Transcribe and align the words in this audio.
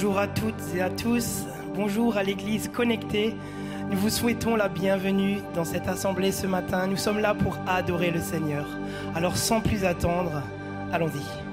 Bonjour 0.00 0.18
à 0.20 0.28
toutes 0.28 0.76
et 0.76 0.80
à 0.80 0.90
tous, 0.90 1.42
bonjour 1.74 2.16
à 2.16 2.22
l'Église 2.22 2.68
connectée. 2.68 3.34
Nous 3.90 3.98
vous 3.98 4.10
souhaitons 4.10 4.54
la 4.54 4.68
bienvenue 4.68 5.38
dans 5.56 5.64
cette 5.64 5.88
assemblée 5.88 6.30
ce 6.30 6.46
matin. 6.46 6.86
Nous 6.86 6.96
sommes 6.96 7.18
là 7.18 7.34
pour 7.34 7.58
adorer 7.66 8.12
le 8.12 8.20
Seigneur. 8.20 8.64
Alors 9.16 9.36
sans 9.36 9.60
plus 9.60 9.84
attendre, 9.84 10.40
allons-y. 10.92 11.47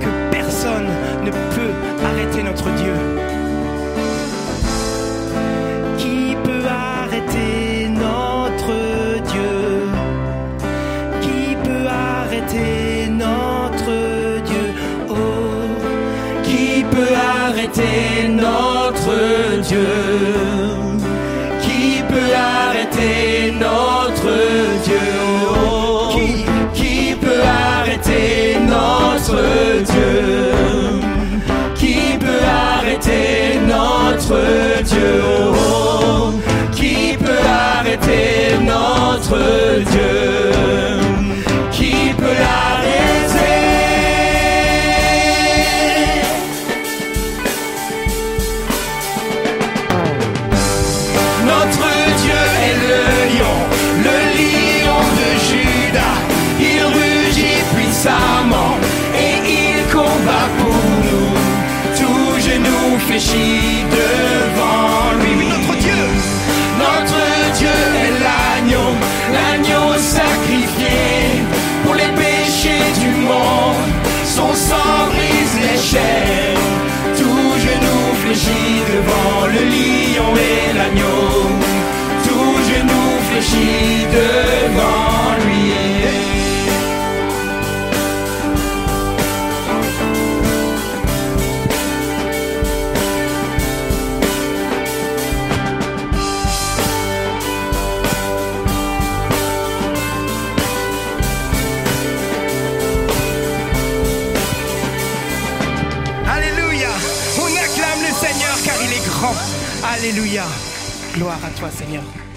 que 0.00 0.30
personne 0.30 0.86
ne 1.24 1.30
peut 1.30 1.74
arrêter 2.04 2.42
notre 2.44 2.70
Dieu. 2.76 2.94
Qui 5.96 6.36
peut 6.44 6.66
arrêter 6.68 7.88
notre 7.88 8.72
Dieu? 9.32 9.88
Qui 11.20 11.56
peut 11.64 11.88
arrêter 11.88 13.08
notre 13.10 13.90
Dieu? 14.44 14.66
Oh, 15.08 15.14
qui 16.44 16.84
peut 16.84 17.14
arrêter 17.46 18.28
notre 18.28 19.60
Dieu? 19.62 20.07
notre 39.30 39.90
Dieu. 39.90 40.27
Tous 82.24 82.58
genoux 82.72 83.18
fléchis 83.30 84.06
devant 84.10 85.44
lui. 85.44 85.72
Alléluia, 106.26 106.88
on 107.38 107.46
acclame 107.46 108.00
le 108.00 108.14
Seigneur 108.14 108.56
car 108.64 108.74
il 108.82 108.92
est 108.92 109.06
grand. 109.06 109.34
Alléluia. 109.82 110.44
Gloire 111.18 111.44
à 111.44 111.50
toi, 111.50 111.68
Seigneur. 111.68 112.27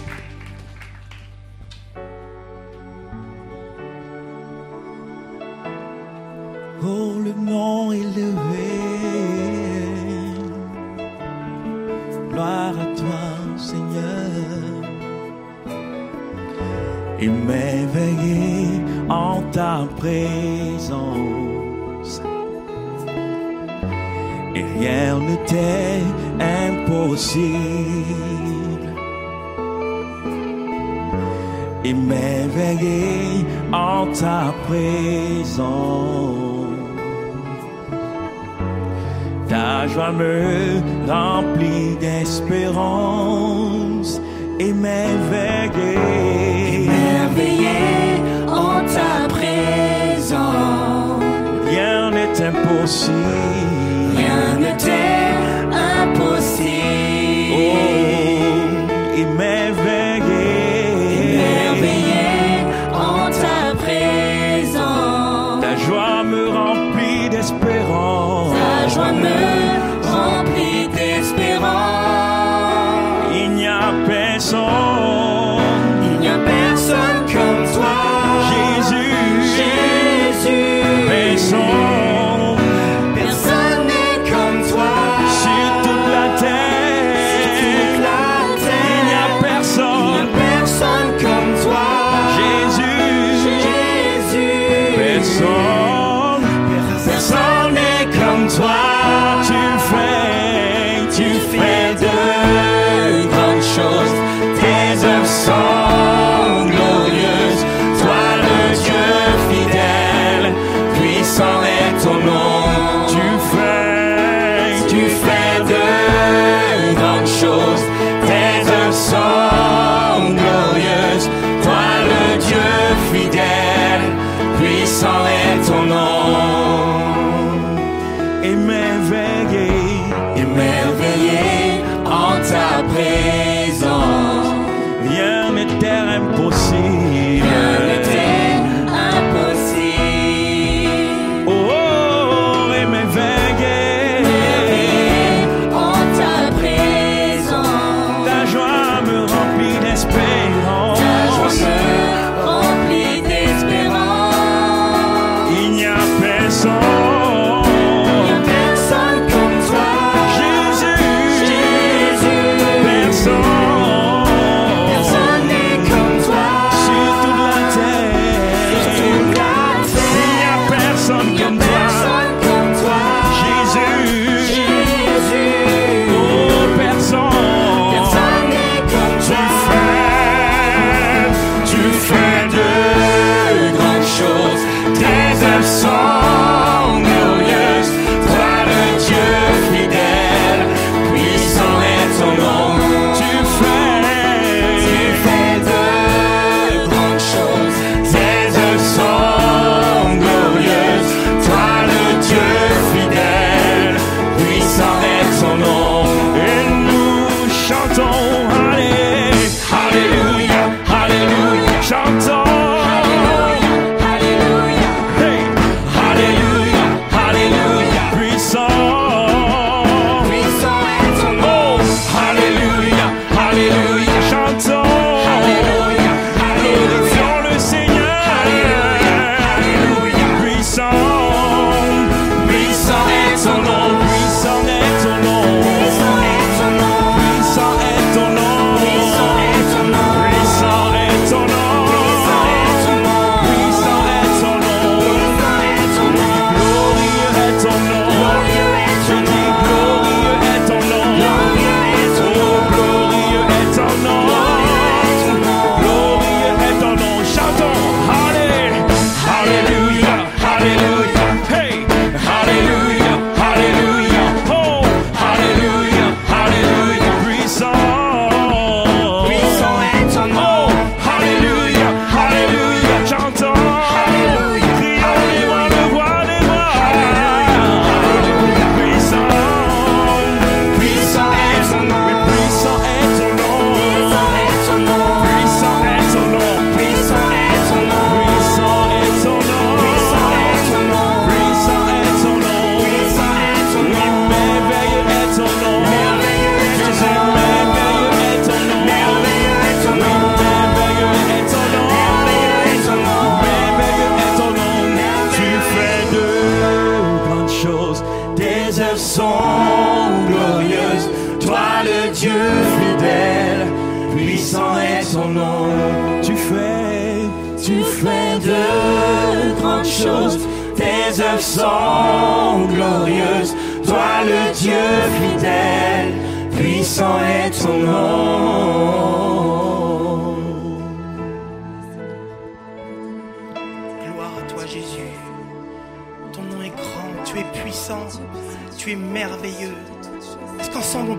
et 24.55 24.63
rien 24.79 25.19
n'était 25.19 26.01
impossible. 26.39 27.37
Et 31.83 31.93
m'éveiller 31.93 33.45
en 33.71 34.05
ta 34.13 34.53
présence, 34.67 35.69
ta 39.49 39.87
joie 39.87 40.11
me 40.11 40.79
remplit 41.07 41.95
d'espérance 41.99 42.91
et 44.59 44.73
m'éveiller. 44.73 45.97
Émerveillé 46.83 47.79
en 48.47 48.81
ta 48.95 49.27
présence, 49.27 51.23
rien 51.67 52.11
n'est 52.11 52.41
impossible. 52.45 53.50
C'est 54.83 55.45
impossible. 56.01 57.53
Oh, 57.53 57.77
émerveillé, 59.15 60.45
émerveillé 61.35 62.29
en 62.91 63.29
ta 63.43 63.59
présence. 63.83 65.61
Ta 65.61 65.75
joie 65.85 66.23
me 66.23 66.43
remplit 66.49 67.29
d'espérance. 67.29 68.53
Ta 68.55 68.87
joie 68.87 69.11
me 69.11 69.60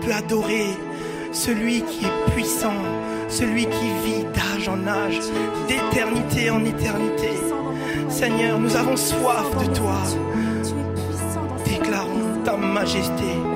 peut 0.05 0.13
adorer 0.13 0.67
celui 1.31 1.81
qui 1.81 2.05
est 2.05 2.31
puissant, 2.33 2.75
celui 3.29 3.65
qui 3.65 3.89
vit 4.03 4.23
d'âge 4.33 4.67
en 4.67 4.87
âge, 4.87 5.19
d'éternité 5.67 6.49
en 6.49 6.63
éternité. 6.63 7.29
Seigneur, 8.09 8.59
nous 8.59 8.75
avons 8.75 8.97
soif 8.97 9.49
de 9.59 9.73
toi. 9.75 9.97
Déclarons 11.65 12.41
ta 12.43 12.55
majesté. 12.55 13.52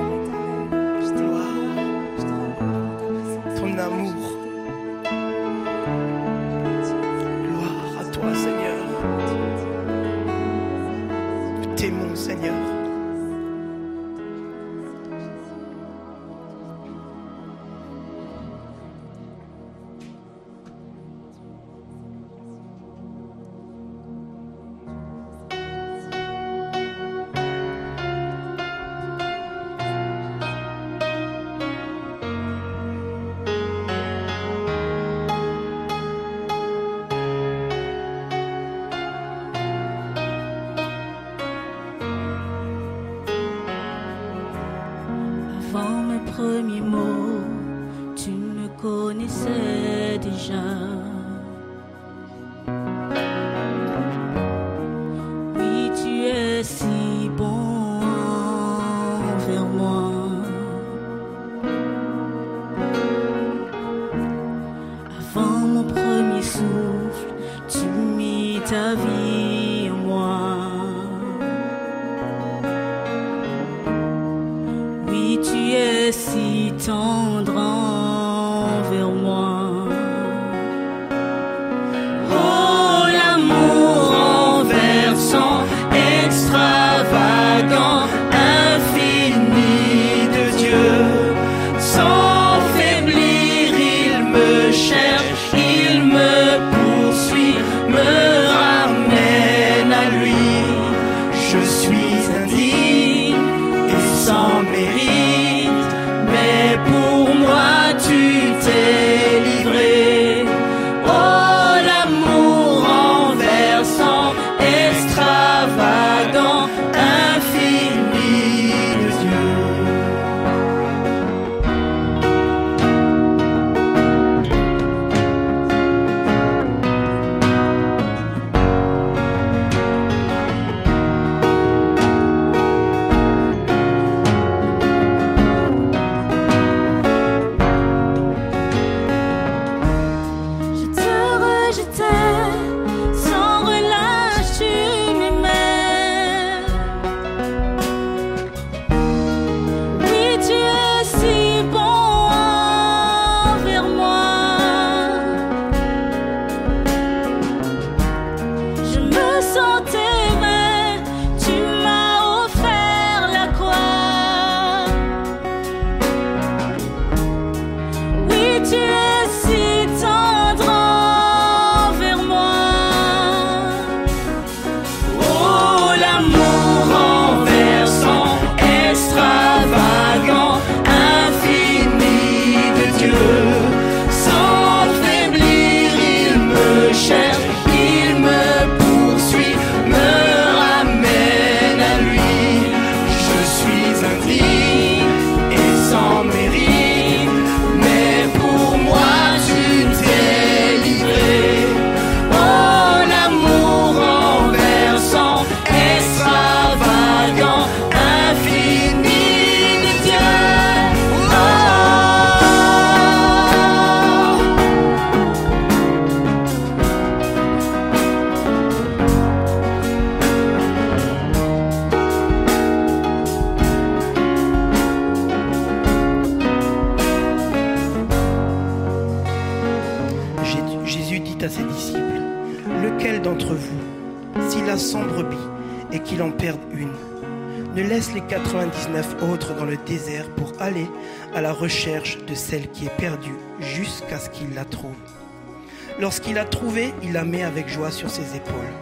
Lorsqu'il 246.08 246.38
a 246.38 246.46
trouvé, 246.46 246.94
il 247.02 247.12
la 247.12 247.22
met 247.22 247.42
avec 247.42 247.68
joie 247.68 247.90
sur 247.90 248.08
ses 248.08 248.34
épaules. 248.34 248.72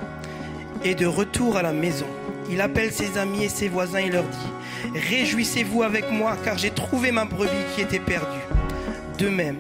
Et 0.85 0.95
de 0.95 1.07
retour 1.07 1.57
à 1.57 1.63
la 1.63 1.73
maison, 1.73 2.07
il 2.49 2.61
appelle 2.61 2.93
ses 2.93 3.19
amis 3.19 3.43
et 3.43 3.49
ses 3.49 3.69
voisins 3.69 3.99
et 3.99 4.11
leur 4.11 4.23
dit, 4.23 4.95
Réjouissez-vous 4.95 5.83
avec 5.83 6.09
moi, 6.13 6.37
car 6.45 6.57
j'ai 6.57 6.71
trouvé 6.71 7.11
ma 7.11 7.25
brebis 7.25 7.51
qui 7.75 7.81
était 7.81 7.99
perdue. 7.99 8.47
De 9.19 9.29
même, 9.29 9.57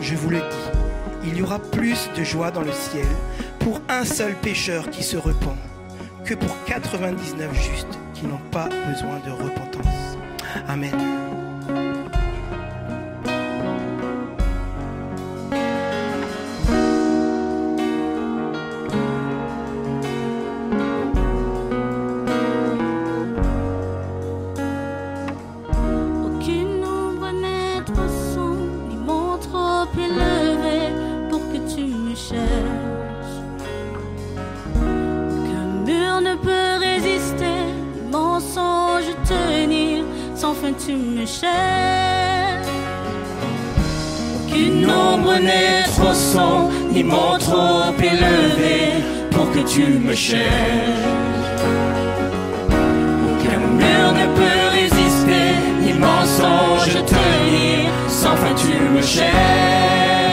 je 0.00 0.16
vous 0.16 0.28
le 0.28 0.38
dis, 0.38 1.28
il 1.28 1.36
y 1.36 1.42
aura 1.42 1.60
plus 1.60 2.10
de 2.18 2.24
joie 2.24 2.50
dans 2.50 2.62
le 2.62 2.72
ciel 2.72 3.06
pour 3.60 3.80
un 3.88 4.04
seul 4.04 4.34
pécheur 4.34 4.90
qui 4.90 5.04
se 5.04 5.16
repent 5.16 5.56
que 6.24 6.34
pour 6.34 6.64
99 6.64 7.54
justes 7.54 7.96
qui 8.14 8.26
n'ont 8.26 8.42
pas 8.50 8.68
besoin 8.88 9.20
de 9.24 9.30
repentir. 9.30 9.73
ni 46.92 47.02
mon 47.02 47.38
trop 47.38 47.92
élevé, 47.98 49.02
pour 49.30 49.50
que 49.52 49.60
tu 49.60 49.84
me 50.06 50.14
cherches. 50.14 50.44
Aucun 53.28 53.58
mur 53.80 54.12
ne 54.20 54.26
peut 54.36 54.64
résister, 54.72 55.46
ni 55.82 55.92
mensonge 55.92 56.94
tenir, 57.06 57.90
sans 58.08 58.36
fin 58.36 58.54
tu 58.54 58.74
me 58.94 59.02
cherches. 59.02 60.23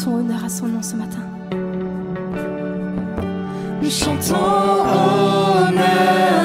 son 0.00 0.14
honneur 0.14 0.42
à 0.42 0.48
son 0.48 0.66
nom 0.66 0.80
ce 0.80 0.96
matin. 0.96 1.20
Nous 3.82 3.90
chantons 3.90 4.34
honneur. 5.66 6.39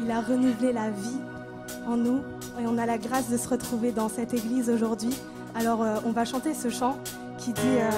Il 0.00 0.10
a 0.10 0.20
renouvelé 0.20 0.72
la 0.72 0.90
vie 0.90 1.18
en 1.86 1.96
nous 1.96 2.22
et 2.60 2.66
on 2.66 2.78
a 2.78 2.86
la 2.86 2.98
grâce 2.98 3.30
de 3.30 3.36
se 3.36 3.48
retrouver 3.48 3.92
dans 3.92 4.08
cette 4.08 4.34
église 4.34 4.70
aujourd'hui. 4.70 5.14
Alors 5.54 5.82
euh, 5.82 5.96
on 6.04 6.12
va 6.12 6.24
chanter 6.24 6.54
ce 6.54 6.70
chant 6.70 6.98
qui 7.38 7.52
dit 7.52 7.60
euh, 7.64 7.90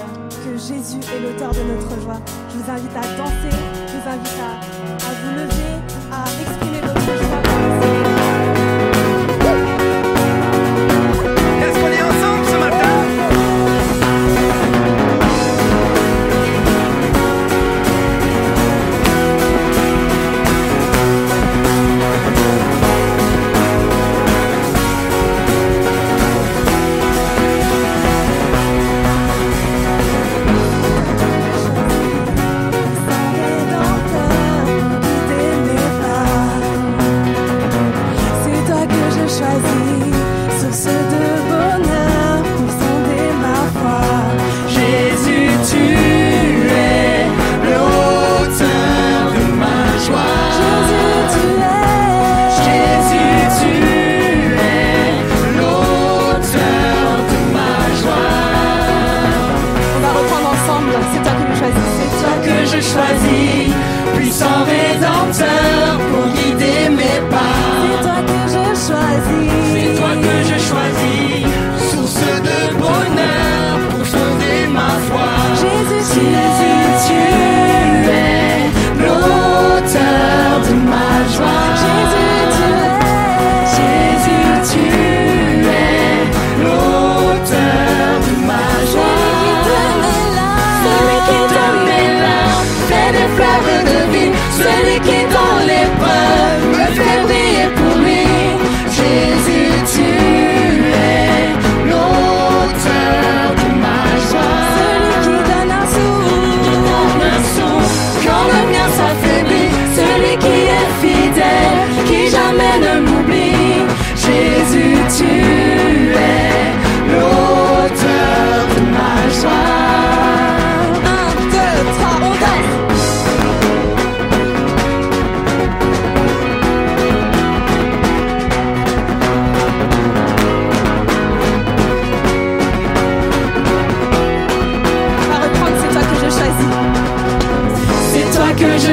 que 0.45 0.57
Jésus 0.57 0.99
est 0.99 1.19
l'auteur 1.19 1.51
de 1.51 1.61
notre 1.61 2.01
joie. 2.01 2.19
Je 2.49 2.57
vous 2.57 2.71
invite 2.71 2.95
à 2.95 3.17
danser, 3.17 3.57
je 3.87 3.97
vous 3.97 4.09
invite 4.09 4.39
à 4.39 5.13
vous 5.23 5.35
lever. 5.35 5.70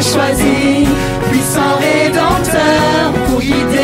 choisis, 0.00 0.88
puissant 1.30 1.76
rédempteur 1.80 3.12
pour 3.26 3.40
guider. 3.40 3.77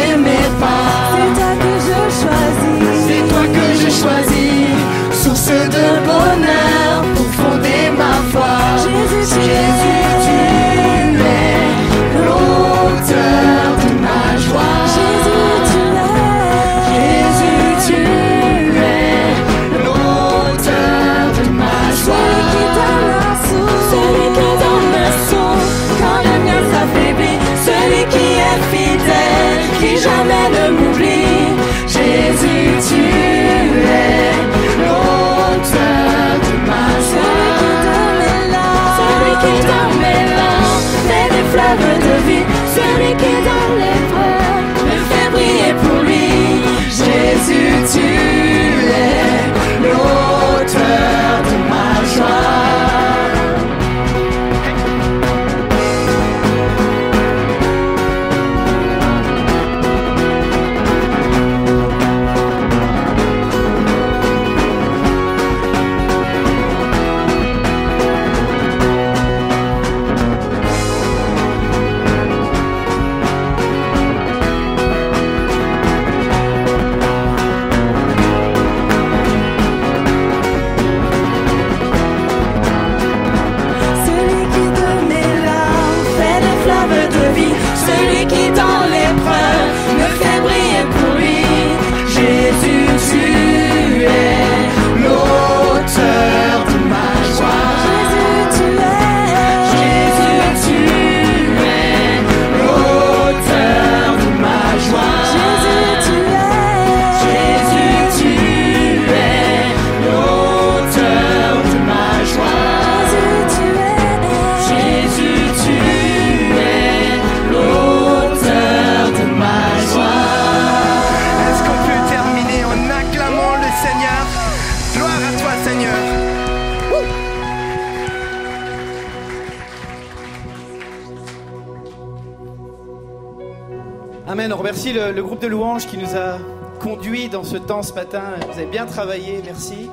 aussi 134.84 134.92
le, 134.92 135.22
groupe 135.22 135.40
de 135.40 135.46
louanges 135.46 135.86
qui 135.86 135.96
nous 135.96 136.14
a 136.14 136.36
conduits 136.78 137.30
dans 137.30 137.42
ce 137.42 137.56
temps 137.56 137.82
ce 137.82 137.94
matin. 137.94 138.34
Vous 138.46 138.58
avez 138.58 138.66
bien 138.66 138.84
travaillé, 138.84 139.40
merci. 139.42 139.88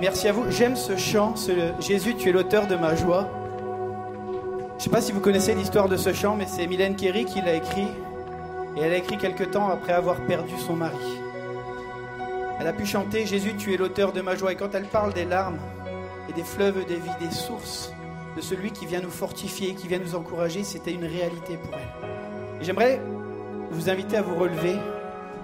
Merci 0.00 0.26
à 0.26 0.32
vous. 0.32 0.50
J'aime 0.50 0.74
ce 0.74 0.96
chant, 0.96 1.36
ce, 1.36 1.52
Jésus, 1.78 2.16
tu 2.16 2.30
es 2.30 2.32
l'auteur 2.32 2.66
de 2.66 2.74
ma 2.74 2.96
joie. 2.96 3.30
Je 4.70 4.74
ne 4.74 4.80
sais 4.80 4.90
pas 4.90 5.00
si 5.00 5.12
vous 5.12 5.20
connaissez 5.20 5.54
l'histoire 5.54 5.88
de 5.88 5.96
ce 5.96 6.12
chant, 6.12 6.34
mais 6.34 6.46
c'est 6.48 6.66
Mylène 6.66 6.96
Kerry 6.96 7.26
qui 7.26 7.42
l'a 7.42 7.54
écrit. 7.54 7.86
Et 8.76 8.80
elle 8.80 8.92
a 8.92 8.96
écrit 8.96 9.18
quelque 9.18 9.44
temps 9.44 9.68
après 9.68 9.92
avoir 9.92 10.16
perdu 10.26 10.54
son 10.66 10.74
mari. 10.74 11.20
Elle 12.58 12.66
a 12.66 12.72
pu 12.72 12.86
chanter 12.86 13.26
Jésus, 13.26 13.54
tu 13.56 13.72
es 13.72 13.76
l'auteur 13.76 14.12
de 14.12 14.20
ma 14.20 14.34
joie. 14.34 14.50
Et 14.50 14.56
quand 14.56 14.74
elle 14.74 14.88
parle 14.88 15.12
des 15.12 15.26
larmes 15.26 15.60
et 16.28 16.32
des 16.32 16.42
fleuves 16.42 16.84
des 16.86 16.96
vies, 16.96 17.18
des 17.20 17.30
sources 17.32 17.92
de 18.36 18.40
celui 18.40 18.72
qui 18.72 18.86
vient 18.86 19.00
nous 19.00 19.10
fortifier, 19.10 19.74
qui 19.74 19.86
vient 19.86 20.00
nous 20.00 20.16
encourager, 20.16 20.64
c'était 20.64 20.92
une 20.92 21.04
réalité 21.04 21.56
pour 21.56 21.74
elle. 21.74 22.08
J'aimerais 22.60 23.00
vous 23.74 23.90
inviter 23.90 24.16
à 24.16 24.22
vous 24.22 24.36
relever. 24.36 24.76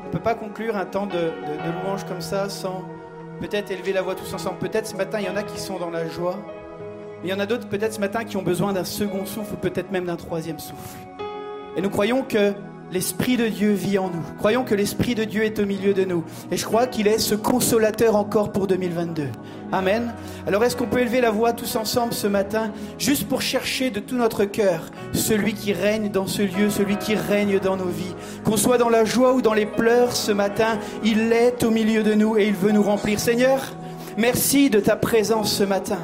On 0.03 0.07
ne 0.07 0.13
peut 0.13 0.19
pas 0.19 0.35
conclure 0.35 0.77
un 0.77 0.87
temps 0.87 1.07
de, 1.07 1.13
de, 1.13 1.83
louange 1.83 2.05
comme 2.05 2.21
ça 2.21 2.49
sans 2.49 2.85
peut-être 3.41 3.71
élever 3.71 3.93
la 3.93 4.03
voix 4.03 4.15
tous 4.15 4.33
ensemble. 4.33 4.59
Peut-être 4.59 4.87
ce 4.87 4.97
matin, 4.97 5.19
il 5.21 5.27
y 5.27 5.29
en 5.29 5.37
a 5.37 5.43
qui 5.43 5.59
sont 5.59 5.79
dans 5.79 5.91
la 5.91 6.09
joie. 6.09 6.39
Mais 7.23 7.29
il 7.29 7.31
y 7.31 7.35
en 7.35 7.41
a 7.41 7.47
d'autres 7.47 7.69
peut-être 7.69 7.93
ce 7.93 8.01
matin 8.01 8.25
qui 8.25 8.37
ont 8.37 8.43
besoin 8.43 8.73
d'un 8.73 8.85
second 8.85 9.27
souffle 9.27 9.55
ou 9.55 9.57
peut-être 9.57 9.91
même 9.91 10.07
d'un 10.07 10.17
troisième 10.17 10.59
souffle. 10.59 10.97
Et 11.77 11.83
nous 11.83 11.91
croyons 11.91 12.23
que 12.23 12.55
l'Esprit 12.93 13.37
de 13.37 13.47
Dieu 13.47 13.73
vit 13.73 13.99
en 13.99 14.09
nous. 14.09 14.23
Croyons 14.39 14.65
que 14.65 14.75
l'Esprit 14.75 15.15
de 15.15 15.25
Dieu 15.25 15.45
est 15.45 15.59
au 15.59 15.67
milieu 15.67 15.95
de 15.95 16.05
nous. 16.05 16.25
Et 16.51 16.57
je 16.57 16.65
crois 16.65 16.87
qu'il 16.87 17.07
est 17.07 17.19
ce 17.19 17.35
consolateur 17.35 18.17
encore 18.17 18.53
pour 18.53 18.67
2022. 18.67 19.29
Amen. 19.73 20.13
Alors 20.47 20.65
est-ce 20.65 20.77
qu'on 20.77 20.87
peut 20.87 21.01
élever 21.01 21.21
la 21.21 21.31
voix 21.31 21.53
tous 21.53 21.77
ensemble 21.77 22.13
ce 22.13 22.27
matin, 22.27 22.73
juste 22.99 23.29
pour 23.29 23.41
chercher 23.41 23.91
de 23.91 24.01
tout 24.01 24.17
notre 24.17 24.45
cœur 24.45 24.91
celui 25.13 25.55
qui 25.55 25.73
règne 25.73 26.11
dans 26.11 26.27
ce 26.27 26.43
lieu, 26.43 26.71
celui 26.71 26.97
qui 26.97 27.15
règne 27.15 27.61
dans 27.61 27.77
nos 27.77 27.85
vies? 27.85 28.15
Qu'on 28.45 28.57
soit 28.57 28.79
dans 28.79 28.89
la 28.89 29.05
joie 29.05 29.33
ou 29.35 29.43
dans 29.43 29.55
les 29.55 29.67
pleurs 29.67 30.17
ce 30.17 30.33
matin, 30.33 30.79
il 31.05 31.33
est 31.33 31.63
au 31.63 31.71
milieu 31.71 32.03
de 32.03 32.15
nous 32.15 32.37
et 32.37 32.47
il 32.47 32.55
veut 32.55 32.73
nous 32.73 32.83
remplir. 32.83 33.21
Seigneur, 33.21 33.61
merci 34.17 34.71
de 34.71 34.81
ta 34.81 34.97
présence 34.97 35.53
ce 35.53 35.65
matin. 35.65 35.99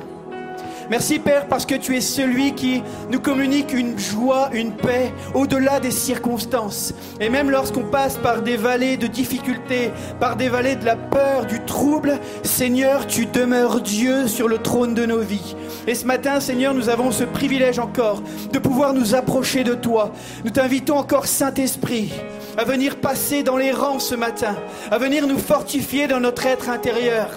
Merci 0.88 1.18
Père 1.18 1.48
parce 1.48 1.66
que 1.66 1.74
tu 1.74 1.96
es 1.96 2.00
celui 2.00 2.54
qui 2.54 2.80
nous 3.10 3.18
communique 3.18 3.72
une 3.72 3.98
joie, 3.98 4.50
une 4.52 4.72
paix 4.72 5.12
au-delà 5.34 5.80
des 5.80 5.90
circonstances. 5.90 6.94
Et 7.20 7.28
même 7.28 7.50
lorsqu'on 7.50 7.82
passe 7.82 8.16
par 8.18 8.42
des 8.42 8.56
vallées 8.56 8.96
de 8.96 9.08
difficultés, 9.08 9.90
par 10.20 10.36
des 10.36 10.48
vallées 10.48 10.76
de 10.76 10.84
la 10.84 10.94
peur, 10.94 11.46
du 11.46 11.60
trouble, 11.64 12.20
Seigneur, 12.44 13.08
tu 13.08 13.26
demeures 13.26 13.80
Dieu 13.80 14.28
sur 14.28 14.46
le 14.46 14.58
trône 14.58 14.94
de 14.94 15.06
nos 15.06 15.20
vies. 15.20 15.56
Et 15.88 15.94
ce 15.96 16.04
matin, 16.04 16.38
Seigneur, 16.38 16.72
nous 16.72 16.88
avons 16.88 17.10
ce 17.10 17.24
privilège 17.24 17.80
encore 17.80 18.22
de 18.52 18.58
pouvoir 18.60 18.92
nous 18.92 19.16
approcher 19.16 19.64
de 19.64 19.74
toi. 19.74 20.12
Nous 20.44 20.50
t'invitons 20.50 20.98
encore, 20.98 21.26
Saint-Esprit, 21.26 22.12
à 22.56 22.64
venir 22.64 22.96
passer 22.96 23.42
dans 23.42 23.56
les 23.56 23.72
rangs 23.72 23.98
ce 23.98 24.14
matin, 24.14 24.54
à 24.90 24.98
venir 24.98 25.26
nous 25.26 25.38
fortifier 25.38 26.06
dans 26.06 26.20
notre 26.20 26.46
être 26.46 26.70
intérieur. 26.70 27.28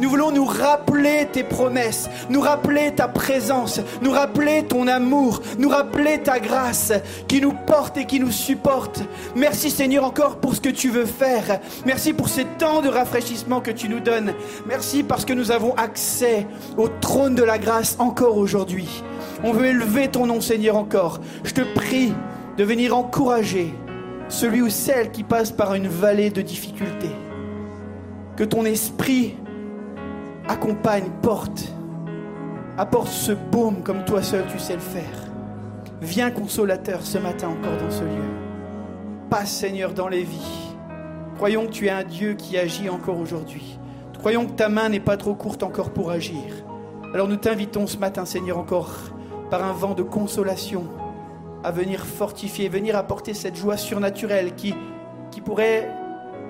Nous 0.00 0.08
voulons 0.08 0.32
nous 0.32 0.46
rappeler 0.46 1.28
tes 1.30 1.44
promesses, 1.44 2.08
nous 2.30 2.40
rappeler 2.40 2.93
ta 2.94 3.08
présence, 3.08 3.80
nous 4.02 4.10
rappeler 4.10 4.64
ton 4.64 4.86
amour, 4.86 5.42
nous 5.58 5.68
rappeler 5.68 6.18
ta 6.18 6.40
grâce 6.40 6.92
qui 7.28 7.40
nous 7.40 7.52
porte 7.52 7.96
et 7.96 8.06
qui 8.06 8.20
nous 8.20 8.30
supporte. 8.30 9.02
Merci 9.34 9.70
Seigneur 9.70 10.04
encore 10.04 10.36
pour 10.36 10.54
ce 10.54 10.60
que 10.60 10.68
tu 10.68 10.90
veux 10.90 11.06
faire. 11.06 11.60
Merci 11.84 12.12
pour 12.12 12.28
ces 12.28 12.44
temps 12.44 12.82
de 12.82 12.88
rafraîchissement 12.88 13.60
que 13.60 13.70
tu 13.70 13.88
nous 13.88 14.00
donnes. 14.00 14.34
Merci 14.66 15.02
parce 15.02 15.24
que 15.24 15.32
nous 15.32 15.50
avons 15.50 15.74
accès 15.74 16.46
au 16.76 16.88
trône 16.88 17.34
de 17.34 17.42
la 17.42 17.58
grâce 17.58 17.96
encore 17.98 18.36
aujourd'hui. 18.36 18.88
On 19.42 19.52
veut 19.52 19.66
élever 19.66 20.08
ton 20.08 20.26
nom 20.26 20.40
Seigneur 20.40 20.76
encore. 20.76 21.20
Je 21.44 21.52
te 21.52 21.62
prie 21.74 22.12
de 22.56 22.64
venir 22.64 22.96
encourager 22.96 23.74
celui 24.28 24.62
ou 24.62 24.70
celle 24.70 25.10
qui 25.10 25.22
passe 25.22 25.50
par 25.50 25.74
une 25.74 25.88
vallée 25.88 26.30
de 26.30 26.42
difficultés. 26.42 27.14
Que 28.36 28.44
ton 28.44 28.64
esprit 28.64 29.36
accompagne, 30.48 31.08
porte, 31.22 31.72
apporte 32.76 33.08
ce 33.08 33.32
baume 33.32 33.82
comme 33.82 34.04
toi 34.04 34.22
seul 34.22 34.44
tu 34.50 34.58
sais 34.58 34.74
le 34.74 34.80
faire. 34.80 35.30
Viens 36.00 36.30
consolateur 36.30 37.02
ce 37.02 37.18
matin 37.18 37.48
encore 37.48 37.76
dans 37.78 37.90
ce 37.90 38.02
lieu. 38.02 39.28
Passe 39.30 39.50
Seigneur 39.50 39.94
dans 39.94 40.08
les 40.08 40.22
vies. 40.22 40.74
Croyons 41.36 41.66
que 41.66 41.70
tu 41.72 41.86
es 41.86 41.90
un 41.90 42.04
Dieu 42.04 42.34
qui 42.34 42.58
agit 42.58 42.88
encore 42.88 43.18
aujourd'hui. 43.18 43.78
Croyons 44.18 44.46
que 44.46 44.52
ta 44.52 44.68
main 44.68 44.88
n'est 44.88 45.00
pas 45.00 45.16
trop 45.16 45.34
courte 45.34 45.62
encore 45.62 45.90
pour 45.90 46.10
agir. 46.10 46.42
Alors 47.12 47.28
nous 47.28 47.36
t'invitons 47.36 47.86
ce 47.86 47.96
matin 47.98 48.24
Seigneur 48.24 48.58
encore 48.58 48.92
par 49.50 49.62
un 49.64 49.72
vent 49.72 49.94
de 49.94 50.02
consolation 50.02 50.84
à 51.62 51.70
venir 51.70 52.04
fortifier, 52.04 52.68
venir 52.68 52.96
apporter 52.96 53.34
cette 53.34 53.56
joie 53.56 53.76
surnaturelle 53.76 54.54
qui, 54.54 54.74
pourrait 55.44 55.90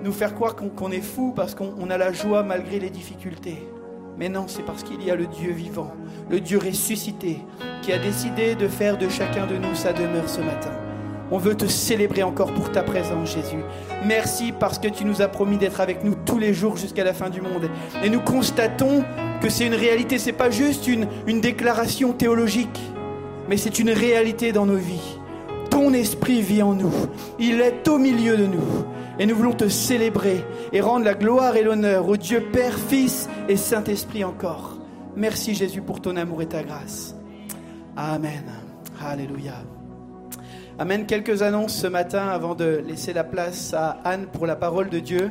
nous 0.05 0.13
faire 0.13 0.35
croire 0.35 0.55
qu'on 0.55 0.91
est 0.91 1.01
fou 1.01 1.33
parce 1.35 1.55
qu'on 1.55 1.75
on 1.81 1.91
a 1.91 1.99
la 1.99 2.13
joie 2.13 2.43
malgré 2.43 2.79
les 2.79 2.91
difficultés. 2.91 3.59
Mais 4.19 4.29
non, 4.29 4.45
c'est 4.47 4.63
parce 4.63 4.83
qu'il 4.85 5.03
y 5.03 5.11
a 5.11 5.17
le 5.17 5.27
Dieu 5.27 5.51
vivant, 5.51 5.93
le 6.31 6.41
Dieu 6.41 6.59
ressuscité, 6.59 7.39
qui 7.83 7.93
a 7.93 7.99
décidé 7.99 8.55
de 8.55 8.69
faire 8.69 8.97
de 8.97 9.09
chacun 9.09 9.47
de 9.47 9.57
nous 9.57 9.75
sa 9.75 9.93
demeure 9.93 10.29
ce 10.29 10.41
matin. 10.41 10.71
On 11.33 11.39
veut 11.39 11.57
te 11.57 11.67
célébrer 11.67 12.23
encore 12.23 12.53
pour 12.53 12.71
ta 12.71 12.83
présence, 12.83 13.33
Jésus. 13.35 13.65
Merci 14.05 14.53
parce 14.53 14.79
que 14.79 14.89
tu 14.89 15.05
nous 15.05 15.21
as 15.21 15.27
promis 15.27 15.57
d'être 15.57 15.81
avec 15.81 16.05
nous 16.05 16.15
tous 16.15 16.39
les 16.39 16.55
jours 16.55 16.77
jusqu'à 16.77 17.03
la 17.03 17.13
fin 17.13 17.29
du 17.29 17.41
monde. 17.41 17.69
Et 18.05 18.11
nous 18.11 18.21
constatons 18.21 19.03
que 19.41 19.49
c'est 19.49 19.67
une 19.67 19.75
réalité, 19.75 20.19
c'est 20.19 20.33
pas 20.33 20.51
juste 20.51 20.87
une, 20.87 21.09
une 21.27 21.41
déclaration 21.41 22.13
théologique, 22.13 22.81
mais 23.49 23.57
c'est 23.57 23.79
une 23.81 23.91
réalité 23.91 24.53
dans 24.53 24.67
nos 24.67 24.77
vies. 24.77 25.19
Ton 25.71 25.93
esprit 25.93 26.41
vit 26.41 26.63
en 26.63 26.75
nous. 26.75 26.93
Il 27.41 27.61
est 27.61 27.89
au 27.89 27.99
milieu 27.99 28.37
de 28.37 28.47
nous. 28.47 28.85
Et 29.19 29.27
nous 29.27 29.37
voulons 29.37 29.53
te 29.53 29.69
célébrer 29.69 30.45
et 30.73 30.81
rendre 30.81 31.05
la 31.05 31.15
gloire 31.15 31.57
et 31.57 31.63
l'honneur 31.63 32.09
au 32.09 32.17
Dieu 32.17 32.41
Père, 32.53 32.77
Fils 32.77 33.29
et 33.49 33.57
Saint-Esprit 33.57 34.25
encore. 34.25 34.79
Merci 35.15 35.55
Jésus 35.55 35.83
pour 35.83 36.01
ton 36.03 36.17
amour 36.17 36.43
et 36.43 36.47
ta 36.47 36.65
grâce. 36.65 37.15
Amen. 37.97 38.43
Alléluia. 39.01 39.55
Amen. 40.81 41.07
Quelques 41.07 41.43
annonces 41.43 41.77
ce 41.77 41.87
matin 41.87 42.27
avant 42.27 42.57
de 42.57 42.83
laisser 42.85 43.13
la 43.13 43.23
place 43.23 43.73
à 43.73 43.99
Anne 44.05 44.27
pour 44.27 44.47
la 44.47 44.57
parole 44.57 44.89
de 44.89 44.99
Dieu. 44.99 45.31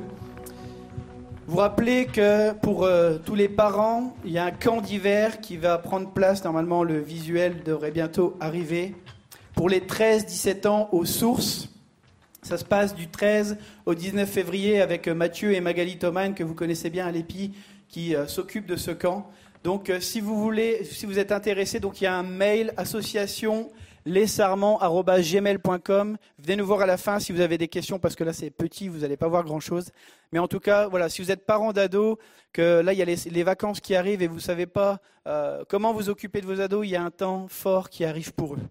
Vous 1.48 1.58
rappelez 1.58 2.06
que 2.06 2.54
pour 2.54 2.86
euh, 2.86 3.17
tous 3.17 3.36
les 3.36 3.50
parents, 3.50 4.15
il 4.24 4.32
y 4.32 4.38
a 4.38 4.46
un 4.46 4.52
camp 4.52 4.80
d'hiver 4.80 5.41
qui 5.41 5.58
va 5.58 5.78
prendre 5.78 6.10
place. 6.10 6.46
Normalement, 6.46 6.86
le 6.86 7.00
visuel 7.00 7.63
devrait 7.65 7.91
bientôt 7.91 8.38
arriver. 8.39 8.96
Pour 9.54 9.67
les 9.67 9.82
13-17 9.82 10.67
ans 10.69 10.88
aux 10.93 11.04
sources, 11.04 11.73
ça 12.44 12.58
se 12.58 12.66
passe 12.66 12.94
du 12.94 13.08
13 13.08 13.58
au 13.86 13.96
19 13.96 14.30
février 14.30 14.82
avec 14.82 15.08
euh, 15.08 15.14
Mathieu 15.14 15.54
et 15.54 15.62
Magali 15.62 15.98
Thoman, 15.98 16.36
que 16.36 16.44
vous 16.44 16.54
connaissez 16.54 16.90
bien 16.90 17.08
à 17.08 17.12
l'EPI, 17.12 17.54
qui 17.90 18.16
euh, 18.16 18.28
s'occupent 18.28 18.68
de 18.68 18.76
ce 18.76 18.92
camp. 18.92 19.30
Donc, 19.64 19.90
euh, 19.90 20.00
si 20.00 20.22
vous 20.22 20.40
voulez, 20.40 20.84
si 20.84 21.06
vous 21.06 21.20
êtes 21.20 21.32
intéressé, 21.32 21.80
donc 21.80 22.02
il 22.02 22.04
y 22.04 22.08
a 22.08 22.16
un 22.16 22.24
mail 22.24 22.74
association 22.78 23.72
lesarments@gmail.com. 24.06 26.18
Venez 26.40 26.56
nous 26.58 26.66
voir 26.66 26.82
à 26.82 26.86
la 26.86 26.98
fin 26.98 27.20
si 27.20 27.32
vous 27.32 27.40
avez 27.42 27.58
des 27.58 27.70
questions 27.70 28.00
parce 28.00 28.16
que 28.16 28.24
là 28.24 28.34
c'est 28.34 28.50
petit, 28.50 28.88
vous 28.88 29.00
n'allez 29.00 29.18
pas 29.18 29.28
voir 29.28 29.44
grand 29.44 29.60
chose. 29.60 29.90
Mais 30.32 30.40
en 30.40 30.48
tout 30.48 30.60
cas, 30.60 30.88
voilà, 30.88 31.10
si 31.10 31.22
vous 31.22 31.32
êtes 31.32 31.46
parent 31.46 31.74
d'ado, 31.74 32.18
que 32.52 32.82
là 32.82 32.94
il 32.94 33.00
y 33.00 33.02
a 33.02 33.06
les, 33.06 33.44
vacances 33.44 33.80
qui 33.80 33.96
arrivent 33.96 34.22
et 34.22 34.28
vous 34.28 34.40
savez 34.40 34.66
pas 34.66 35.00
euh, 35.28 35.64
comment 35.70 35.94
vous 35.94 36.10
occuper 36.10 36.42
de 36.42 36.46
vos 36.46 36.60
ados, 36.60 36.86
il 36.86 36.90
y 36.90 36.96
a 36.96 37.04
un 37.04 37.12
temps 37.12 37.48
fort 37.48 37.90
qui 37.90 38.06
arrive 38.06 38.34
pour 38.34 38.56
eux. 38.56 38.62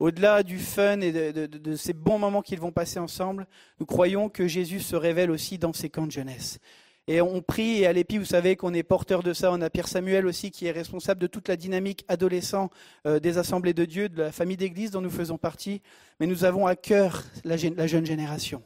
Au-delà 0.00 0.42
du 0.42 0.58
fun 0.58 1.02
et 1.02 1.12
de, 1.12 1.76
ces 1.76 1.92
bons 1.92 2.18
moments 2.18 2.40
qu'ils 2.40 2.58
vont 2.58 2.72
passer 2.72 2.98
ensemble, 2.98 3.46
nous 3.78 3.86
croyons 3.86 4.30
que 4.30 4.48
Jésus 4.48 4.80
se 4.80 4.96
révèle 4.96 5.30
aussi 5.30 5.58
dans 5.58 5.74
ces 5.74 5.90
camps 5.90 6.06
de 6.06 6.12
jeunesse. 6.12 6.58
Et 7.06 7.20
on 7.20 7.42
prie, 7.42 7.80
et 7.80 7.86
à 7.86 7.92
l'EPI, 7.92 8.16
vous 8.16 8.24
savez 8.24 8.56
qu'on 8.56 8.72
est 8.72 8.82
porteur 8.82 9.22
de 9.22 9.34
ça. 9.34 9.52
On 9.52 9.60
a 9.60 9.68
Pierre 9.68 9.88
Samuel 9.88 10.26
aussi, 10.26 10.50
qui 10.50 10.66
est 10.66 10.70
responsable 10.70 11.20
de 11.20 11.26
toute 11.26 11.48
la 11.48 11.56
dynamique 11.56 12.04
adolescent 12.08 12.70
euh, 13.06 13.20
des 13.20 13.36
assemblées 13.36 13.74
de 13.74 13.84
Dieu, 13.84 14.08
de 14.08 14.22
la 14.22 14.32
famille 14.32 14.56
d'église 14.56 14.90
dont 14.90 15.02
nous 15.02 15.10
faisons 15.10 15.36
partie. 15.36 15.82
Mais 16.18 16.26
nous 16.26 16.44
avons 16.44 16.66
à 16.66 16.76
cœur 16.76 17.22
la, 17.44 17.56
jeune 17.58 18.06
génération. 18.06 18.62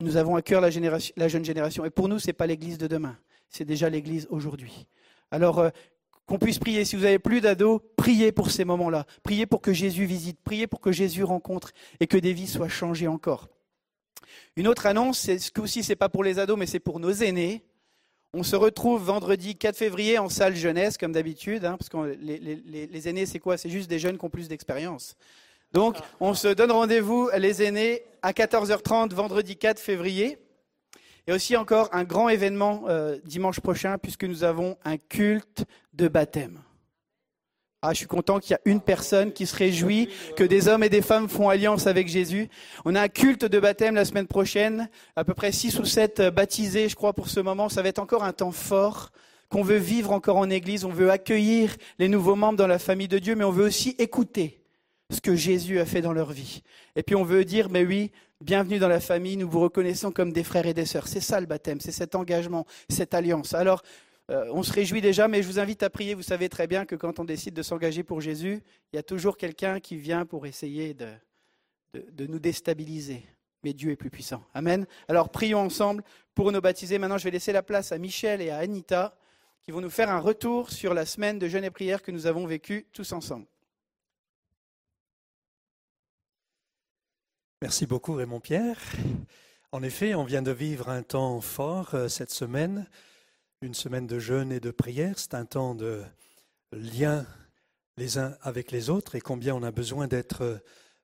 Nous 0.00 0.16
avons 0.16 0.36
à 0.36 0.42
cœur 0.42 0.62
la 0.62 0.70
jeune 0.70 1.44
génération. 1.44 1.84
Et 1.84 1.90
pour 1.90 2.08
nous, 2.08 2.18
ce 2.18 2.28
n'est 2.28 2.32
pas 2.32 2.46
l'église 2.46 2.78
de 2.78 2.86
demain, 2.86 3.18
c'est 3.50 3.66
déjà 3.66 3.90
l'église 3.90 4.26
aujourd'hui. 4.30 4.86
Alors, 5.30 5.58
euh, 5.58 5.70
qu'on 6.30 6.38
puisse 6.38 6.60
prier. 6.60 6.84
Si 6.84 6.94
vous 6.94 7.04
avez 7.04 7.18
plus 7.18 7.40
d'ados, 7.40 7.80
priez 7.96 8.30
pour 8.30 8.52
ces 8.52 8.64
moments-là. 8.64 9.04
Priez 9.24 9.46
pour 9.46 9.60
que 9.60 9.72
Jésus 9.72 10.04
visite. 10.04 10.38
Priez 10.44 10.68
pour 10.68 10.80
que 10.80 10.92
Jésus 10.92 11.24
rencontre 11.24 11.72
et 11.98 12.06
que 12.06 12.16
des 12.16 12.32
vies 12.32 12.46
soient 12.46 12.68
changées 12.68 13.08
encore. 13.08 13.48
Une 14.54 14.68
autre 14.68 14.86
annonce, 14.86 15.18
c'est 15.18 15.40
ce 15.40 15.50
coup-ci, 15.50 15.82
c'est 15.82 15.96
pas 15.96 16.08
pour 16.08 16.22
les 16.22 16.38
ados, 16.38 16.56
mais 16.56 16.66
c'est 16.66 16.78
pour 16.78 17.00
nos 17.00 17.10
aînés. 17.10 17.64
On 18.32 18.44
se 18.44 18.54
retrouve 18.54 19.02
vendredi 19.02 19.56
4 19.56 19.76
février 19.76 20.18
en 20.18 20.28
salle 20.28 20.54
jeunesse, 20.54 20.96
comme 20.98 21.10
d'habitude, 21.10 21.64
hein, 21.64 21.76
parce 21.76 21.88
que 21.88 22.16
les, 22.20 22.38
les, 22.38 22.86
les 22.86 23.08
aînés, 23.08 23.26
c'est 23.26 23.40
quoi? 23.40 23.58
C'est 23.58 23.68
juste 23.68 23.90
des 23.90 23.98
jeunes 23.98 24.16
qui 24.16 24.24
ont 24.24 24.30
plus 24.30 24.46
d'expérience. 24.46 25.16
Donc, 25.72 25.96
on 26.20 26.34
se 26.34 26.46
donne 26.46 26.70
rendez-vous, 26.70 27.28
les 27.36 27.64
aînés, 27.64 28.04
à 28.22 28.30
14h30, 28.30 29.12
vendredi 29.14 29.56
4 29.56 29.80
février. 29.80 30.38
Et 31.26 31.32
aussi 31.32 31.56
encore 31.56 31.88
un 31.92 32.04
grand 32.04 32.28
événement 32.28 32.84
euh, 32.88 33.18
dimanche 33.24 33.60
prochain, 33.60 33.98
puisque 33.98 34.24
nous 34.24 34.44
avons 34.44 34.76
un 34.84 34.96
culte 34.96 35.64
de 35.92 36.08
baptême. 36.08 36.60
Ah, 37.82 37.92
je 37.92 37.98
suis 37.98 38.06
content 38.06 38.40
qu'il 38.40 38.50
y 38.50 38.54
a 38.54 38.60
une 38.66 38.82
personne 38.82 39.32
qui 39.32 39.46
se 39.46 39.56
réjouit 39.56 40.10
que 40.36 40.44
des 40.44 40.68
hommes 40.68 40.84
et 40.84 40.90
des 40.90 41.00
femmes 41.00 41.30
font 41.30 41.48
alliance 41.48 41.86
avec 41.86 42.08
Jésus. 42.08 42.50
On 42.84 42.94
a 42.94 43.00
un 43.00 43.08
culte 43.08 43.46
de 43.46 43.58
baptême 43.58 43.94
la 43.94 44.04
semaine 44.04 44.26
prochaine, 44.26 44.90
à 45.16 45.24
peu 45.24 45.32
près 45.32 45.50
six 45.50 45.78
ou 45.78 45.86
sept 45.86 46.20
baptisés, 46.20 46.90
je 46.90 46.94
crois, 46.94 47.14
pour 47.14 47.30
ce 47.30 47.40
moment. 47.40 47.70
Ça 47.70 47.80
va 47.80 47.88
être 47.88 47.98
encore 47.98 48.22
un 48.22 48.34
temps 48.34 48.52
fort 48.52 49.12
qu'on 49.48 49.62
veut 49.62 49.78
vivre 49.78 50.12
encore 50.12 50.36
en 50.36 50.50
Église. 50.50 50.84
On 50.84 50.90
veut 50.90 51.10
accueillir 51.10 51.74
les 51.98 52.08
nouveaux 52.08 52.36
membres 52.36 52.58
dans 52.58 52.66
la 52.66 52.78
famille 52.78 53.08
de 53.08 53.18
Dieu, 53.18 53.34
mais 53.34 53.44
on 53.44 53.50
veut 53.50 53.64
aussi 53.64 53.96
écouter 53.98 54.60
ce 55.10 55.22
que 55.22 55.34
Jésus 55.34 55.80
a 55.80 55.86
fait 55.86 56.02
dans 56.02 56.12
leur 56.12 56.32
vie. 56.32 56.62
Et 56.96 57.02
puis 57.02 57.16
on 57.16 57.24
veut 57.24 57.46
dire, 57.46 57.70
mais 57.70 57.84
oui, 57.84 58.12
bienvenue 58.40 58.78
dans 58.78 58.88
la 58.88 59.00
famille, 59.00 59.36
nous 59.36 59.48
vous 59.48 59.60
reconnaissons 59.60 60.12
comme 60.12 60.32
des 60.32 60.44
frères 60.44 60.66
et 60.66 60.74
des 60.74 60.86
sœurs. 60.86 61.08
C'est 61.08 61.20
ça 61.20 61.40
le 61.40 61.46
baptême, 61.46 61.80
c'est 61.80 61.92
cet 61.92 62.14
engagement, 62.14 62.66
cette 62.88 63.12
alliance. 63.12 63.54
Alors, 63.54 63.82
euh, 64.30 64.50
on 64.52 64.62
se 64.62 64.72
réjouit 64.72 65.00
déjà, 65.00 65.28
mais 65.28 65.42
je 65.42 65.48
vous 65.48 65.58
invite 65.58 65.82
à 65.82 65.90
prier. 65.90 66.14
Vous 66.14 66.22
savez 66.22 66.48
très 66.48 66.66
bien 66.66 66.86
que 66.86 66.94
quand 66.94 67.18
on 67.18 67.24
décide 67.24 67.54
de 67.54 67.62
s'engager 67.62 68.02
pour 68.02 68.20
Jésus, 68.20 68.62
il 68.92 68.96
y 68.96 68.98
a 68.98 69.02
toujours 69.02 69.36
quelqu'un 69.36 69.80
qui 69.80 69.96
vient 69.96 70.24
pour 70.24 70.46
essayer 70.46 70.94
de, 70.94 71.08
de, 71.94 72.26
nous 72.26 72.38
déstabiliser. 72.38 73.26
Mais 73.62 73.74
Dieu 73.74 73.90
est 73.90 73.96
plus 73.96 74.10
puissant. 74.10 74.42
Amen. 74.54 74.86
Alors 75.08 75.28
prions 75.28 75.60
ensemble 75.60 76.02
pour 76.34 76.50
nous 76.50 76.60
baptiser. 76.60 76.98
Maintenant, 76.98 77.18
je 77.18 77.24
vais 77.24 77.30
laisser 77.30 77.52
la 77.52 77.62
place 77.62 77.92
à 77.92 77.98
Michel 77.98 78.40
et 78.40 78.50
à 78.50 78.58
Anita 78.58 79.14
qui 79.62 79.70
vont 79.70 79.82
nous 79.82 79.90
faire 79.90 80.08
un 80.08 80.20
retour 80.20 80.70
sur 80.70 80.94
la 80.94 81.04
semaine 81.04 81.38
de 81.38 81.46
jeûne 81.46 81.64
et 81.64 81.70
prière 81.70 82.00
que 82.00 82.10
nous 82.10 82.26
avons 82.26 82.46
vécue 82.46 82.86
tous 82.92 83.12
ensemble. 83.12 83.46
Merci 87.62 87.84
beaucoup 87.84 88.14
Raymond 88.14 88.40
Pierre. 88.40 88.78
En 89.70 89.82
effet, 89.82 90.14
on 90.14 90.24
vient 90.24 90.40
de 90.40 90.50
vivre 90.50 90.88
un 90.88 91.02
temps 91.02 91.42
fort 91.42 91.94
euh, 91.94 92.08
cette 92.08 92.30
semaine, 92.30 92.86
une 93.60 93.74
semaine 93.74 94.06
de 94.06 94.18
jeûne 94.18 94.50
et 94.50 94.60
de 94.60 94.70
prière. 94.70 95.18
C'est 95.18 95.34
un 95.34 95.44
temps 95.44 95.74
de 95.74 96.02
lien 96.72 97.26
les 97.98 98.16
uns 98.16 98.34
avec 98.40 98.70
les 98.72 98.88
autres 98.88 99.14
et 99.14 99.20
combien 99.20 99.54
on 99.54 99.62
a 99.62 99.72
besoin 99.72 100.06
d'être 100.06 100.62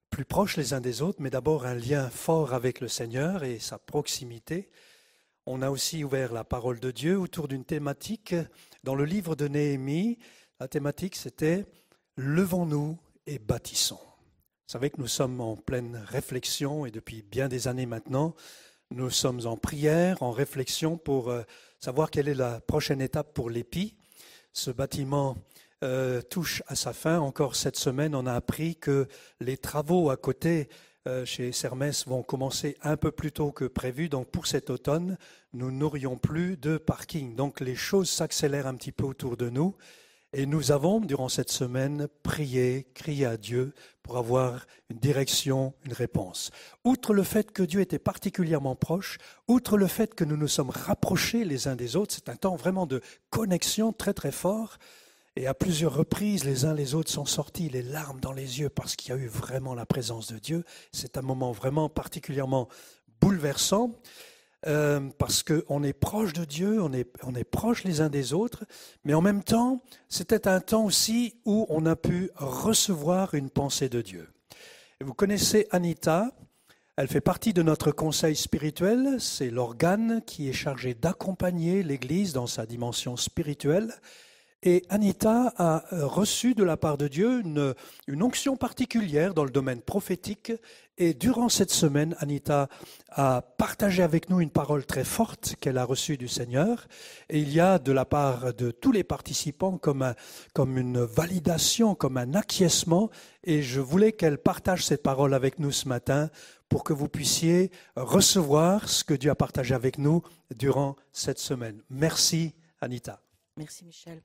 plus 0.09 0.25
proches 0.25 0.57
les 0.57 0.73
uns 0.73 0.81
des 0.81 1.03
autres, 1.03 1.21
mais 1.21 1.29
d'abord 1.29 1.67
un 1.67 1.75
lien 1.75 2.09
fort 2.09 2.55
avec 2.55 2.81
le 2.81 2.89
Seigneur 2.89 3.45
et 3.45 3.59
sa 3.59 3.79
proximité. 3.79 4.71
On 5.45 5.61
a 5.61 5.69
aussi 5.69 6.05
ouvert 6.05 6.33
la 6.33 6.43
parole 6.43 6.81
de 6.81 6.91
Dieu 6.91 7.19
autour 7.19 7.49
d'une 7.49 7.67
thématique 7.67 8.35
dans 8.83 8.95
le 8.95 9.05
livre 9.05 9.37
de 9.37 9.47
Néhémie. 9.47 10.19
La 10.59 10.69
thématique, 10.69 11.17
c'était 11.17 11.67
Levons-nous 12.17 12.99
et 13.27 13.39
bâtissons. 13.39 14.01
Vous 14.67 14.73
savez 14.73 14.91
que 14.91 15.01
nous 15.01 15.07
sommes 15.07 15.41
en 15.41 15.55
pleine 15.55 16.05
réflexion 16.09 16.87
et 16.87 16.91
depuis 16.91 17.23
bien 17.23 17.47
des 17.47 17.69
années 17.69 17.87
maintenant, 17.87 18.35
nous 18.91 19.11
sommes 19.11 19.47
en 19.47 19.57
prière, 19.57 20.21
en 20.25 20.33
réflexion 20.33 20.99
pour 20.99 21.31
euh, 21.31 21.43
savoir 21.79 22.11
quelle 22.11 22.27
est 22.27 22.35
la 22.35 22.59
prochaine 22.59 23.01
étape 23.01 23.33
pour 23.33 23.49
l'EPI. 23.49 23.95
Ce 24.53 24.73
bâtiment 24.73 25.37
euh, 25.85 26.21
touche 26.21 26.65
à 26.67 26.75
sa 26.75 26.93
fin. 26.93 27.21
Encore 27.21 27.55
cette 27.55 27.77
semaine, 27.77 28.17
on 28.17 28.27
a 28.27 28.33
appris 28.33 28.75
que 28.75 29.07
les 29.39 29.57
travaux 29.57 30.11
à 30.11 30.17
côté 30.17 30.69
euh, 31.07 31.25
chez 31.25 31.53
Sermès 31.53 32.05
vont 32.09 32.25
commencer 32.25 32.77
un 32.83 32.97
peu 32.97 33.13
plus 33.13 33.31
tôt 33.31 33.53
que 33.53 33.67
prévu. 33.67 34.09
Donc 34.09 34.33
pour 34.33 34.49
cet 34.49 34.69
automne, 34.69 35.17
nous 35.53 35.71
n'aurions 35.71 36.17
plus 36.17 36.57
de 36.57 36.77
parking. 36.77 37.37
Donc 37.37 37.61
les 37.61 37.77
choses 37.77 38.11
s'accélèrent 38.11 38.67
un 38.67 38.75
petit 38.75 38.91
peu 38.91 39.05
autour 39.05 39.37
de 39.37 39.49
nous. 39.49 39.77
Et 40.39 40.45
nous 40.45 40.71
avons, 40.71 41.01
durant 41.01 41.31
cette 41.31 41.51
semaine, 41.51 42.09
prié, 42.23 42.87
crié 42.93 43.25
à 43.25 43.39
Dieu 43.39 43.73
pour 44.03 44.19
avoir 44.19 44.67
une 44.91 44.99
direction, 44.99 45.73
une 45.87 45.95
réponse. 45.95 46.51
Outre 46.85 47.15
le 47.15 47.23
fait 47.23 47.53
que 47.53 47.63
Dieu 47.63 47.81
était 47.81 47.99
particulièrement 47.99 48.77
proche, 48.77 49.17
outre 49.49 49.79
le 49.79 49.87
fait 49.87 50.15
que 50.15 50.25
nous 50.25 50.37
nous 50.37 50.47
sommes 50.47 50.69
rapprochés 50.69 51.47
les 51.47 51.69
uns 51.69 51.75
des 51.75 51.97
autres, 51.97 52.15
c'est 52.15 52.29
un 52.29 52.37
temps 52.37 52.55
vraiment 52.55 52.85
de 52.85 53.01
connexion 53.31 53.95
très 53.95 54.13
très 54.13 54.31
fort. 54.31 54.77
Et 55.37 55.47
à 55.47 55.55
plusieurs 55.55 55.95
reprises, 55.95 56.45
les 56.45 56.67
uns 56.67 56.75
les 56.75 56.95
autres 56.95 57.11
sont 57.11 57.25
sortis 57.25 57.71
les 57.71 57.81
larmes 57.81 58.21
dans 58.21 58.33
les 58.33 58.61
yeux 58.61 58.69
parce 58.69 58.95
qu'il 58.95 59.15
y 59.15 59.19
a 59.19 59.19
eu 59.19 59.29
vraiment 59.29 59.75
la 59.75 59.87
présence 59.87 60.31
de 60.31 60.39
Dieu. 60.39 60.65
C'est 60.93 61.17
un 61.17 61.23
moment 61.23 61.53
vraiment 61.53 61.89
particulièrement 61.89 62.69
bouleversant. 63.23 63.91
Euh, 64.67 65.01
parce 65.19 65.43
qu'on 65.43 65.83
est 65.83 65.93
proche 65.93 66.33
de 66.33 66.45
Dieu, 66.45 66.83
on 66.83 66.93
est, 66.93 67.45
proche 67.45 67.85
les 67.85 68.01
uns 68.01 68.09
des 68.09 68.33
autres, 68.33 68.65
mais 69.05 69.15
en 69.15 69.21
même 69.21 69.45
temps, 69.45 69.83
c'était 70.09 70.49
un 70.49 70.61
temps 70.61 70.85
aussi 70.85 71.35
où 71.45 71.67
on 71.69 71.87
a 71.87 71.95
pu 71.95 72.31
recevoir 72.37 73.35
une 73.35 73.51
pensée 73.51 73.89
de 73.89 74.01
Dieu. 74.01 74.29
Vous 75.05 75.15
connaissez 75.15 75.69
Anita, 75.71 76.33
elle 76.97 77.07
fait 77.07 77.21
partie 77.21 77.53
de 77.53 77.63
notre 77.63 77.93
conseil 77.93 78.35
spirituel, 78.35 79.21
c'est 79.21 79.51
l'organe 79.51 80.23
qui 80.27 80.49
est 80.49 80.55
chargé 80.55 80.95
d'accompagner 80.95 81.83
l'Église 81.83 82.33
dans 82.33 82.47
sa 82.47 82.65
dimension 82.65 83.17
spirituelle. 83.17 83.93
Et 84.63 84.85
Anita 84.89 85.53
a 85.59 85.85
euh, 85.93 86.07
reçu 86.07 86.55
de 86.55 86.65
la 86.65 86.77
part 86.77 86.97
de 86.97 87.09
Dieu 87.09 87.41
une, 87.41 87.75
onction 88.23 88.57
particulière 88.57 89.35
dans 89.35 89.45
le 89.45 89.51
domaine 89.51 89.83
prophétique. 89.83 90.53
Et 90.99 91.13
durant 91.13 91.51
cette 91.51 91.71
semaine, 91.71 92.17
Anita 92.21 92.69
a 93.11 93.43
partagé 93.43 94.03
avec 94.03 94.31
nous 94.31 94.41
une 94.41 94.51
parole 94.51 94.87
très 94.87 95.05
forte 95.05 95.57
qu'elle 95.61 95.77
a 95.77 95.85
reçue 95.85 96.17
du 96.17 96.27
Seigneur. 96.27 96.89
Et 97.29 97.39
il 97.39 97.53
y 97.53 97.61
a 97.61 97.79
de 97.79 97.93
la 97.93 98.07
part 98.07 98.55
de 98.55 98.71
tous 98.71 98.93
les 98.93 99.05
participants 99.05 99.77
comme 99.77 100.79
une 100.79 101.01
validation, 101.01 101.95
comme 101.95 102.17
un 102.17 102.35
acquiescement. 102.35 103.11
Et 103.45 103.63
je 103.63 103.81
voulais 103.81 104.13
qu'elle 104.13 104.39
partage 104.39 104.87
cette 104.87 105.03
parole 105.03 105.35
avec 105.35 105.59
nous 105.59 105.71
ce 105.71 105.87
matin 105.87 106.31
pour 106.71 106.83
que 106.83 106.95
vous 106.95 107.09
puissiez 107.09 107.71
recevoir 107.95 108.89
ce 108.89 109.05
que 109.05 109.15
Dieu 109.15 109.31
a 109.31 109.37
partagé 109.37 109.75
avec 109.75 109.99
nous 109.99 110.23
durant 110.55 110.97
cette 111.13 111.39
semaine. 111.39 111.83
Merci, 111.91 112.55
Anita. 112.81 113.21
Merci, 113.57 113.85
Michel. 113.85 114.23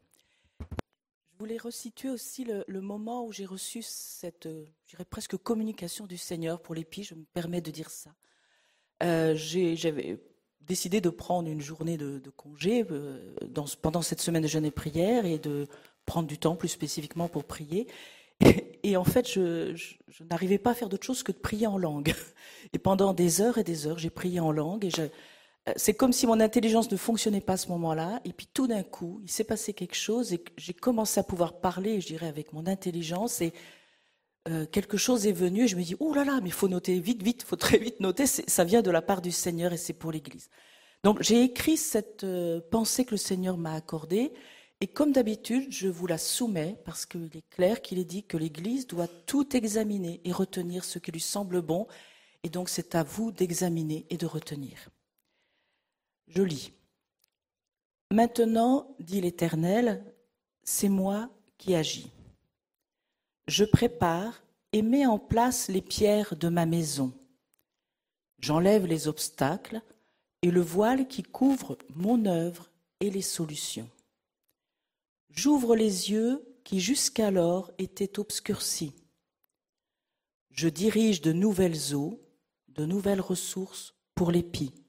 Je 1.41 1.43
voulais 1.47 1.57
resituer 1.57 2.07
aussi 2.07 2.45
le, 2.45 2.81
moment 2.81 3.25
où 3.25 3.31
j'ai 3.31 3.47
reçu 3.47 3.81
cette, 3.81 4.45
euh, 4.45 4.63
je 4.85 4.91
dirais 4.91 5.05
presque 5.05 5.35
communication 5.37 6.05
du 6.05 6.15
Seigneur 6.15 6.61
pour 6.61 6.75
l'épi, 6.75 7.03
je 7.03 7.15
me 7.15 7.23
permets 7.33 7.61
de 7.61 7.71
dire 7.71 7.89
ça. 7.89 8.11
Euh, 9.01 9.33
j'avais 9.35 10.19
décidé 10.59 11.01
de 11.01 11.09
prendre 11.09 11.49
une 11.49 11.59
journée 11.59 11.97
de, 11.97 12.21
congé 12.37 12.85
euh, 12.91 13.33
pendant 13.81 14.03
cette 14.03 14.21
semaine 14.21 14.43
de 14.43 14.47
jeûne 14.47 14.65
et 14.65 14.71
prière 14.71 15.25
et 15.25 15.39
de 15.39 15.65
prendre 16.05 16.27
du 16.27 16.37
temps 16.37 16.55
plus 16.55 16.69
spécifiquement 16.69 17.27
pour 17.27 17.43
prier. 17.43 17.87
Et, 18.83 18.95
en 18.95 19.03
fait, 19.03 19.27
je, 19.27 19.75
je 19.75 20.23
n'arrivais 20.23 20.59
pas 20.59 20.71
à 20.71 20.75
faire 20.75 20.89
d'autre 20.89 21.07
chose 21.07 21.23
que 21.23 21.31
de 21.31 21.39
prier 21.39 21.65
en 21.65 21.79
langue. 21.79 22.13
Et 22.73 22.77
pendant 22.77 23.15
des 23.15 23.41
heures 23.41 23.57
et 23.57 23.63
des 23.63 23.87
heures, 23.87 23.97
j'ai 23.97 24.11
prié 24.11 24.39
en 24.39 24.51
langue 24.51 24.85
et 24.85 24.91
je, 24.91 25.01
c'est 25.75 25.93
comme 25.93 26.11
si 26.11 26.25
mon 26.25 26.39
intelligence 26.39 26.91
ne 26.91 26.97
fonctionnait 26.97 27.41
pas 27.41 27.53
à 27.53 27.57
ce 27.57 27.67
moment-là. 27.69 28.19
Et 28.25 28.33
puis 28.33 28.47
tout 28.51 28.67
d'un 28.67 28.83
coup, 28.83 29.21
il 29.23 29.29
s'est 29.29 29.43
passé 29.43 29.73
quelque 29.73 29.95
chose 29.95 30.33
et 30.33 30.43
j'ai 30.57 30.73
commencé 30.73 31.19
à 31.19 31.23
pouvoir 31.23 31.59
parler, 31.59 32.01
je 32.01 32.07
dirais, 32.07 32.27
avec 32.27 32.51
mon 32.53 32.65
intelligence. 32.67 33.41
Et 33.41 33.53
euh, 34.49 34.65
quelque 34.65 34.97
chose 34.97 35.27
est 35.27 35.31
venu 35.31 35.65
et 35.65 35.67
je 35.67 35.75
me 35.75 35.83
dis, 35.83 35.95
oh 35.99 36.13
là 36.13 36.23
là, 36.23 36.39
mais 36.41 36.49
il 36.49 36.53
faut 36.53 36.67
noter 36.67 36.99
vite, 36.99 37.21
vite, 37.21 37.43
il 37.43 37.45
faut 37.45 37.55
très 37.57 37.77
vite 37.77 37.99
noter. 37.99 38.25
Ça 38.25 38.63
vient 38.63 38.81
de 38.81 38.91
la 38.91 39.01
part 39.03 39.21
du 39.21 39.31
Seigneur 39.31 39.71
et 39.71 39.77
c'est 39.77 39.93
pour 39.93 40.11
l'Église. 40.11 40.49
Donc 41.03 41.21
j'ai 41.21 41.43
écrit 41.43 41.77
cette 41.77 42.23
euh, 42.23 42.59
pensée 42.71 43.05
que 43.05 43.11
le 43.11 43.17
Seigneur 43.17 43.57
m'a 43.57 43.73
accordée. 43.73 44.33
Et 44.81 44.87
comme 44.87 45.11
d'habitude, 45.11 45.67
je 45.71 45.87
vous 45.87 46.07
la 46.07 46.17
soumets 46.17 46.75
parce 46.85 47.05
qu'il 47.05 47.29
est 47.35 47.47
clair 47.51 47.83
qu'il 47.83 47.99
est 47.99 48.05
dit 48.05 48.23
que 48.23 48.37
l'Église 48.37 48.87
doit 48.87 49.07
tout 49.27 49.55
examiner 49.55 50.21
et 50.25 50.31
retenir 50.31 50.83
ce 50.85 50.97
qui 50.97 51.11
lui 51.11 51.19
semble 51.19 51.61
bon. 51.61 51.85
Et 52.43 52.49
donc 52.49 52.67
c'est 52.67 52.95
à 52.95 53.03
vous 53.03 53.31
d'examiner 53.31 54.07
et 54.09 54.17
de 54.17 54.25
retenir. 54.25 54.89
Je 56.33 56.43
lis. 56.43 56.71
Maintenant, 58.09 58.95
dit 58.99 59.19
l'Éternel, 59.19 60.03
c'est 60.63 60.89
moi 60.89 61.29
qui 61.57 61.75
agis. 61.75 62.09
Je 63.47 63.65
prépare 63.65 64.41
et 64.71 64.81
mets 64.81 65.05
en 65.05 65.19
place 65.19 65.67
les 65.67 65.81
pierres 65.81 66.37
de 66.37 66.47
ma 66.47 66.65
maison. 66.65 67.13
J'enlève 68.39 68.85
les 68.85 69.09
obstacles 69.09 69.81
et 70.41 70.51
le 70.51 70.61
voile 70.61 71.07
qui 71.07 71.21
couvre 71.21 71.77
mon 71.95 72.25
œuvre 72.25 72.71
et 73.01 73.09
les 73.09 73.21
solutions. 73.21 73.89
J'ouvre 75.31 75.75
les 75.75 76.11
yeux 76.11 76.41
qui 76.63 76.79
jusqu'alors 76.79 77.71
étaient 77.77 78.19
obscurcis. 78.19 78.93
Je 80.51 80.69
dirige 80.69 81.21
de 81.21 81.33
nouvelles 81.33 81.93
eaux, 81.93 82.21
de 82.69 82.85
nouvelles 82.85 83.21
ressources 83.21 83.95
pour 84.15 84.31
l'épi. 84.31 84.80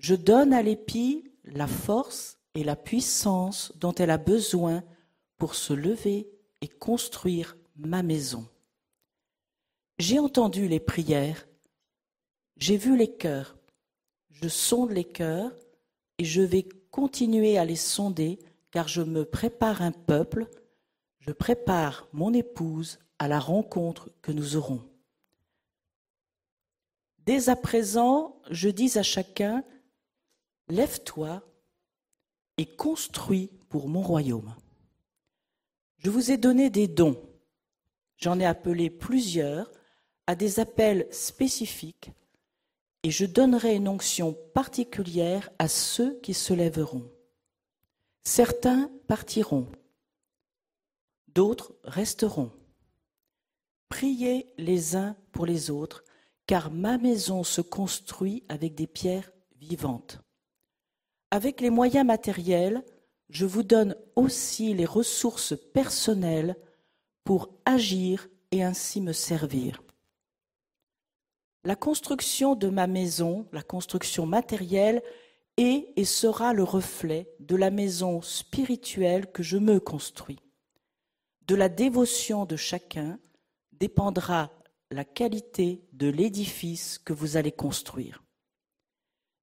Je 0.00 0.14
donne 0.14 0.54
à 0.54 0.62
l'épi 0.62 1.30
la 1.44 1.66
force 1.66 2.38
et 2.54 2.64
la 2.64 2.74
puissance 2.74 3.70
dont 3.76 3.94
elle 3.94 4.08
a 4.08 4.16
besoin 4.16 4.82
pour 5.36 5.54
se 5.54 5.74
lever 5.74 6.30
et 6.62 6.68
construire 6.68 7.56
ma 7.76 8.02
maison. 8.02 8.48
J'ai 9.98 10.18
entendu 10.18 10.68
les 10.68 10.80
prières, 10.80 11.46
j'ai 12.56 12.78
vu 12.78 12.96
les 12.96 13.14
cœurs, 13.14 13.58
je 14.30 14.48
sonde 14.48 14.90
les 14.90 15.04
cœurs 15.04 15.52
et 16.16 16.24
je 16.24 16.40
vais 16.40 16.66
continuer 16.90 17.58
à 17.58 17.66
les 17.66 17.76
sonder 17.76 18.38
car 18.70 18.88
je 18.88 19.02
me 19.02 19.26
prépare 19.26 19.82
un 19.82 19.92
peuple, 19.92 20.48
je 21.18 21.30
prépare 21.30 22.08
mon 22.14 22.32
épouse 22.32 23.00
à 23.18 23.28
la 23.28 23.38
rencontre 23.38 24.10
que 24.22 24.32
nous 24.32 24.56
aurons. 24.56 24.82
Dès 27.26 27.50
à 27.50 27.56
présent, 27.56 28.40
je 28.50 28.70
dis 28.70 28.96
à 28.98 29.02
chacun, 29.02 29.62
Lève-toi 30.70 31.42
et 32.56 32.64
construis 32.64 33.50
pour 33.68 33.88
mon 33.88 34.02
royaume. 34.02 34.54
Je 35.98 36.10
vous 36.10 36.30
ai 36.30 36.36
donné 36.36 36.70
des 36.70 36.86
dons. 36.86 37.20
J'en 38.18 38.38
ai 38.38 38.46
appelé 38.46 38.88
plusieurs 38.88 39.68
à 40.28 40.36
des 40.36 40.60
appels 40.60 41.08
spécifiques 41.10 42.12
et 43.02 43.10
je 43.10 43.26
donnerai 43.26 43.74
une 43.74 43.88
onction 43.88 44.36
particulière 44.54 45.50
à 45.58 45.66
ceux 45.66 46.20
qui 46.20 46.34
se 46.34 46.54
lèveront. 46.54 47.10
Certains 48.22 48.92
partiront, 49.08 49.66
d'autres 51.28 51.74
resteront. 51.82 52.52
Priez 53.88 54.52
les 54.56 54.94
uns 54.94 55.16
pour 55.32 55.46
les 55.46 55.70
autres, 55.70 56.04
car 56.46 56.70
ma 56.70 56.96
maison 56.96 57.42
se 57.42 57.60
construit 57.60 58.44
avec 58.48 58.76
des 58.76 58.86
pierres 58.86 59.32
vivantes. 59.56 60.20
Avec 61.30 61.60
les 61.60 61.70
moyens 61.70 62.06
matériels, 62.06 62.84
je 63.28 63.46
vous 63.46 63.62
donne 63.62 63.96
aussi 64.16 64.74
les 64.74 64.84
ressources 64.84 65.54
personnelles 65.72 66.56
pour 67.24 67.50
agir 67.64 68.28
et 68.50 68.64
ainsi 68.64 69.00
me 69.00 69.12
servir. 69.12 69.82
La 71.64 71.76
construction 71.76 72.56
de 72.56 72.68
ma 72.68 72.86
maison, 72.86 73.46
la 73.52 73.62
construction 73.62 74.26
matérielle, 74.26 75.02
est 75.56 75.92
et 75.96 76.04
sera 76.04 76.52
le 76.52 76.64
reflet 76.64 77.30
de 77.38 77.54
la 77.54 77.70
maison 77.70 78.22
spirituelle 78.22 79.30
que 79.30 79.42
je 79.42 79.58
me 79.58 79.78
construis. 79.78 80.40
De 81.46 81.54
la 81.54 81.68
dévotion 81.68 82.46
de 82.46 82.56
chacun 82.56 83.18
dépendra 83.72 84.50
la 84.90 85.04
qualité 85.04 85.84
de 85.92 86.08
l'édifice 86.08 86.98
que 86.98 87.12
vous 87.12 87.36
allez 87.36 87.52
construire. 87.52 88.24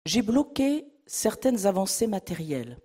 J'ai 0.06 0.22
bloqué 0.22 0.86
certaines 1.08 1.66
avancées 1.66 2.08
matérielles, 2.08 2.80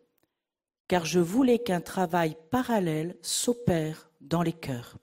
car 0.88 1.04
je 1.04 1.20
voulais 1.20 1.58
qu'un 1.58 1.80
travail 1.80 2.36
parallèle 2.50 3.16
s'opère 3.20 4.10
dans 4.20 4.42
les 4.42 4.52
cœurs. 4.52 4.96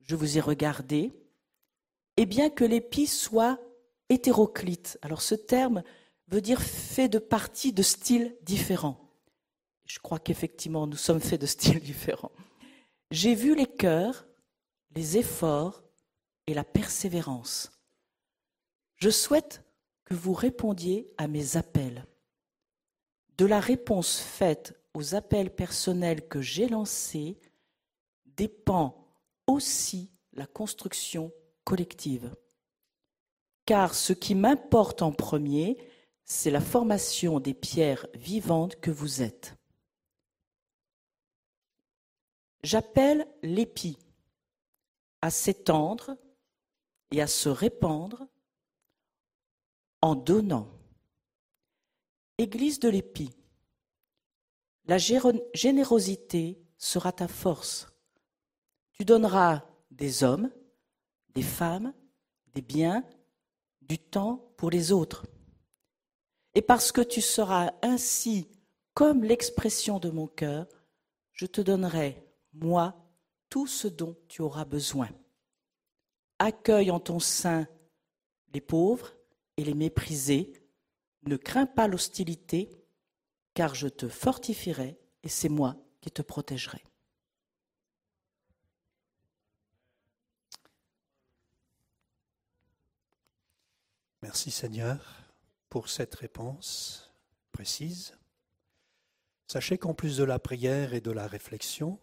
Je 0.00 0.16
vous 0.16 0.38
ai 0.38 0.40
regardé, 0.40 1.12
et 2.16 2.26
bien 2.26 2.50
que 2.50 2.64
l'épi 2.64 3.06
soit 3.06 3.60
hétéroclite, 4.08 4.98
alors 5.02 5.22
ce 5.22 5.34
terme 5.34 5.82
veut 6.28 6.40
dire 6.40 6.62
fait 6.62 7.08
de 7.08 7.18
parties 7.18 7.72
de 7.72 7.82
styles 7.82 8.36
différents. 8.42 9.10
Je 9.86 9.98
crois 9.98 10.18
qu'effectivement, 10.18 10.86
nous 10.86 10.96
sommes 10.96 11.20
faits 11.20 11.40
de 11.40 11.46
styles 11.46 11.80
différents. 11.82 12.32
J'ai 13.10 13.34
vu 13.34 13.56
les 13.56 13.66
cœurs, 13.66 14.26
les 14.94 15.16
efforts 15.16 15.82
et 16.46 16.54
la 16.54 16.64
persévérance. 16.64 17.72
Je 18.96 19.10
souhaite 19.10 19.64
que 20.10 20.16
vous 20.16 20.34
répondiez 20.34 21.08
à 21.18 21.28
mes 21.28 21.56
appels. 21.56 22.04
De 23.38 23.46
la 23.46 23.60
réponse 23.60 24.18
faite 24.18 24.74
aux 24.92 25.14
appels 25.14 25.54
personnels 25.54 26.26
que 26.26 26.40
j'ai 26.40 26.68
lancés 26.68 27.38
dépend 28.26 29.06
aussi 29.46 30.10
la 30.32 30.46
construction 30.46 31.32
collective. 31.62 32.34
Car 33.66 33.94
ce 33.94 34.12
qui 34.12 34.34
m'importe 34.34 35.00
en 35.00 35.12
premier, 35.12 35.78
c'est 36.24 36.50
la 36.50 36.60
formation 36.60 37.38
des 37.38 37.54
pierres 37.54 38.06
vivantes 38.14 38.80
que 38.80 38.90
vous 38.90 39.22
êtes. 39.22 39.54
J'appelle 42.64 43.28
l'épi 43.42 43.96
à 45.22 45.30
s'étendre 45.30 46.16
et 47.12 47.22
à 47.22 47.28
se 47.28 47.48
répandre 47.48 48.26
en 50.02 50.14
donnant. 50.14 50.68
Église 52.38 52.80
de 52.80 52.88
l'épi, 52.88 53.30
la 54.86 54.98
générosité 54.98 56.58
sera 56.78 57.12
ta 57.12 57.28
force. 57.28 57.88
Tu 58.92 59.04
donneras 59.04 59.64
des 59.90 60.24
hommes, 60.24 60.50
des 61.34 61.42
femmes, 61.42 61.92
des 62.54 62.62
biens, 62.62 63.04
du 63.82 63.98
temps 63.98 64.52
pour 64.56 64.70
les 64.70 64.92
autres. 64.92 65.26
Et 66.54 66.62
parce 66.62 66.92
que 66.92 67.00
tu 67.00 67.20
seras 67.20 67.72
ainsi 67.82 68.48
comme 68.94 69.22
l'expression 69.22 69.98
de 69.98 70.10
mon 70.10 70.26
cœur, 70.26 70.66
je 71.32 71.46
te 71.46 71.60
donnerai, 71.60 72.26
moi, 72.52 72.96
tout 73.48 73.66
ce 73.66 73.88
dont 73.88 74.16
tu 74.28 74.42
auras 74.42 74.64
besoin. 74.64 75.08
Accueille 76.38 76.90
en 76.90 77.00
ton 77.00 77.20
sein 77.20 77.66
les 78.52 78.60
pauvres 78.60 79.14
et 79.60 79.64
les 79.64 79.74
méprisés. 79.74 80.52
Ne 81.24 81.36
crains 81.36 81.66
pas 81.66 81.86
l'hostilité, 81.86 82.70
car 83.54 83.74
je 83.74 83.88
te 83.88 84.08
fortifierai 84.08 84.98
et 85.22 85.28
c'est 85.28 85.48
moi 85.48 85.76
qui 86.00 86.10
te 86.10 86.22
protégerai. 86.22 86.82
Merci 94.22 94.50
Seigneur 94.50 95.32
pour 95.68 95.88
cette 95.88 96.14
réponse 96.14 97.12
précise. 97.52 98.16
Sachez 99.46 99.78
qu'en 99.78 99.94
plus 99.94 100.16
de 100.16 100.24
la 100.24 100.38
prière 100.38 100.94
et 100.94 101.00
de 101.00 101.10
la 101.10 101.26
réflexion, 101.26 101.98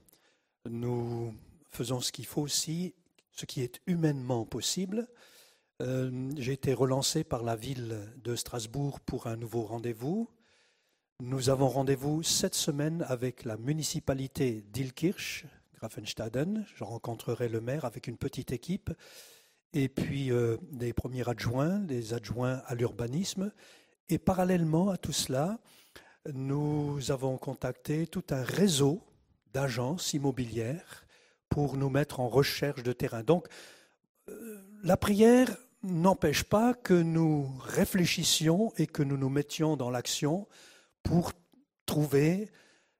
nous 0.65 1.33
faisons 1.69 2.01
ce 2.01 2.11
qu'il 2.11 2.25
faut 2.25 2.41
aussi, 2.41 2.93
ce 3.31 3.45
qui 3.45 3.61
est 3.61 3.81
humainement 3.87 4.45
possible. 4.45 5.07
Euh, 5.79 6.31
j'ai 6.35 6.53
été 6.53 6.73
relancé 6.73 7.23
par 7.23 7.43
la 7.43 7.55
ville 7.55 7.99
de 8.23 8.35
Strasbourg 8.35 8.99
pour 8.99 9.27
un 9.27 9.35
nouveau 9.35 9.61
rendez-vous. 9.61 10.27
Nous 11.21 11.49
avons 11.49 11.69
rendez-vous 11.69 12.23
cette 12.23 12.55
semaine 12.55 13.05
avec 13.07 13.45
la 13.45 13.57
municipalité 13.57 14.63
d'Ilkirch, 14.73 15.45
Grafenstaden. 15.75 16.65
Je 16.75 16.83
rencontrerai 16.83 17.47
le 17.47 17.61
maire 17.61 17.85
avec 17.85 18.07
une 18.07 18.17
petite 18.17 18.51
équipe 18.51 18.91
et 19.73 19.87
puis 19.87 20.31
euh, 20.31 20.57
des 20.71 20.93
premiers 20.93 21.29
adjoints, 21.29 21.77
des 21.77 22.15
adjoints 22.15 22.63
à 22.65 22.73
l'urbanisme. 22.73 23.51
Et 24.09 24.17
parallèlement 24.17 24.89
à 24.89 24.97
tout 24.97 25.13
cela, 25.13 25.59
nous 26.33 27.11
avons 27.11 27.37
contacté 27.37 28.07
tout 28.07 28.25
un 28.31 28.41
réseau 28.41 29.03
d'agences 29.53 30.13
immobilières 30.13 31.05
pour 31.49 31.77
nous 31.77 31.91
mettre 31.91 32.19
en 32.19 32.29
recherche 32.29 32.81
de 32.81 32.93
terrain. 32.93 33.21
Donc, 33.21 33.47
euh, 34.29 34.59
la 34.83 34.97
prière 34.97 35.55
n'empêche 35.83 36.43
pas 36.43 36.73
que 36.73 36.93
nous 36.93 37.47
réfléchissions 37.59 38.73
et 38.77 38.87
que 38.87 39.03
nous 39.03 39.17
nous 39.17 39.29
mettions 39.29 39.77
dans 39.77 39.89
l'action 39.89 40.47
pour 41.03 41.31
trouver 41.85 42.49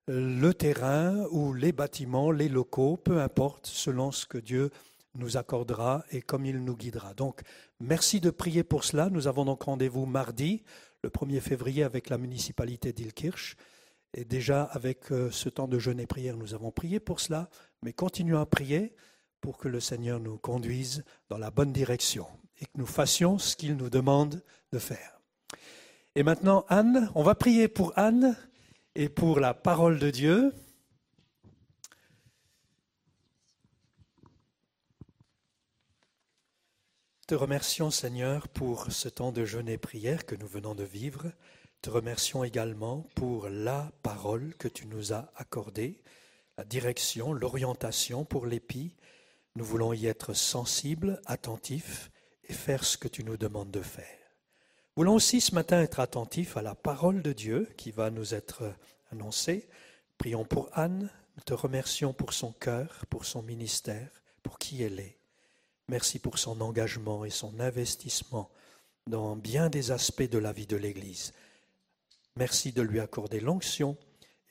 euh, 0.10 0.40
le 0.40 0.54
terrain 0.54 1.26
ou 1.32 1.54
les 1.54 1.72
bâtiments, 1.72 2.32
les 2.32 2.50
locaux, 2.50 2.98
peu 2.98 3.22
importe, 3.22 3.68
selon 3.68 4.12
ce 4.12 4.26
que 4.26 4.38
Dieu 4.38 4.70
nous 5.16 5.38
accordera 5.38 6.06
et 6.12 6.22
comme 6.22 6.46
il 6.46 6.64
nous 6.64 6.76
guidera. 6.76 7.14
Donc, 7.14 7.42
merci 7.80 8.20
de 8.20 8.30
prier 8.30 8.64
pour 8.64 8.84
cela. 8.84 9.10
Nous 9.10 9.28
avons 9.28 9.46
donc 9.46 9.64
rendez-vous 9.64 10.06
mardi, 10.06 10.64
le 11.04 11.10
1er 11.10 11.42
février, 11.42 11.84
avec 11.84 12.10
la 12.10 12.18
municipalité 12.18 12.94
d'Ilkirch. 12.94 13.56
Et 14.14 14.24
déjà, 14.24 14.64
avec 14.64 15.12
euh, 15.12 15.30
ce 15.32 15.50
temps 15.50 15.68
de 15.68 15.80
jeûne 15.80 16.00
et 16.00 16.08
prière, 16.08 16.38
nous 16.38 16.54
avons 16.54 16.72
prié 16.72 17.00
pour 17.00 17.20
cela, 17.20 17.50
mais 17.84 17.94
continuons 17.94 18.40
à 18.40 18.46
prier 18.46 18.96
pour 19.42 19.58
que 19.58 19.68
le 19.68 19.80
Seigneur 19.80 20.20
nous 20.20 20.38
conduise 20.38 21.04
dans 21.30 21.38
la 21.38 21.52
bonne 21.52 21.74
direction 21.74 22.28
et 22.60 22.66
que 22.66 22.72
nous 22.76 22.86
fassions 22.86 23.38
ce 23.38 23.56
qu'il 23.56 23.76
nous 23.76 23.90
demande 23.90 24.44
de 24.72 24.80
faire. 24.80 25.20
Et 26.16 26.24
maintenant, 26.24 26.66
Anne, 26.68 27.12
on 27.16 27.24
va 27.24 27.36
prier 27.36 27.68
pour 27.68 27.94
Anne 27.96 28.36
et 28.96 29.10
pour 29.10 29.40
la 29.40 29.54
parole 29.54 30.00
de 30.00 30.10
Dieu. 30.10 30.54
Te 37.28 37.36
remercions 37.36 37.92
Seigneur 37.92 38.48
pour 38.48 38.92
ce 38.92 39.10
temps 39.10 39.32
de 39.32 39.46
jeûne 39.46 39.70
et 39.70 39.78
prière 39.78 40.26
que 40.26 40.36
nous 40.36 40.48
venons 40.48 40.74
de 40.74 40.84
vivre. 40.84 41.32
Te 41.82 41.90
remercions 41.90 42.44
également 42.44 43.06
pour 43.16 43.50
la 43.50 43.92
parole 44.02 44.56
que 44.58 44.68
tu 44.68 44.88
nous 44.88 45.14
as 45.14 45.32
accordée, 45.36 46.02
la 46.58 46.64
direction, 46.64 47.34
l'orientation 47.34 48.26
pour 48.26 48.48
l'épi. 48.48 48.96
Nous 49.56 49.66
voulons 49.66 49.94
y 49.94 50.08
être 50.08 50.34
sensibles, 50.34 51.22
attentifs 51.26 52.10
et 52.48 52.54
faire 52.54 52.84
ce 52.84 52.98
que 52.98 53.08
tu 53.08 53.24
nous 53.24 53.38
demandes 53.38 53.72
de 53.72 53.82
faire. 53.82 54.06
Voulons 54.96 55.16
aussi 55.16 55.42
ce 55.42 55.54
matin 55.54 55.82
être 55.82 56.00
attentifs 56.00 56.58
à 56.58 56.62
la 56.62 56.76
parole 56.76 57.22
de 57.22 57.34
Dieu 57.34 57.70
qui 57.78 57.92
va 57.92 58.10
nous 58.10 58.34
être 58.34 58.74
annoncée. 59.12 59.70
Prions 60.18 60.46
pour 60.46 60.70
Anne, 60.74 61.10
nous 61.36 61.44
te 61.44 61.54
remercions 61.54 62.14
pour 62.14 62.34
son 62.34 62.52
cœur, 62.52 63.06
pour 63.10 63.26
son 63.26 63.44
ministère, 63.44 64.10
pour 64.42 64.58
qui 64.58 64.82
elle 64.82 65.00
est. 65.00 65.18
Merci 65.88 66.20
pour 66.20 66.40
son 66.40 66.60
engagement 66.62 67.26
et 67.26 67.30
son 67.30 67.60
investissement 67.60 68.50
dans 69.06 69.36
bien 69.36 69.70
des 69.70 69.92
aspects 69.92 70.30
de 70.30 70.38
la 70.38 70.52
vie 70.52 70.68
de 70.68 70.76
l'Église. 70.76 71.34
Merci 72.36 72.72
de 72.72 72.82
lui 72.82 73.00
accorder 73.00 73.40
l'onction 73.40 73.98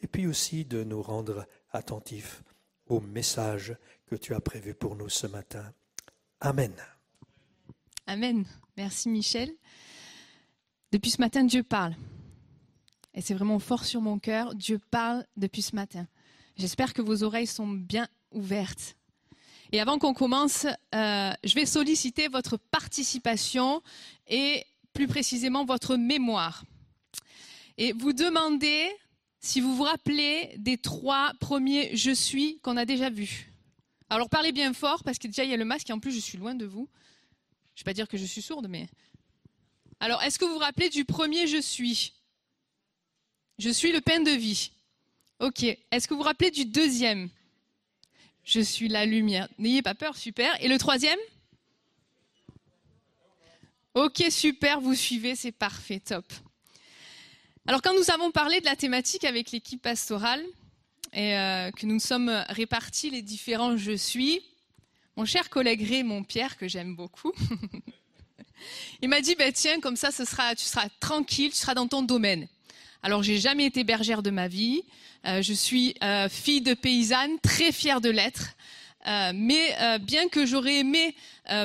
et 0.00 0.06
puis 0.06 0.26
aussi 0.26 0.64
de 0.64 0.84
nous 0.84 1.02
rendre 1.02 1.46
attentifs 1.72 2.42
au 2.86 3.00
message 3.00 3.76
que 4.06 4.16
tu 4.16 4.34
as 4.34 4.40
prévu 4.40 4.74
pour 4.74 4.96
nous 4.96 5.08
ce 5.08 5.26
matin. 5.26 5.72
Amen. 6.40 6.72
Amen. 8.06 8.44
Merci 8.76 9.08
Michel. 9.08 9.50
Depuis 10.92 11.10
ce 11.10 11.20
matin, 11.20 11.44
Dieu 11.44 11.62
parle. 11.62 11.94
Et 13.14 13.20
c'est 13.20 13.34
vraiment 13.34 13.58
fort 13.58 13.84
sur 13.84 14.00
mon 14.00 14.18
cœur. 14.18 14.54
Dieu 14.54 14.80
parle 14.90 15.24
depuis 15.36 15.62
ce 15.62 15.74
matin. 15.74 16.06
J'espère 16.56 16.94
que 16.94 17.02
vos 17.02 17.22
oreilles 17.22 17.46
sont 17.46 17.68
bien 17.68 18.08
ouvertes 18.30 18.96
et 19.72 19.80
avant 19.80 19.98
qu'on 19.98 20.14
commence, 20.14 20.66
euh, 20.94 21.32
je 21.44 21.54
vais 21.54 21.66
solliciter 21.66 22.28
votre 22.28 22.56
participation 22.56 23.82
et 24.28 24.64
plus 24.92 25.06
précisément 25.08 25.64
votre 25.64 25.96
mémoire. 25.96 26.64
Et 27.78 27.92
vous 27.92 28.12
demander 28.12 28.88
si 29.40 29.60
vous 29.60 29.74
vous 29.74 29.82
rappelez 29.82 30.54
des 30.58 30.78
trois 30.78 31.32
premiers 31.40 31.94
je 31.94 32.12
suis 32.12 32.58
qu'on 32.60 32.76
a 32.76 32.84
déjà 32.84 33.10
vus. 33.10 33.52
Alors 34.08 34.28
parlez 34.28 34.52
bien 34.52 34.72
fort 34.72 35.02
parce 35.04 35.18
que 35.18 35.26
déjà 35.26 35.44
il 35.44 35.50
y 35.50 35.54
a 35.54 35.58
le 35.58 35.64
masque 35.64 35.90
et 35.90 35.92
en 35.92 35.98
plus 35.98 36.12
je 36.12 36.20
suis 36.20 36.38
loin 36.38 36.54
de 36.54 36.64
vous. 36.64 36.88
Je 37.76 37.80
ne 37.80 37.84
vais 37.84 37.90
pas 37.90 37.94
dire 37.94 38.08
que 38.08 38.16
je 38.16 38.24
suis 38.24 38.42
sourde, 38.42 38.66
mais. 38.68 38.88
Alors, 40.00 40.22
est-ce 40.24 40.38
que 40.38 40.44
vous 40.44 40.54
vous 40.54 40.58
rappelez 40.58 40.88
du 40.88 41.04
premier 41.04 41.46
je 41.46 41.60
suis? 41.60 42.14
Je 43.58 43.70
suis 43.70 43.92
le 43.92 44.00
pain 44.00 44.20
de 44.20 44.32
vie. 44.32 44.72
Ok. 45.38 45.62
Est-ce 45.62 46.08
que 46.08 46.14
vous 46.14 46.20
vous 46.20 46.26
rappelez 46.26 46.50
du 46.50 46.64
deuxième? 46.64 47.28
Je 48.44 48.60
suis 48.60 48.88
la 48.88 49.06
lumière. 49.06 49.48
N'ayez 49.58 49.82
pas 49.82 49.94
peur, 49.94 50.16
super. 50.16 50.50
Et 50.62 50.68
le 50.68 50.78
troisième? 50.78 51.18
Ok, 53.96 54.24
super, 54.28 54.80
vous 54.80 54.94
suivez, 54.94 55.34
c'est 55.36 55.52
parfait, 55.52 56.00
top. 56.00 56.26
Alors 57.66 57.80
quand 57.80 57.94
nous 57.94 58.10
avons 58.10 58.30
parlé 58.30 58.60
de 58.60 58.66
la 58.66 58.76
thématique 58.76 59.24
avec 59.24 59.52
l'équipe 59.52 59.80
pastorale 59.80 60.44
et 61.14 61.34
euh, 61.34 61.70
que 61.70 61.86
nous 61.86 61.98
sommes 61.98 62.28
répartis 62.50 63.08
les 63.08 63.22
différents 63.22 63.78
je 63.78 63.96
suis, 63.96 64.42
mon 65.16 65.24
cher 65.24 65.48
collègue 65.48 65.86
Raymond 65.88 66.24
Pierre, 66.24 66.56
que 66.56 66.68
j'aime 66.68 66.94
beaucoup, 66.94 67.32
il 69.02 69.08
m'a 69.08 69.20
dit, 69.22 69.34
bah, 69.34 69.50
tiens, 69.50 69.80
comme 69.80 69.96
ça, 69.96 70.10
sera, 70.10 70.54
tu 70.54 70.64
seras 70.64 70.88
tranquille, 71.00 71.50
tu 71.50 71.56
seras 71.56 71.74
dans 71.74 71.88
ton 71.88 72.02
domaine. 72.02 72.46
Alors 73.02 73.22
j'ai 73.22 73.38
jamais 73.38 73.64
été 73.64 73.84
bergère 73.84 74.22
de 74.22 74.30
ma 74.30 74.48
vie, 74.48 74.82
euh, 75.26 75.40
je 75.40 75.52
suis 75.52 75.94
euh, 76.02 76.28
fille 76.28 76.60
de 76.60 76.74
paysanne, 76.74 77.38
très 77.40 77.72
fière 77.72 78.00
de 78.00 78.10
l'être, 78.10 78.50
euh, 79.06 79.32
mais 79.34 79.98
bien 80.00 80.28
que 80.28 80.44
j'aurais 80.44 80.78
aimé 80.80 81.14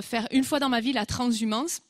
faire 0.03 0.27
une 0.29 0.43
fois 0.43 0.59
dans 0.59 0.69
ma 0.69 0.79
vie 0.79 0.93
la 0.93 1.07
transhumance, 1.07 1.81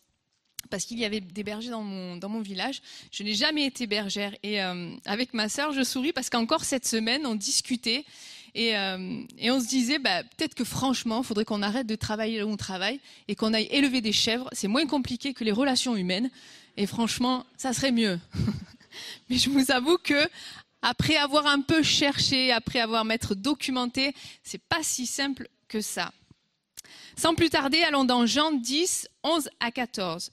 parce 0.70 0.86
qu'il 0.86 0.98
y 0.98 1.04
avait 1.04 1.20
des 1.20 1.44
bergers 1.44 1.70
dans 1.70 1.84
mon, 1.84 2.42
village. 2.42 2.82
Je 3.12 3.24
n'ai 3.24 3.34
jamais 3.34 3.66
été 3.66 3.86
bergère. 3.86 4.34
Et 4.44 4.62
avec 5.06 5.34
ma 5.34 5.50
sœur, 5.50 5.74
je 5.74 5.84
souris 5.84 6.14
parce 6.14 6.30
qu'encore 6.30 6.64
cette 6.64 6.88
semaine, 6.88 7.26
on 7.26 7.36
discutait 7.36 8.06
et, 8.54 8.76
euh, 8.76 9.24
et 9.38 9.52
on 9.52 9.60
se 9.60 9.68
disait, 9.68 10.00
bah, 10.00 10.24
peut-être 10.24 10.56
que 10.56 10.64
franchement, 10.64 11.22
il 11.22 11.26
faudrait 11.26 11.46
qu'on 11.46 11.62
arrête 11.62 11.88
de 11.88 11.96
travailler 11.96 12.40
là 12.40 12.46
où 12.46 12.50
on 12.50 12.58
travaille 12.58 13.00
et 13.28 13.36
qu'on 13.36 13.54
aille 13.54 13.68
élever 13.72 14.02
des 14.02 14.12
chèvres. 14.12 14.50
C'est 14.52 14.68
moins 14.68 14.86
compliqué 14.86 15.34
que 15.34 15.44
les 15.44 15.52
relations 15.52 15.96
humaines. 15.96 16.30
Et 16.78 16.86
franchement, 16.86 17.46
ça 17.58 17.74
serait 17.74 17.92
mieux. 17.92 18.20
Mais 19.30 19.38
je 19.38 19.50
vous 19.50 19.72
avoue 19.72 19.98
que 19.98 20.28
après 20.82 21.16
avoir 21.16 21.48
un 21.48 21.62
peu 21.62 21.84
cherché, 21.84 22.52
après 22.52 22.80
avoir 22.80 23.06
m'être 23.06 23.36
documenté, 23.36 24.14
c'est 24.44 24.62
pas 24.62 24.84
si 24.84 25.06
simple 25.06 25.48
que 25.68 25.80
ça. 25.80 26.12
Sans 27.16 27.36
plus 27.36 27.50
tarder, 27.50 27.82
allons 27.84 28.04
dans 28.04 28.26
Jean 28.26 28.52
10, 28.52 29.08
11 29.24 29.50
à 29.60 29.72
14. 29.72 30.32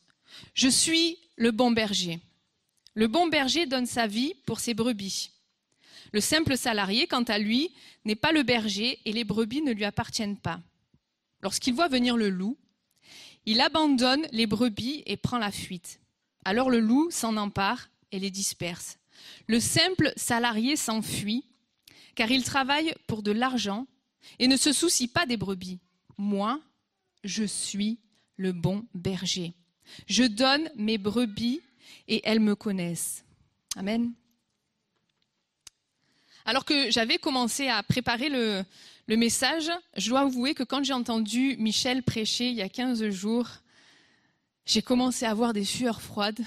Je 0.54 0.68
suis 0.68 1.18
le 1.36 1.50
bon 1.50 1.70
berger. 1.70 2.18
Le 2.94 3.06
bon 3.06 3.28
berger 3.28 3.66
donne 3.66 3.86
sa 3.86 4.06
vie 4.06 4.34
pour 4.46 4.58
ses 4.58 4.74
brebis. 4.74 5.30
Le 6.12 6.20
simple 6.20 6.56
salarié, 6.56 7.06
quant 7.06 7.22
à 7.24 7.38
lui, 7.38 7.70
n'est 8.04 8.16
pas 8.16 8.32
le 8.32 8.42
berger 8.42 8.98
et 9.04 9.12
les 9.12 9.24
brebis 9.24 9.62
ne 9.62 9.72
lui 9.72 9.84
appartiennent 9.84 10.38
pas. 10.38 10.60
Lorsqu'il 11.42 11.74
voit 11.74 11.88
venir 11.88 12.16
le 12.16 12.30
loup, 12.30 12.56
il 13.46 13.60
abandonne 13.60 14.26
les 14.32 14.46
brebis 14.46 15.02
et 15.06 15.16
prend 15.16 15.38
la 15.38 15.50
fuite. 15.50 16.00
Alors 16.44 16.70
le 16.70 16.80
loup 16.80 17.08
s'en 17.10 17.36
empare 17.36 17.90
et 18.12 18.18
les 18.18 18.30
disperse. 18.30 18.98
Le 19.46 19.60
simple 19.60 20.12
salarié 20.16 20.76
s'enfuit 20.76 21.44
car 22.14 22.30
il 22.30 22.42
travaille 22.42 22.94
pour 23.06 23.22
de 23.22 23.30
l'argent 23.30 23.86
et 24.38 24.48
ne 24.48 24.56
se 24.56 24.72
soucie 24.72 25.08
pas 25.08 25.24
des 25.24 25.36
brebis. 25.36 25.78
Moi, 26.16 26.60
je 27.22 27.44
suis 27.44 28.00
le 28.36 28.52
bon 28.52 28.84
berger. 28.92 29.54
Je 30.06 30.24
donne 30.24 30.68
mes 30.76 30.98
brebis 30.98 31.60
et 32.08 32.20
elles 32.24 32.40
me 32.40 32.54
connaissent. 32.54 33.24
Amen. 33.76 34.12
Alors 36.48 36.64
que 36.64 36.90
j'avais 36.90 37.18
commencé 37.18 37.68
à 37.68 37.82
préparer 37.82 38.30
le, 38.30 38.64
message, 39.06 39.70
je 39.98 40.08
dois 40.08 40.20
avouer 40.20 40.54
que 40.54 40.62
quand 40.62 40.82
j'ai 40.82 40.94
entendu 40.94 41.56
Michel 41.58 42.02
prêcher 42.02 42.48
il 42.48 42.54
y 42.54 42.62
a 42.62 42.70
15 42.70 43.06
jours, 43.10 43.46
j'ai 44.64 44.80
commencé 44.80 45.26
à 45.26 45.30
avoir 45.30 45.52
des 45.52 45.66
sueurs 45.66 46.00
froides. 46.00 46.40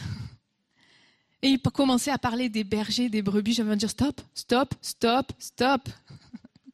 Et 1.44 1.50
il 1.50 1.60
commençait 1.60 2.10
à 2.10 2.18
parler 2.18 2.50
des 2.50 2.64
bergers, 2.64 3.10
des 3.10 3.22
brebis. 3.22 3.54
J'avais 3.54 3.70
envie 3.70 3.76
de 3.76 3.82
dire 3.82 3.92
stop, 3.92 4.20
stop, 4.34 4.74
stop, 4.82 5.34
stop. 5.38 5.88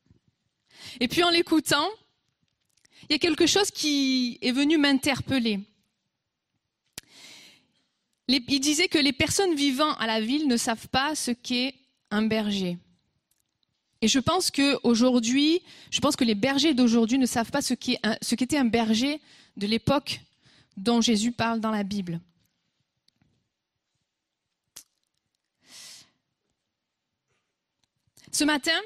Et 1.02 1.10
puis 1.10 1.22
en 1.22 1.30
l'écoutant, 1.30 1.90
il 3.10 3.12
y 3.12 3.16
a 3.16 3.20
quelque 3.20 3.46
chose 3.46 3.72
qui 3.72 4.38
est 4.42 4.54
venu 4.54 4.78
m'interpeller. 4.78 5.60
Il 8.30 8.60
disait 8.62 8.88
que 8.88 9.00
les 9.00 9.12
personnes 9.12 9.54
vivant 9.54 9.96
à 9.96 10.08
la 10.08 10.22
ville 10.22 10.48
ne 10.48 10.56
savent 10.56 10.88
pas 10.88 11.14
ce 11.14 11.32
qu'est 11.32 11.76
un 12.10 12.22
berger. 12.22 12.78
Et 14.02 14.08
je 14.08 14.20
pense 14.20 14.52
que 14.52 14.78
aujourd'hui, 14.84 15.62
je 15.90 16.00
pense 16.00 16.16
que 16.16 16.24
les 16.24 16.36
bergers 16.36 16.74
d'aujourd'hui 16.74 17.18
ne 17.18 17.26
savent 17.26 17.52
pas 17.52 17.62
ce 17.62 17.74
qu'était 17.74 18.58
un, 18.58 18.62
un 18.62 18.66
berger 18.66 19.20
de 19.56 19.66
l'époque 19.66 20.22
dont 20.76 21.02
Jésus 21.02 21.32
parle 21.32 21.60
dans 21.60 21.72
la 21.72 21.84
Bible. 21.84 22.20
Ce 28.32 28.44
matin, 28.44 28.80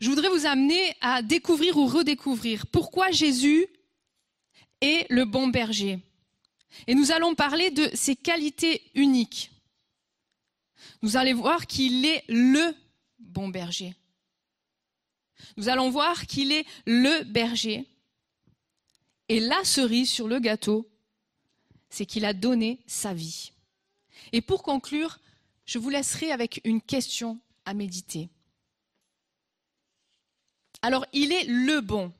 je 0.00 0.08
voudrais 0.08 0.28
vous 0.28 0.46
amener 0.46 0.94
à 1.00 1.22
découvrir 1.22 1.76
ou 1.76 1.86
redécouvrir 1.86 2.66
pourquoi 2.68 3.10
Jésus 3.10 3.66
est 4.80 5.10
le 5.10 5.24
bon 5.24 5.48
berger. 5.48 5.98
Et 6.86 6.94
nous 6.94 7.10
allons 7.10 7.34
parler 7.34 7.70
de 7.70 7.90
ses 7.94 8.14
qualités 8.14 8.82
uniques. 8.94 9.50
Nous 11.02 11.16
allons 11.16 11.34
voir 11.34 11.66
qu'il 11.66 12.04
est 12.04 12.22
le 12.28 12.74
bon 13.18 13.48
berger. 13.48 13.94
Nous 15.56 15.68
allons 15.68 15.90
voir 15.90 16.26
qu'il 16.26 16.52
est 16.52 16.66
le 16.86 17.24
berger. 17.24 17.86
Et 19.28 19.40
la 19.40 19.62
cerise 19.64 20.10
sur 20.10 20.28
le 20.28 20.38
gâteau, 20.38 20.88
c'est 21.88 22.06
qu'il 22.06 22.24
a 22.24 22.32
donné 22.32 22.80
sa 22.86 23.14
vie. 23.14 23.52
Et 24.32 24.40
pour 24.40 24.62
conclure, 24.62 25.18
je 25.64 25.78
vous 25.78 25.90
laisserai 25.90 26.30
avec 26.30 26.60
une 26.64 26.80
question 26.80 27.40
à 27.64 27.74
méditer. 27.74 28.28
Alors, 30.82 31.06
il 31.12 31.32
est 31.32 31.44
le 31.44 31.80
bon. 31.80 32.12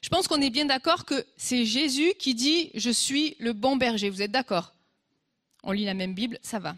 Je 0.00 0.08
pense 0.08 0.28
qu'on 0.28 0.40
est 0.40 0.50
bien 0.50 0.64
d'accord 0.64 1.04
que 1.04 1.26
c'est 1.36 1.64
Jésus 1.64 2.14
qui 2.18 2.34
dit 2.34 2.70
Je 2.74 2.90
suis 2.90 3.36
le 3.38 3.52
bon 3.52 3.76
berger. 3.76 4.10
Vous 4.10 4.22
êtes 4.22 4.30
d'accord? 4.30 4.74
On 5.64 5.72
lit 5.72 5.84
la 5.84 5.94
même 5.94 6.14
Bible, 6.14 6.38
ça 6.42 6.58
va. 6.58 6.76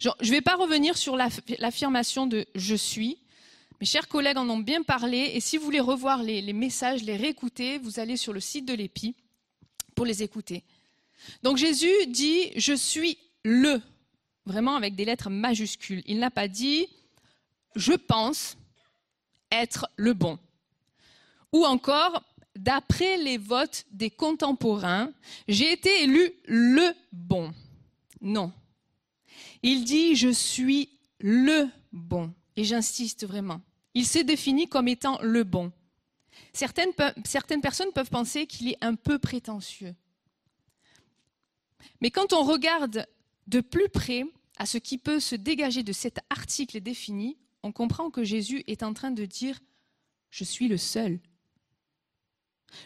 je 0.00 0.08
ne 0.08 0.30
vais 0.30 0.40
pas 0.40 0.54
revenir 0.54 0.96
sur 0.96 1.16
l'affirmation 1.16 2.26
de 2.26 2.46
Je 2.54 2.74
suis. 2.74 3.18
Mes 3.80 3.86
chers 3.86 4.08
collègues 4.08 4.38
en 4.38 4.48
ont 4.48 4.58
bien 4.58 4.82
parlé. 4.82 5.32
Et 5.34 5.40
si 5.40 5.56
vous 5.56 5.64
voulez 5.64 5.80
revoir 5.80 6.22
les, 6.22 6.52
messages, 6.52 7.02
les 7.02 7.16
réécouter, 7.16 7.78
vous 7.78 7.98
allez 7.98 8.16
sur 8.16 8.32
le 8.32 8.40
site 8.40 8.66
de 8.66 8.74
l'EPI 8.74 9.14
pour 9.94 10.06
les 10.06 10.22
écouter. 10.22 10.64
Donc 11.42 11.56
Jésus 11.56 11.92
dit 12.08 12.50
Je 12.56 12.74
suis 12.74 13.18
le. 13.44 13.80
Vraiment 14.46 14.76
avec 14.76 14.94
des 14.94 15.04
lettres 15.04 15.30
majuscules. 15.30 16.02
Il 16.06 16.18
n'a 16.18 16.30
pas 16.30 16.48
dit 16.48 16.86
Je 17.74 17.92
pense 17.92 18.56
être 19.50 19.88
le 19.96 20.12
bon. 20.12 20.38
Ou 21.52 21.64
encore, 21.64 22.22
d'après 22.56 23.16
les 23.16 23.38
votes 23.38 23.84
des 23.90 24.10
contemporains, 24.10 25.10
j'ai 25.48 25.72
été 25.72 26.02
élu 26.02 26.32
le 26.46 26.92
bon. 27.12 27.52
Non. 28.20 28.52
Il 29.62 29.84
dit 29.84 30.14
je 30.14 30.28
suis 30.28 30.90
le 31.20 31.68
bon. 31.92 32.32
Et 32.56 32.64
j'insiste 32.64 33.26
vraiment. 33.26 33.60
Il 33.94 34.06
s'est 34.06 34.24
défini 34.24 34.68
comme 34.68 34.88
étant 34.88 35.18
le 35.22 35.44
bon. 35.44 35.72
Certaines, 36.52 36.92
certaines 37.24 37.60
personnes 37.60 37.92
peuvent 37.92 38.10
penser 38.10 38.46
qu'il 38.46 38.68
est 38.68 38.82
un 38.82 38.94
peu 38.94 39.18
prétentieux. 39.18 39.94
Mais 42.00 42.10
quand 42.10 42.32
on 42.32 42.42
regarde 42.42 43.06
de 43.46 43.60
plus 43.60 43.88
près 43.88 44.24
à 44.56 44.66
ce 44.66 44.78
qui 44.78 44.98
peut 44.98 45.20
se 45.20 45.34
dégager 45.34 45.82
de 45.82 45.92
cet 45.92 46.18
article 46.30 46.80
défini, 46.80 47.36
on 47.62 47.72
comprend 47.72 48.10
que 48.10 48.24
Jésus 48.24 48.62
est 48.66 48.82
en 48.82 48.94
train 48.94 49.10
de 49.10 49.24
dire 49.24 49.60
Je 50.30 50.44
suis 50.44 50.68
le 50.68 50.76
seul. 50.76 51.20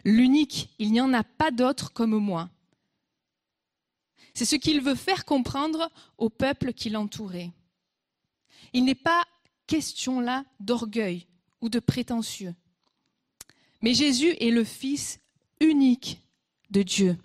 L'unique, 0.05 0.71
il 0.79 0.93
n'y 0.93 1.01
en 1.01 1.13
a 1.15 1.25
pas 1.25 1.51
d'autre 1.51 1.93
comme 1.93 2.17
moi. 2.17 2.51
C'est 4.35 4.45
ce 4.45 4.57
qu'il 4.57 4.81
veut 4.81 4.95
faire 4.95 5.25
comprendre 5.25 5.91
au 6.17 6.31
peuple 6.31 6.73
qui 6.73 6.91
l'entourait. 6.91 7.51
Il 8.73 8.85
n'est 8.85 8.95
pas 8.95 9.25
question 9.69 10.19
là 10.19 10.45
d'orgueil 10.59 11.29
ou 11.61 11.69
de 11.69 11.79
prétentieux. 11.79 12.55
Mais 13.83 13.95
Jésus 13.95 14.35
est 14.41 14.51
le 14.51 14.65
Fils 14.65 15.21
unique 15.61 16.21
de 16.71 16.83
Dieu. 16.83 17.17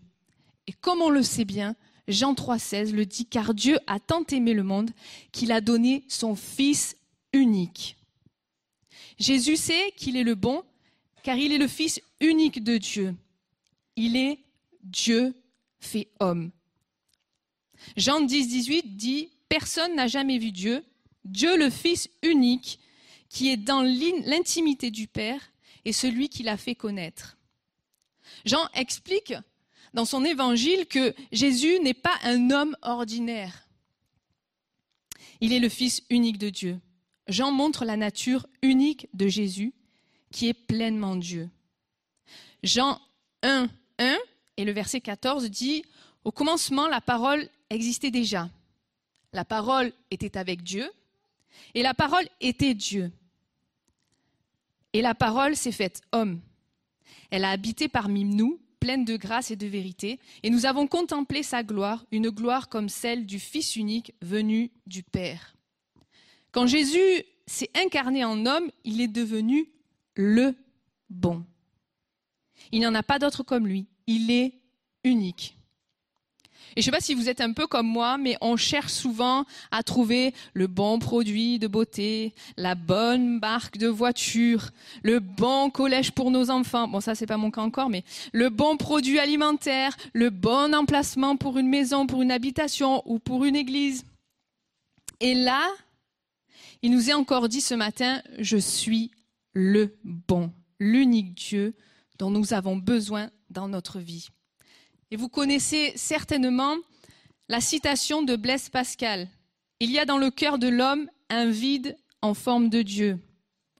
Et 0.67 0.73
comme 0.73 1.01
on 1.01 1.09
le 1.09 1.23
sait 1.23 1.45
bien, 1.45 1.75
Jean 2.07 2.33
3,16 2.33 2.91
le 2.91 3.05
dit, 3.05 3.25
car 3.25 3.53
Dieu 3.53 3.79
a 3.87 3.99
tant 3.99 4.23
aimé 4.25 4.53
le 4.53 4.63
monde 4.63 4.91
qu'il 5.31 5.51
a 5.51 5.61
donné 5.61 6.03
son 6.07 6.35
Fils 6.35 6.95
unique. 7.31 7.97
Jésus 9.17 9.57
sait 9.57 9.93
qu'il 9.97 10.17
est 10.17 10.23
le 10.23 10.35
bon, 10.35 10.63
car 11.23 11.37
il 11.37 11.51
est 11.53 11.57
le 11.57 11.67
Fils 11.67 12.01
unique 12.19 12.63
de 12.63 12.77
Dieu. 12.77 13.15
Il 13.95 14.15
est 14.15 14.39
Dieu 14.83 15.33
fait 15.79 16.09
homme. 16.19 16.51
Jean 17.97 18.21
10, 18.21 18.47
18 18.47 18.95
dit, 18.95 19.29
Personne 19.49 19.95
n'a 19.95 20.07
jamais 20.07 20.37
vu 20.37 20.51
Dieu, 20.51 20.83
Dieu 21.26 21.57
le 21.57 21.69
Fils 21.69 22.09
unique, 22.21 22.80
qui 23.30 23.49
est 23.49 23.57
dans 23.57 23.82
l'intimité 23.82 24.91
du 24.91 25.07
Père 25.07 25.41
et 25.86 25.93
celui 25.93 26.30
qui 26.30 26.43
l'a 26.43 26.57
fait 26.57 26.76
connaître. 26.76 27.38
Jean 28.45 28.67
explique 28.74 29.34
dans 29.93 30.05
son 30.05 30.24
évangile 30.24 30.86
que 30.88 31.13
Jésus 31.32 31.80
n'est 31.80 31.93
pas 31.93 32.17
un 32.24 32.51
homme 32.51 32.76
ordinaire. 32.82 33.67
Il 35.41 35.53
est 35.53 35.59
le 35.59 35.69
Fils 35.69 36.03
unique 36.09 36.38
de 36.38 36.49
Dieu. 36.49 36.80
Jean 37.28 37.51
montre 37.51 37.86
la 37.86 37.97
nature 37.97 38.47
unique 38.61 39.07
de 39.13 39.28
Jésus, 39.28 39.74
qui 40.32 40.47
est 40.47 40.53
pleinement 40.53 41.15
Dieu. 41.15 41.49
Jean 42.63 42.99
1, 43.43 43.69
1 43.99 44.17
et 44.57 44.65
le 44.65 44.71
verset 44.71 45.01
14 45.01 45.49
dit, 45.49 45.84
Au 46.24 46.32
commencement, 46.32 46.88
la 46.88 47.01
parole 47.01 47.49
existait 47.69 48.11
déjà. 48.11 48.49
La 49.32 49.45
parole 49.45 49.91
était 50.11 50.38
avec 50.38 50.63
Dieu, 50.63 50.89
et 51.74 51.84
la 51.84 51.93
parole 51.93 52.26
était 52.41 52.74
Dieu. 52.74 53.12
Et 54.93 55.01
la 55.01 55.16
parole 55.16 55.56
s'est 55.56 55.72
faite 55.72 56.01
homme. 56.12 56.39
Elle 57.32 57.45
a 57.45 57.49
habité 57.49 57.88
parmi 57.88 58.26
nous, 58.26 58.60
pleine 58.80 59.06
de 59.06 59.18
grâce 59.18 59.49
et 59.49 59.56
de 59.56 59.66
vérité, 59.66 60.20
et 60.43 60.49
nous 60.49 60.66
avons 60.66 60.88
contemplé 60.88 61.41
sa 61.41 61.64
gloire, 61.64 62.06
une 62.12 62.30
gloire 62.30 62.70
comme 62.70 62.89
celle 62.89 63.26
du 63.26 63.39
Fils 63.39 63.76
unique 63.76 64.14
venu 64.22 64.72
du 64.86 65.04
Père. 65.04 65.56
Quand 66.51 66.68
Jésus 66.68 67.24
s'est 67.47 67.72
incarné 67.76 68.24
en 68.24 68.45
homme, 68.45 68.70
il 68.84 69.01
est 69.01 69.08
devenu 69.08 69.70
le 70.16 70.56
bon. 71.10 71.43
Il 72.72 72.80
n'y 72.80 72.88
en 72.88 72.95
a 72.95 73.04
pas 73.04 73.20
d'autre 73.20 73.43
comme 73.43 73.68
lui. 73.68 73.88
Il 74.06 74.30
est 74.32 74.54
unique. 75.04 75.58
Et 76.76 76.82
je 76.82 76.86
sais 76.86 76.91
pas 76.91 76.99
si 76.99 77.13
vous 77.13 77.30
êtes 77.30 77.41
un 77.41 77.53
peu 77.53 77.67
comme 77.67 77.88
moi, 77.88 78.17
mais 78.17 78.38
on 78.41 78.57
cherche 78.57 78.91
souvent 78.91 79.45
à 79.71 79.84
trouver 79.84 80.34
le 80.53 80.67
bon 80.67 80.99
produit 80.99 81.59
de 81.59 81.67
beauté, 81.67 82.34
la 82.57 82.76
bonne 82.76 83.39
marque 83.39 83.78
de 83.78 83.88
voiture, 83.88 84.71
le 85.03 85.19
bon 85.19 85.69
collège 85.69 86.11
pour 86.11 86.32
nos 86.32 86.49
enfants. 86.49 86.88
Bon, 86.88 86.99
ça, 86.99 87.15
c'est 87.15 87.26
pas 87.26 87.38
mon 87.38 87.51
cas 87.51 87.61
encore, 87.61 87.89
mais 87.89 88.03
le 88.32 88.49
bon 88.49 88.78
produit 88.78 89.19
alimentaire, 89.19 89.95
le 90.13 90.30
bon 90.30 90.74
emplacement 90.74 91.38
pour 91.38 91.57
une 91.57 91.69
maison, 91.69 92.07
pour 92.07 92.21
une 92.21 92.32
habitation 92.32 93.01
ou 93.05 93.19
pour 93.19 93.45
une 93.45 93.55
église. 93.55 94.03
Et 95.19 95.34
là, 95.34 95.67
il 96.82 96.91
nous 96.91 97.09
est 97.09 97.13
encore 97.13 97.47
dit 97.47 97.61
ce 97.61 97.76
matin, 97.76 98.21
je 98.39 98.57
suis 98.57 99.11
le 99.53 99.95
bon, 100.03 100.51
l'unique 100.80 101.34
Dieu 101.36 101.76
dont 102.19 102.30
nous 102.30 102.53
avons 102.53 102.76
besoin 102.76 103.30
dans 103.49 103.67
notre 103.67 103.99
vie. 103.99 104.28
Et 105.14 105.16
vous 105.16 105.30
connaissez 105.30 105.93
certainement 105.95 106.76
la 107.47 107.61
citation 107.61 108.24
de 108.24 108.36
Blaise 108.36 108.70
Pascal. 108.70 109.30
Il 109.80 109.91
y 109.91 109.99
a 109.99 110.05
dans 110.05 110.18
le 110.18 110.32
cœur 110.32 110.57
de 110.57 110.68
l'homme 110.68 111.07
un 111.30 111.51
vide 111.51 111.95
en 112.24 112.34
forme 112.34 112.68
de 112.68 112.82
Dieu. 112.82 113.20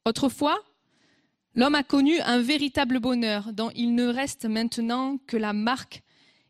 Autrefois, 0.06 0.64
l'homme 1.56 1.74
a 1.74 1.82
connu 1.82 2.20
un 2.20 2.40
véritable 2.40 3.00
bonheur 3.00 3.52
dont 3.52 3.72
il 3.74 3.96
ne 3.96 4.06
reste 4.06 4.46
maintenant 4.46 5.18
que 5.26 5.36
la 5.36 5.54
marque 5.54 6.04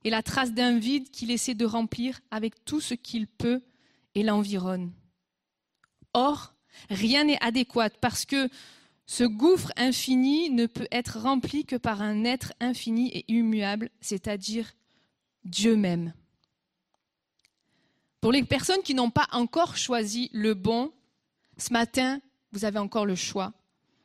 et 0.03 0.09
la 0.09 0.21
trace 0.21 0.51
d'un 0.51 0.77
vide 0.77 1.09
qu'il 1.11 1.31
essaie 1.31 1.55
de 1.55 1.65
remplir 1.65 2.19
avec 2.29 2.65
tout 2.65 2.81
ce 2.81 2.93
qu'il 2.93 3.25
peut 3.25 3.61
et 4.15 4.23
l'environne. 4.23 4.91
Or, 6.13 6.55
rien 6.89 7.23
n'est 7.23 7.41
adéquat 7.41 7.89
parce 8.01 8.25
que 8.25 8.49
ce 9.13 9.25
gouffre 9.25 9.71
infini 9.77 10.49
ne 10.49 10.65
peut 10.65 10.87
être 10.89 11.19
rempli 11.19 11.65
que 11.65 11.75
par 11.75 12.01
un 12.01 12.23
être 12.23 12.51
infini 12.59 13.09
et 13.09 13.31
immuable, 13.31 13.91
c'est-à-dire 14.01 14.73
Dieu 15.45 15.75
même. 15.75 16.15
Pour 18.21 18.31
les 18.31 18.43
personnes 18.43 18.81
qui 18.81 18.95
n'ont 18.95 19.11
pas 19.11 19.27
encore 19.31 19.77
choisi 19.77 20.31
le 20.33 20.55
bon, 20.55 20.91
ce 21.59 21.71
matin, 21.71 22.21
vous 22.53 22.65
avez 22.65 22.79
encore 22.79 23.05
le 23.05 23.13
choix. 23.13 23.53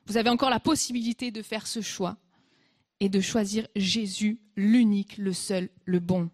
Vous 0.04 0.18
avez 0.18 0.28
encore 0.28 0.50
la 0.50 0.60
possibilité 0.60 1.30
de 1.30 1.40
faire 1.40 1.66
ce 1.66 1.80
choix 1.80 2.18
et 3.00 3.08
de 3.08 3.22
choisir 3.22 3.66
Jésus, 3.76 4.42
l'unique, 4.56 5.16
le 5.16 5.32
seul, 5.32 5.70
le 5.86 6.00
bon. 6.00 6.28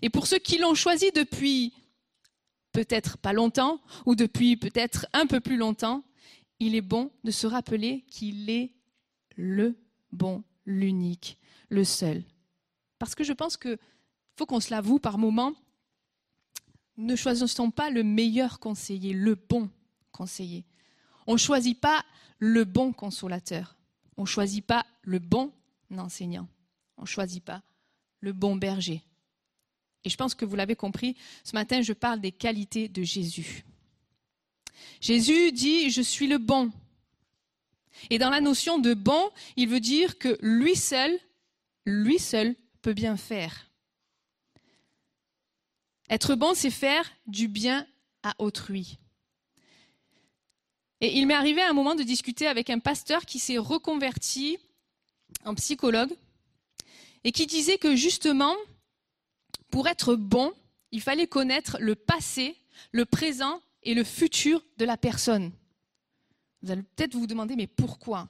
Et 0.00 0.08
pour 0.08 0.26
ceux 0.26 0.38
qui 0.38 0.56
l'ont 0.56 0.74
choisi 0.74 1.10
depuis 1.14 1.74
peut-être 2.72 3.18
pas 3.18 3.34
longtemps 3.34 3.82
ou 4.06 4.14
depuis 4.14 4.56
peut-être 4.56 5.06
un 5.12 5.26
peu 5.26 5.40
plus 5.40 5.58
longtemps, 5.58 6.04
il 6.60 6.74
est 6.74 6.82
bon 6.82 7.10
de 7.24 7.30
se 7.30 7.46
rappeler 7.46 8.04
qu'il 8.08 8.48
est 8.50 8.72
le 9.36 9.78
bon, 10.12 10.42
l'unique, 10.64 11.38
le 11.68 11.84
seul. 11.84 12.22
Parce 12.98 13.14
que 13.14 13.24
je 13.24 13.32
pense 13.32 13.56
qu'il 13.56 13.78
faut 14.36 14.46
qu'on 14.46 14.60
se 14.60 14.70
l'avoue 14.70 14.98
par 14.98 15.18
moment, 15.18 15.54
ne 16.96 17.14
choisissons 17.14 17.70
pas 17.70 17.90
le 17.90 18.02
meilleur 18.02 18.58
conseiller, 18.58 19.12
le 19.12 19.34
bon 19.34 19.70
conseiller. 20.12 20.64
On 21.26 21.34
ne 21.34 21.38
choisit 21.38 21.78
pas 21.78 22.04
le 22.38 22.64
bon 22.64 22.92
consolateur. 22.92 23.76
On 24.16 24.22
ne 24.22 24.26
choisit 24.26 24.64
pas 24.64 24.86
le 25.02 25.18
bon 25.18 25.52
enseignant. 25.96 26.48
On 26.96 27.02
ne 27.02 27.06
choisit 27.06 27.44
pas 27.44 27.62
le 28.20 28.32
bon 28.32 28.56
berger. 28.56 29.02
Et 30.04 30.08
je 30.08 30.16
pense 30.16 30.34
que 30.34 30.44
vous 30.44 30.56
l'avez 30.56 30.76
compris, 30.76 31.16
ce 31.44 31.52
matin, 31.54 31.82
je 31.82 31.92
parle 31.92 32.20
des 32.20 32.32
qualités 32.32 32.88
de 32.88 33.02
Jésus. 33.02 33.64
Jésus 35.00 35.52
dit, 35.52 35.90
je 35.90 36.02
suis 36.02 36.26
le 36.26 36.38
bon. 36.38 36.72
Et 38.10 38.18
dans 38.18 38.30
la 38.30 38.40
notion 38.40 38.78
de 38.78 38.94
bon, 38.94 39.30
il 39.56 39.68
veut 39.68 39.80
dire 39.80 40.18
que 40.18 40.38
lui 40.40 40.76
seul, 40.76 41.18
lui 41.84 42.18
seul 42.18 42.54
peut 42.82 42.92
bien 42.92 43.16
faire. 43.16 43.70
Être 46.08 46.34
bon, 46.34 46.54
c'est 46.54 46.70
faire 46.70 47.10
du 47.26 47.48
bien 47.48 47.86
à 48.22 48.34
autrui. 48.38 48.98
Et 51.00 51.18
il 51.18 51.26
m'est 51.26 51.34
arrivé 51.34 51.60
à 51.60 51.68
un 51.68 51.74
moment 51.74 51.94
de 51.94 52.02
discuter 52.02 52.46
avec 52.46 52.70
un 52.70 52.78
pasteur 52.78 53.26
qui 53.26 53.38
s'est 53.38 53.58
reconverti 53.58 54.58
en 55.44 55.54
psychologue 55.54 56.12
et 57.24 57.32
qui 57.32 57.46
disait 57.46 57.78
que 57.78 57.96
justement, 57.96 58.54
pour 59.70 59.88
être 59.88 60.14
bon, 60.14 60.52
il 60.92 61.00
fallait 61.02 61.26
connaître 61.26 61.76
le 61.80 61.94
passé, 61.94 62.56
le 62.92 63.04
présent 63.04 63.60
et 63.86 63.94
le 63.94 64.04
futur 64.04 64.62
de 64.76 64.84
la 64.84 64.98
personne. 64.98 65.52
Vous 66.60 66.72
allez 66.72 66.82
peut-être 66.82 67.14
vous 67.14 67.28
demander, 67.28 67.54
mais 67.56 67.68
pourquoi? 67.68 68.28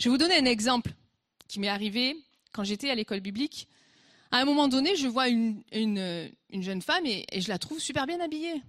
Je 0.00 0.04
vais 0.04 0.10
vous 0.10 0.18
donner 0.18 0.36
un 0.36 0.46
exemple 0.46 0.92
qui 1.46 1.60
m'est 1.60 1.68
arrivé 1.68 2.16
quand 2.52 2.64
j'étais 2.64 2.90
à 2.90 2.94
l'école 2.94 3.20
biblique. 3.20 3.68
À 4.30 4.38
un 4.38 4.44
moment 4.46 4.66
donné, 4.66 4.96
je 4.96 5.06
vois 5.06 5.28
une, 5.28 5.62
jeune 6.50 6.82
femme 6.82 7.04
et, 7.04 7.26
je 7.36 7.48
la 7.48 7.58
trouve 7.58 7.78
super 7.78 8.06
bien 8.06 8.20
habillée. 8.20 8.62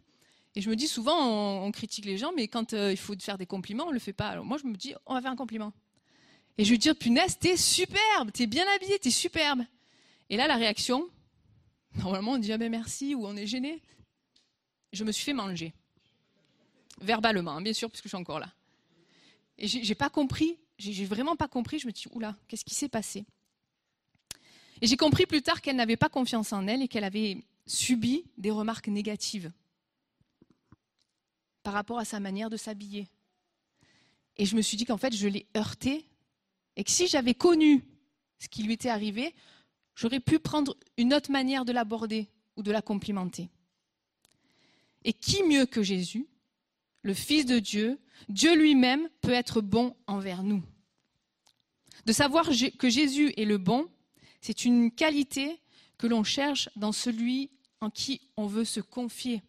Et 0.55 0.61
je 0.61 0.69
me 0.69 0.75
dis 0.75 0.87
souvent, 0.87 1.63
on, 1.65 1.71
critique 1.71 2.05
les 2.05 2.17
gens, 2.17 2.31
mais 2.35 2.47
quand 2.49 2.73
euh, 2.73 2.91
il 2.91 2.97
faut 2.97 3.15
faire 3.17 3.37
des 3.37 3.45
compliments, 3.45 3.85
on 3.85 3.89
ne 3.89 3.93
le 3.93 3.99
fait 3.99 4.13
pas. 4.13 4.27
Alors 4.27 4.45
moi, 4.45 4.57
je 4.61 4.67
me 4.67 4.75
dis, 4.75 4.93
on 5.05 5.13
va 5.13 5.21
faire 5.21 5.31
un 5.31 5.37
compliment. 5.37 5.71
Et 6.57 6.65
je 6.65 6.71
lui 6.71 6.77
dis, 6.77 6.93
punaise, 6.93 7.37
t'es 7.39 7.55
superbe, 7.55 8.31
t'es 8.33 8.47
bien 8.47 8.65
habillée, 8.75 8.99
t'es 8.99 9.11
superbe. 9.11 9.61
Et 10.29 10.35
là, 10.35 10.47
la 10.47 10.57
réaction, 10.57 11.07
normalement, 11.95 12.33
on 12.33 12.37
dit, 12.37 12.51
ah 12.51 12.57
ben 12.57 12.69
merci, 12.69 13.15
ou 13.15 13.25
on 13.25 13.37
est 13.37 13.47
gêné 13.47 13.81
je 14.91 15.03
me 15.03 15.11
suis 15.11 15.23
fait 15.23 15.33
manger. 15.33 15.73
Verbalement, 17.01 17.51
hein, 17.51 17.61
bien 17.61 17.73
sûr, 17.73 17.89
puisque 17.89 18.05
je 18.05 18.09
suis 18.09 18.17
encore 18.17 18.39
là. 18.39 18.51
Et 19.57 19.67
j'ai 19.67 19.95
pas 19.95 20.09
compris, 20.09 20.57
j'ai 20.77 21.05
vraiment 21.05 21.35
pas 21.35 21.47
compris. 21.47 21.79
Je 21.79 21.87
me 21.87 21.91
suis 21.93 22.09
dit, 22.09 22.15
oula, 22.15 22.35
qu'est-ce 22.47 22.63
qui 22.63 22.75
s'est 22.75 22.89
passé? 22.89 23.25
Et 24.81 24.87
j'ai 24.87 24.97
compris 24.97 25.25
plus 25.25 25.41
tard 25.41 25.61
qu'elle 25.61 25.75
n'avait 25.75 25.97
pas 25.97 26.09
confiance 26.09 26.53
en 26.53 26.65
elle 26.67 26.81
et 26.81 26.87
qu'elle 26.87 27.03
avait 27.03 27.43
subi 27.65 28.23
des 28.37 28.51
remarques 28.51 28.87
négatives 28.87 29.51
par 31.63 31.73
rapport 31.73 31.99
à 31.99 32.05
sa 32.05 32.19
manière 32.19 32.49
de 32.49 32.57
s'habiller. 32.57 33.07
Et 34.37 34.45
je 34.45 34.55
me 34.55 34.61
suis 34.61 34.77
dit 34.77 34.85
qu'en 34.85 34.97
fait, 34.97 35.13
je 35.13 35.27
l'ai 35.27 35.45
heurtée 35.57 36.05
et 36.77 36.85
que 36.85 36.91
si 36.91 37.07
j'avais 37.07 37.33
connu 37.33 37.83
ce 38.39 38.47
qui 38.47 38.63
lui 38.63 38.73
était 38.73 38.89
arrivé, 38.89 39.35
j'aurais 39.95 40.21
pu 40.21 40.39
prendre 40.39 40.77
une 40.97 41.13
autre 41.13 41.29
manière 41.29 41.65
de 41.65 41.73
l'aborder 41.73 42.29
ou 42.55 42.63
de 42.63 42.71
la 42.71 42.81
complimenter. 42.81 43.49
Et 45.03 45.13
qui 45.13 45.43
mieux 45.43 45.65
que 45.65 45.83
Jésus, 45.83 46.27
le 47.03 47.13
Fils 47.13 47.45
de 47.45 47.59
Dieu, 47.59 47.99
Dieu 48.27 48.55
lui-même 48.55 49.09
peut 49.21 49.31
être 49.31 49.61
bon 49.61 49.95
envers 50.07 50.43
nous. 50.43 50.63
De 52.05 52.11
savoir 52.11 52.49
que 52.77 52.89
Jésus 52.89 53.33
est 53.37 53.45
le 53.45 53.57
bon, 53.57 53.89
c'est 54.41 54.65
une 54.65 54.91
qualité 54.91 55.59
que 55.97 56.07
l'on 56.07 56.23
cherche 56.23 56.69
dans 56.75 56.91
celui 56.91 57.51
en 57.81 57.89
qui 57.89 58.21
on 58.37 58.47
veut 58.47 58.65
se 58.65 58.79
confier. 58.79 59.41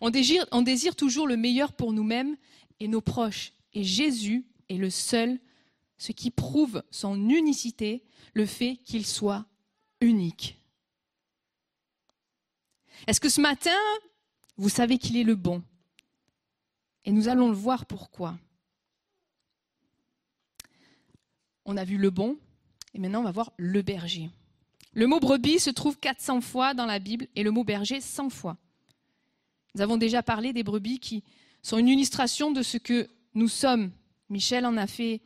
On 0.00 0.10
désire, 0.10 0.96
toujours 0.96 1.26
le 1.26 1.36
meilleur 1.36 1.72
pour 1.72 1.92
nous-mêmes 1.92 2.36
et 2.80 2.88
nos 2.88 3.00
proches. 3.00 3.52
Et 3.72 3.84
Jésus 3.84 4.46
est 4.68 4.76
le 4.76 4.90
seul, 4.90 5.38
ce 5.96 6.12
qui 6.12 6.30
prouve 6.30 6.82
son 6.90 7.30
unicité, 7.30 8.04
le 8.34 8.46
fait 8.46 8.76
qu'il 8.84 9.06
soit 9.06 9.46
unique. 10.00 10.58
Est-ce 13.06 13.20
que 13.20 13.28
ce 13.28 13.40
matin, 13.40 13.70
vous 14.56 14.68
savez 14.68 14.98
qu'il 14.98 15.16
est 15.16 15.24
le 15.24 15.34
bon. 15.34 15.62
Et 17.04 17.12
nous 17.12 17.28
allons 17.28 17.48
le 17.48 17.54
voir 17.54 17.86
pourquoi. 17.86 18.38
On 21.64 21.76
a 21.76 21.84
vu 21.84 21.96
le 21.96 22.10
bon, 22.10 22.36
et 22.92 22.98
maintenant 22.98 23.20
on 23.20 23.24
va 23.24 23.32
voir 23.32 23.52
le 23.56 23.82
berger. 23.82 24.30
Le 24.92 25.06
mot 25.06 25.18
brebis 25.18 25.58
se 25.58 25.70
trouve 25.70 25.98
400 25.98 26.40
fois 26.40 26.74
dans 26.74 26.86
la 26.86 26.98
Bible 26.98 27.26
et 27.34 27.42
le 27.42 27.50
mot 27.50 27.64
berger 27.64 28.00
100 28.00 28.30
fois. 28.30 28.56
Nous 29.74 29.80
avons 29.80 29.96
déjà 29.96 30.22
parlé 30.22 30.52
des 30.52 30.62
brebis 30.62 31.00
qui 31.00 31.24
sont 31.62 31.78
une 31.78 31.88
illustration 31.88 32.52
de 32.52 32.62
ce 32.62 32.78
que 32.78 33.08
nous 33.34 33.48
sommes 33.48 33.90
Michel 34.30 34.66
en 34.66 34.76
a 34.76 34.86
fait 34.86 35.20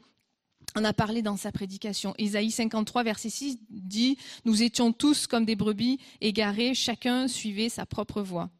en 0.74 0.85
a 0.85 0.93
parlé 0.93 1.22
dans 1.22 1.37
sa 1.37 1.51
prédication. 1.51 2.14
Isaïe 2.18 2.51
53, 2.51 3.03
verset 3.03 3.31
6 3.31 3.59
dit 3.70 4.18
Nous 4.45 4.62
étions 4.62 4.93
tous 4.93 5.26
comme 5.26 5.45
des 5.45 5.57
brebis 5.57 5.99
égarés, 6.20 6.74
chacun 6.74 7.26
suivait 7.26 7.68
sa 7.68 7.87
propre 7.87 8.22
voie. 8.22 8.51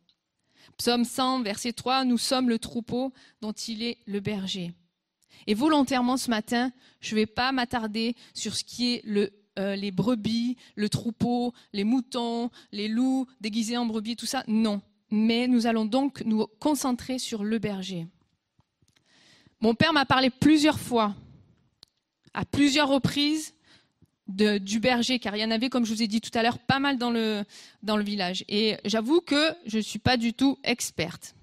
Psaume 0.79 1.05
100, 1.05 1.43
verset 1.43 1.73
3 1.73 2.05
Nous 2.05 2.19
sommes 2.19 2.49
le 2.49 2.59
troupeau 2.59 3.13
dont 3.41 3.53
il 3.53 3.83
est 3.83 3.99
le 4.07 4.21
berger. 4.21 4.73
Et 5.47 5.55
volontairement 5.55 6.17
ce 6.17 6.31
matin, 6.31 6.73
je 7.01 7.15
ne 7.15 7.21
vais 7.21 7.27
pas 7.27 7.53
m'attarder 7.53 8.15
sur 8.33 8.55
ce 8.55 8.65
qui 8.65 8.95
est 8.95 9.05
euh, 9.59 9.75
les 9.75 9.91
brebis, 9.91 10.57
le 10.77 10.89
troupeau, 10.89 11.53
les 11.73 11.85
moutons, 11.85 12.51
les 12.71 12.87
loups 12.87 13.27
déguisés 13.41 13.77
en 13.77 13.87
brebis, 13.87 14.17
tout 14.17 14.27
ça. 14.27 14.45
Non. 14.47 14.81
Mais 15.11 15.49
nous 15.49 15.67
allons 15.67 15.85
donc 15.85 16.23
nous 16.25 16.47
concentrer 16.61 17.19
sur 17.19 17.43
le 17.43 17.59
berger. 17.59 18.07
Mon 19.61 19.75
père 19.75 19.93
m'a 19.93 20.07
parlé 20.07 20.31
plusieurs 20.31 20.79
fois 20.79 21.15
à 22.35 22.45
plusieurs 22.45 22.89
reprises 22.89 23.55
de, 24.29 24.59
du 24.59 24.81
berger, 24.81 25.19
car 25.19 25.35
il 25.37 25.41
y 25.41 25.45
en 25.45 25.51
avait, 25.51 25.69
comme 25.69 25.85
je 25.85 25.93
vous 25.93 26.03
ai 26.03 26.07
dit 26.07 26.21
tout 26.21 26.37
à 26.37 26.43
l'heure, 26.43 26.59
pas 26.59 26.79
mal 26.79 26.99
dans 26.99 27.11
le, 27.11 27.45
village. 28.03 28.45
Et 28.49 28.77
j'avoue 28.85 29.21
que 29.21 29.55
je 29.67 29.79
ne 29.79 29.83
suis 29.83 29.99
pas 29.99 30.17
du 30.17 30.35
tout 30.35 30.59
experte. 30.65 31.35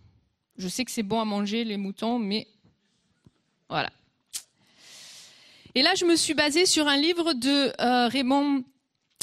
Je 0.58 0.68
sais 0.68 0.86
que 0.86 0.92
c'est 0.92 1.04
bon 1.04 1.20
à 1.20 1.26
manger 1.26 1.64
les 1.64 1.78
moutons, 1.78 2.20
mais 2.20 2.48
voilà. 3.70 3.90
Et 5.74 5.82
là, 5.82 5.94
je 5.96 6.06
me 6.06 6.16
suis 6.16 6.34
basée 6.34 6.66
sur 6.66 6.88
un 6.88 6.98
livre 6.98 7.34
de 7.34 7.74
euh, 7.82 8.08
Raymond 8.08 8.64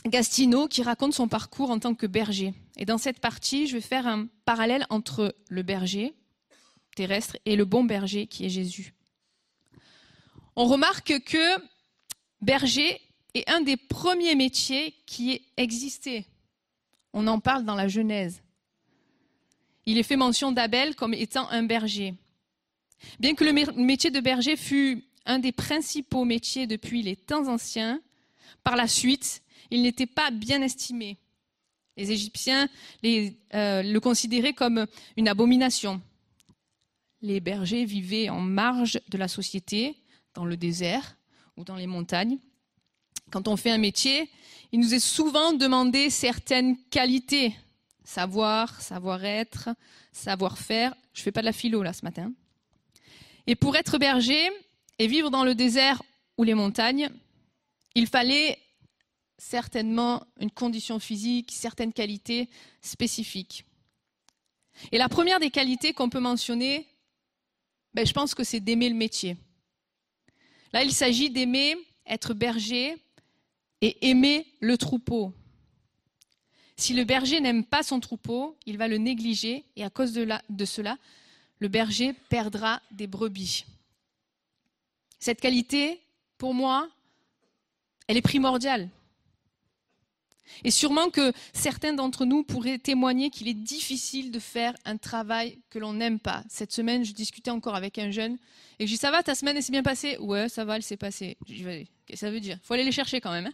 Gastineau 0.07 0.69
qui 0.69 0.83
raconte 0.83 1.15
son 1.15 1.29
parcours 1.29 1.71
en 1.71 1.79
tant 1.79 1.95
que 1.95 2.07
berger. 2.07 2.53
Et 2.77 2.85
dans 2.85 2.99
cette 2.99 3.21
partie, 3.21 3.67
je 3.67 3.75
vais 3.75 3.81
faire 3.81 4.07
un 4.07 4.27
parallèle 4.45 4.87
entre 4.91 5.35
le 5.49 5.63
berger 5.63 6.13
terrestre 6.95 7.39
et 7.47 7.57
le 7.57 7.65
bon 7.65 7.85
berger 7.85 8.27
qui 8.27 8.45
est 8.45 8.51
Jésus 8.51 8.93
on 10.57 10.67
remarque 10.67 11.21
que 11.25 11.63
berger 12.41 13.01
est 13.35 13.49
un 13.49 13.61
des 13.61 13.77
premiers 13.77 14.35
métiers 14.35 14.95
qui 15.07 15.43
existait. 15.57 16.27
On 17.13 17.27
en 17.27 17.41
parle 17.41 17.65
dans 17.65 17.75
la 17.75 17.89
Genèse. 17.89 18.43
Il 19.87 19.99
est 19.99 20.03
fait 20.03 20.17
mention 20.17 20.53
d'Abel 20.53 20.95
comme 20.95 21.15
étant 21.15 21.49
un 21.51 21.65
berger. 21.65 22.15
Bien 23.19 23.35
que 23.35 23.45
le 23.45 23.53
métier 23.53 24.11
de 24.11 24.21
berger 24.21 24.57
fût 24.57 25.05
un 25.27 25.39
des 25.39 25.53
principaux 25.53 26.25
métiers 26.25 26.67
depuis 26.67 27.03
les 27.03 27.17
temps 27.17 27.49
anciens, 27.49 28.01
par 28.63 28.77
la 28.77 28.87
suite, 28.87 29.43
il 29.71 29.83
n'était 29.83 30.07
pas 30.07 30.31
bien 30.31 30.63
estimé. 30.63 31.19
Les 31.97 32.11
Égyptiens 32.11 32.69
euh, 33.05 33.83
le 33.83 33.99
considéraient 33.99 34.55
comme 34.55 34.87
une 35.17 35.29
abomination. 35.29 36.01
Les 37.21 37.41
bergers 37.41 37.85
vivaient 37.85 38.31
en 38.31 38.41
marge 38.41 39.01
de 39.09 39.19
la 39.19 39.29
société, 39.29 39.97
dans 40.35 40.45
le 40.45 40.57
désert 40.57 41.17
ou 41.57 41.65
dans 41.65 41.77
les 41.77 41.87
montagnes. 41.87 42.39
Quand 43.33 43.49
on 43.49 43.57
fait 43.57 43.71
un 43.71 43.79
métier, 43.79 44.31
il 44.73 44.81
nous 44.81 44.93
est 44.93 45.01
souvent 45.01 45.55
demandé 45.55 46.11
certaines 46.11 46.77
qualités, 46.91 47.57
savoir, 48.05 48.83
savoir-être, 48.83 49.71
savoir-faire. 50.13 50.95
Je 51.15 51.21
ne 51.21 51.25
fais 51.25 51.33
pas 51.33 51.41
de 51.41 51.47
la 51.47 51.53
philo 51.53 51.83
là 51.83 51.95
ce 51.95 52.05
matin. 52.05 52.31
Et 53.47 53.57
pour 53.57 53.75
être 53.75 53.97
berger 53.97 54.51
et 54.99 55.07
vivre 55.07 55.31
dans 55.31 55.45
le 55.45 55.55
désert 55.55 56.03
ou 56.37 56.45
les 56.45 56.53
montagnes, 56.53 57.09
il 57.95 58.07
fallait 58.07 58.59
certainement 59.39 60.27
une 60.39 60.51
condition 60.51 60.99
physique, 60.99 61.53
certaines 61.53 61.95
qualités 61.95 62.51
spécifiques. 62.83 63.65
Et 64.93 64.99
la 64.99 65.09
première 65.09 65.41
des 65.41 65.51
qualités 65.51 65.95
qu'on 65.95 66.11
peut 66.11 66.21
mentionner, 66.21 66.87
ben, 67.95 68.07
je 68.07 68.13
pense 68.13 68.35
que 68.35 68.45
c'est 68.45 68.61
d'aimer 68.61 68.91
le 68.91 68.95
métier. 68.95 69.39
Là, 70.75 70.85
il 70.85 70.93
s'agit 70.93 71.31
d'aimer 71.31 71.77
être 72.07 72.35
berger 72.35 72.97
et 73.83 74.09
aimer 74.09 74.47
le 74.61 74.79
troupeau. 74.79 75.35
Si 76.77 76.95
le 76.95 77.05
berger 77.05 77.41
n'aime 77.41 77.65
pas 77.65 77.83
son 77.83 78.01
troupeau, 78.01 78.57
il 78.65 78.79
va 78.79 78.89
le 78.89 78.97
négliger 78.97 79.65
et 79.77 79.85
à 79.85 79.91
cause 79.91 80.13
de, 80.13 80.65
cela, 80.65 80.97
le 81.59 81.69
berger 81.69 82.15
perdra 82.31 82.81
des 82.93 83.07
brebis. 83.07 83.67
Cette 85.19 85.41
qualité, 85.41 86.01
pour 86.39 86.55
moi, 86.55 86.89
elle 88.07 88.17
est 88.17 88.23
primordiale. 88.23 88.89
Et 90.65 90.71
sûrement 90.71 91.09
que 91.11 91.33
certains 91.53 91.93
d'entre 91.93 92.25
nous 92.25 92.45
pourraient 92.45 92.79
témoigner 92.79 93.31
qu'il 93.31 93.49
est 93.49 93.55
difficile 93.55 94.31
de 94.31 94.39
faire 94.39 94.75
un 94.85 94.97
travail 94.97 95.59
que 95.71 95.79
l'on 95.79 95.95
n'aime 95.95 96.19
pas. 96.21 96.45
Cette 96.49 96.73
semaine, 96.73 97.05
je 97.05 97.13
discutais 97.13 97.51
encore 97.51 97.75
avec 97.75 97.99
un 97.99 98.11
jeune 98.11 98.37
et 98.79 98.87
je 98.87 98.93
dis 98.93 98.99
Ça 98.99 99.11
va, 99.11 99.23
ta 99.23 99.35
semaine, 99.35 99.57
elle 99.57 99.63
s'est 99.63 99.73
bien 99.73 99.83
passée? 99.83 100.19
Ouais, 100.19 100.49
ça 100.49 100.65
va, 100.65 100.77
elle 100.77 100.83
s'est 100.83 100.97
passée. 100.97 101.37
Je 101.49 101.55
dis 101.55 101.89
ça 102.15 102.31
veut 102.31 102.41
dire? 102.41 102.59
Il 102.63 102.67
faut 102.67 102.75
aller 102.75 102.85
les 102.85 102.93
chercher 102.93 103.21
quand 103.21 103.33
même. 103.33 103.47
Hein. 103.47 103.53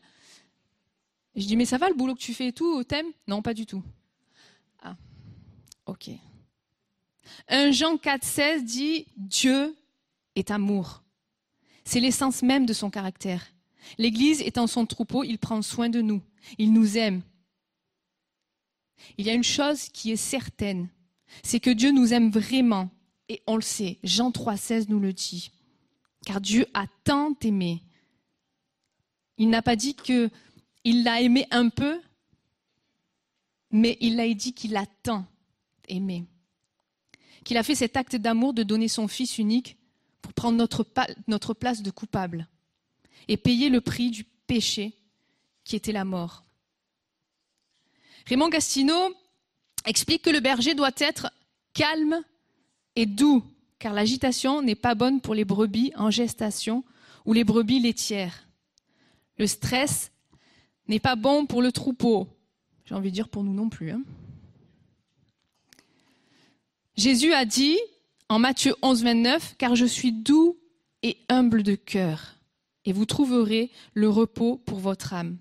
Je 1.40 1.46
dis 1.46 1.56
Mais 1.56 1.64
ça 1.64 1.78
va 1.78 1.88
le 1.88 1.94
boulot 1.94 2.14
que 2.14 2.20
tu 2.20 2.34
fais 2.34 2.48
et 2.48 2.52
tout 2.52 2.66
au 2.66 2.84
thème? 2.84 3.06
Non, 3.26 3.42
pas 3.42 3.54
du 3.54 3.66
tout. 3.66 3.82
Ah, 4.82 4.96
ok. 5.86 6.10
Un 7.48 7.70
Jean 7.70 7.96
4,16 7.96 8.64
dit 8.64 9.06
Dieu 9.16 9.76
est 10.34 10.50
amour. 10.50 11.02
C'est 11.84 12.00
l'essence 12.00 12.42
même 12.42 12.66
de 12.66 12.72
son 12.72 12.90
caractère. 12.90 13.46
L'Église 13.96 14.42
étant 14.42 14.66
son 14.66 14.84
troupeau, 14.84 15.24
il 15.24 15.38
prend 15.38 15.62
soin 15.62 15.88
de 15.88 16.00
nous. 16.00 16.22
Il 16.58 16.72
nous 16.72 16.98
aime. 16.98 17.22
Il 19.16 19.26
y 19.26 19.30
a 19.30 19.34
une 19.34 19.44
chose 19.44 19.88
qui 19.88 20.10
est 20.10 20.16
certaine, 20.16 20.88
c'est 21.42 21.60
que 21.60 21.70
Dieu 21.70 21.92
nous 21.92 22.12
aime 22.12 22.30
vraiment, 22.30 22.90
et 23.28 23.42
on 23.46 23.56
le 23.56 23.62
sait. 23.62 23.98
Jean 24.02 24.30
3,16 24.30 24.86
nous 24.88 25.00
le 25.00 25.12
dit. 25.12 25.50
Car 26.26 26.40
Dieu 26.40 26.66
a 26.74 26.86
tant 27.04 27.34
aimé. 27.42 27.82
Il 29.36 29.50
n'a 29.50 29.62
pas 29.62 29.76
dit 29.76 29.94
qu'il 30.88 31.04
l'a 31.04 31.20
aimé 31.20 31.46
un 31.50 31.68
peu, 31.68 32.00
mais 33.70 33.98
il 34.00 34.18
a 34.20 34.32
dit 34.32 34.54
qu'il 34.54 34.74
a 34.74 34.86
tant 35.02 35.26
aimé. 35.86 36.24
Qu'il 37.44 37.58
a 37.58 37.62
fait 37.62 37.74
cet 37.74 37.98
acte 37.98 38.16
d'amour 38.16 38.54
de 38.54 38.62
donner 38.62 38.88
son 38.88 39.06
Fils 39.06 39.36
unique 39.36 39.76
pour 40.22 40.32
prendre 40.32 40.56
notre, 40.56 40.86
notre 41.26 41.52
place 41.52 41.82
de 41.82 41.90
coupable 41.90 42.48
et 43.28 43.36
payer 43.36 43.68
le 43.68 43.82
prix 43.82 44.10
du 44.10 44.24
péché 44.24 44.96
qui 45.62 45.76
était 45.76 45.92
la 45.92 46.06
mort. 46.06 46.42
Raymond 48.24 48.48
Gastineau 48.48 49.14
explique 49.84 50.22
que 50.22 50.30
le 50.30 50.40
berger 50.40 50.74
doit 50.74 50.90
être 50.96 51.30
calme 51.74 52.22
et 52.96 53.04
doux, 53.04 53.44
car 53.78 53.92
l'agitation 53.92 54.62
n'est 54.62 54.74
pas 54.74 54.94
bonne 54.94 55.20
pour 55.20 55.34
les 55.34 55.44
brebis 55.44 55.92
en 55.96 56.10
gestation 56.10 56.82
ou 57.26 57.34
les 57.34 57.44
brebis 57.44 57.78
laitières. 57.78 58.48
Le 59.36 59.46
stress 59.46 60.12
n'est 60.88 61.00
pas 61.00 61.16
bon 61.16 61.46
pour 61.46 61.62
le 61.62 61.72
troupeau. 61.72 62.28
J'ai 62.84 62.94
envie 62.94 63.10
de 63.10 63.14
dire 63.14 63.28
pour 63.28 63.44
nous 63.44 63.54
non 63.54 63.68
plus. 63.68 63.90
Hein. 63.90 64.02
Jésus 66.96 67.32
a 67.32 67.44
dit 67.44 67.78
en 68.28 68.38
Matthieu 68.38 68.74
11, 68.82 69.04
29, 69.04 69.54
car 69.56 69.76
je 69.76 69.86
suis 69.86 70.12
doux 70.12 70.58
et 71.02 71.18
humble 71.28 71.62
de 71.62 71.74
cœur, 71.74 72.36
et 72.84 72.92
vous 72.92 73.06
trouverez 73.06 73.70
le 73.94 74.08
repos 74.08 74.56
pour 74.66 74.78
votre 74.80 75.14
âme. 75.14 75.38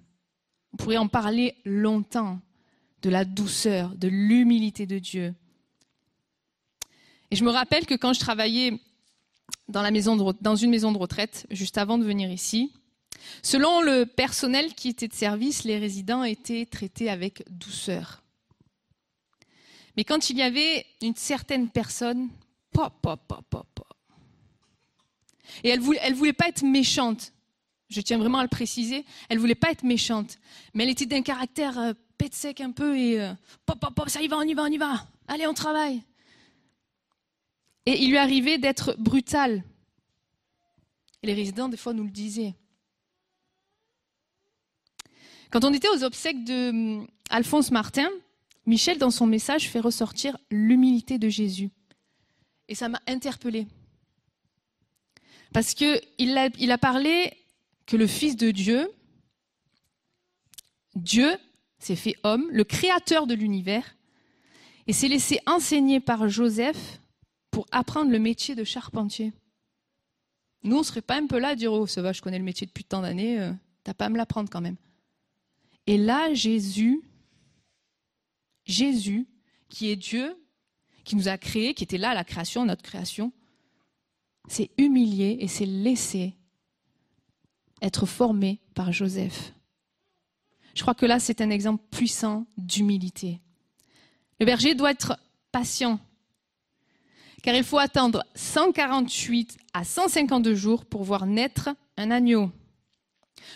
On 0.74 0.78
pourrait 0.78 0.98
en 0.98 1.08
parler 1.08 1.56
longtemps 1.66 2.40
de 3.02 3.10
la 3.10 3.26
douceur, 3.26 3.96
de 3.96 4.08
l'humilité 4.08 4.86
de 4.86 5.00
Dieu. 5.00 5.34
Et 7.32 7.36
je 7.36 7.44
me 7.44 7.50
rappelle 7.50 7.86
que 7.86 7.96
quand 7.96 8.14
je 8.14 8.20
travaillais 8.20 8.80
dans, 9.68 9.82
la 9.82 9.92
maison 9.92 10.16
dans 10.42 10.56
une 10.56 10.70
maison 10.70 10.92
de 10.92 10.98
retraite, 10.98 11.46
juste 11.52 11.78
avant 11.78 11.98
de 11.98 12.04
venir 12.04 12.32
ici, 12.32 12.72
selon 13.42 13.82
le 13.82 14.06
personnel 14.06 14.74
qui 14.74 14.90
était 14.90 15.08
de 15.08 15.14
service, 15.14 15.64
les 15.64 15.78
résidents 15.78 16.24
étaient 16.24 16.66
traités 16.66 17.10
avec 17.10 17.44
douceur. 17.50 18.24
Mais 19.96 20.04
quand 20.04 20.30
il 20.30 20.38
y 20.38 20.42
avait 20.42 20.86
une 21.02 21.16
certaine 21.16 21.70
personne, 21.70 22.30
pop, 22.72 22.94
pop, 23.02 23.20
pop, 23.28 23.44
pop, 23.50 23.68
pop. 23.74 23.94
Et 25.64 25.70
elle 25.70 25.80
voulait, 25.80 26.12
voulait 26.14 26.34
pas 26.34 26.48
être 26.50 26.64
méchante. 26.64 27.34
Je 27.90 28.02
tiens 28.02 28.18
vraiment 28.18 28.40
à 28.40 28.44
le 28.44 28.50
préciser. 28.50 29.06
Elle 29.30 29.40
voulait 29.40 29.56
pas 29.56 29.72
être 29.72 29.84
méchante, 29.84 30.38
mais 30.74 30.84
elle 30.84 30.90
était 30.90 31.06
d'un 31.06 31.22
caractère 31.22 31.80
euh, 31.80 31.94
pète 32.18 32.36
sec 32.36 32.62
un 32.62 32.72
peu 32.72 32.98
et 32.98 33.20
euh, 33.22 33.34
pop, 33.66 33.80
pop, 33.80 33.94
pop, 33.94 34.10
ça 34.10 34.22
y 34.22 34.28
va, 34.28 34.38
on 34.38 34.44
y 34.44 34.54
va, 34.54 34.64
on 34.64 34.68
y 34.68 34.78
va. 34.78 35.08
Allez, 35.28 35.48
on 35.48 35.54
travaille. 35.54 36.04
Et 37.86 38.04
il 38.04 38.10
lui 38.10 38.18
arrivait 38.18 38.58
d'être 38.58 38.96
brutal. 39.00 39.64
Et 41.24 41.28
les 41.28 41.34
résidents, 41.34 41.70
des 41.70 41.78
fois, 41.78 41.94
nous 41.94 42.04
le 42.04 42.10
disaient. 42.10 42.54
Quand 45.52 45.64
on 45.64 45.74
était 45.74 45.90
aux 45.90 46.04
obsèques 46.04 46.44
de 46.44 46.70
hum, 46.70 47.08
Alphonse 47.30 47.72
Martin, 47.72 48.10
Michel, 48.66 48.98
dans 48.98 49.12
son 49.12 49.28
message, 49.28 49.70
fait 49.70 49.80
ressortir 49.80 50.38
l'humilité 50.52 51.18
de 51.18 51.30
Jésus. 51.30 51.70
Et 52.68 52.76
ça 52.76 52.90
m'a 52.90 53.00
interpellée. 53.08 53.68
Parce 55.54 55.74
qu'il 55.74 56.38
a, 56.38 56.50
il 56.60 56.72
a 56.72 56.78
parlé 56.78 57.32
que 57.86 57.96
le 57.96 58.08
Fils 58.08 58.36
de 58.36 58.52
Dieu, 58.52 58.92
Dieu, 60.96 61.32
s'est 61.80 61.96
fait 61.96 62.16
homme, 62.24 62.48
le 62.52 62.64
créateur 62.64 63.28
de 63.28 63.34
l'univers, 63.34 63.96
et 64.88 64.94
s'est 64.94 65.08
laissé 65.08 65.40
enseigner 65.46 66.00
par 66.00 66.28
Joseph 66.28 67.00
pour 67.52 67.66
apprendre 67.72 68.12
le 68.12 68.20
métier 68.20 68.56
de 68.56 68.64
charpentier. 68.64 69.32
Nous, 70.64 70.76
on 70.76 70.80
ne 70.80 70.86
serait 70.86 71.02
pas 71.02 71.16
un 71.16 71.28
peu 71.28 71.40
là 71.40 71.50
à 71.50 71.56
dire 71.56 71.72
Oh, 71.72 71.88
ça 71.88 72.02
va, 72.02 72.12
je 72.12 72.22
connais 72.22 72.40
le 72.40 72.44
métier 72.44 72.68
depuis 72.68 72.84
tant 72.84 73.02
d'années, 73.02 73.40
euh, 73.40 73.52
t'as 73.84 73.94
pas 73.94 74.06
à 74.06 74.10
me 74.10 74.18
l'apprendre 74.18 74.50
quand 74.50 74.62
même. 74.62 74.76
Et 75.88 75.98
là, 75.98 76.34
Jésus, 76.34 77.02
Jésus, 78.66 79.26
qui 79.70 79.90
est 79.90 79.96
Dieu, 79.96 80.38
qui 81.06 81.16
nous 81.16 81.30
a 81.30 81.38
créés, 81.38 81.74
qui 81.74 81.86
était 81.86 81.98
là 81.98 82.14
la 82.14 82.26
création, 82.26 82.66
notre 82.66 82.84
création, 82.84 83.32
s'est 84.50 84.70
humilié 84.78 85.38
et 85.40 85.48
s'est 85.48 85.66
laissé 85.66 86.36
être 87.82 88.06
formé 88.06 88.60
par 88.74 88.92
Joseph. 88.92 89.54
Je 90.76 90.82
crois 90.82 90.94
que 90.94 91.06
là, 91.06 91.20
c'est 91.20 91.42
un 91.42 91.50
exemple 91.50 91.84
puissant 91.90 92.46
d'humilité. 92.58 93.42
Le 94.40 94.46
berger 94.46 94.76
doit 94.76 94.92
être 94.92 95.18
patient, 95.52 96.00
car 97.42 97.56
il 97.56 97.64
faut 97.64 97.80
attendre 97.80 98.26
148 98.36 99.58
à 99.74 99.84
152 99.84 100.54
jours 100.54 100.86
pour 100.86 101.04
voir 101.04 101.26
naître 101.26 101.70
un 101.96 102.12
agneau. 102.12 102.52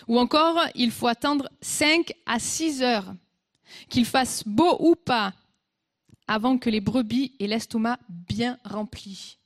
Ou 0.08 0.20
encore, 0.20 0.60
il 0.76 0.92
faut 0.92 1.08
attendre 1.08 1.50
5 1.62 2.14
à 2.26 2.40
6 2.40 2.82
heures, 2.82 3.14
qu'il 3.90 4.06
fasse 4.06 4.44
beau 4.46 4.78
ou 4.80 4.96
pas, 4.96 5.34
avant 6.28 6.58
que 6.58 6.70
les 6.70 6.82
brebis 6.82 7.34
aient 7.40 7.48
l'estomac 7.48 8.00
bien 8.10 8.58
rempli. 8.64 9.38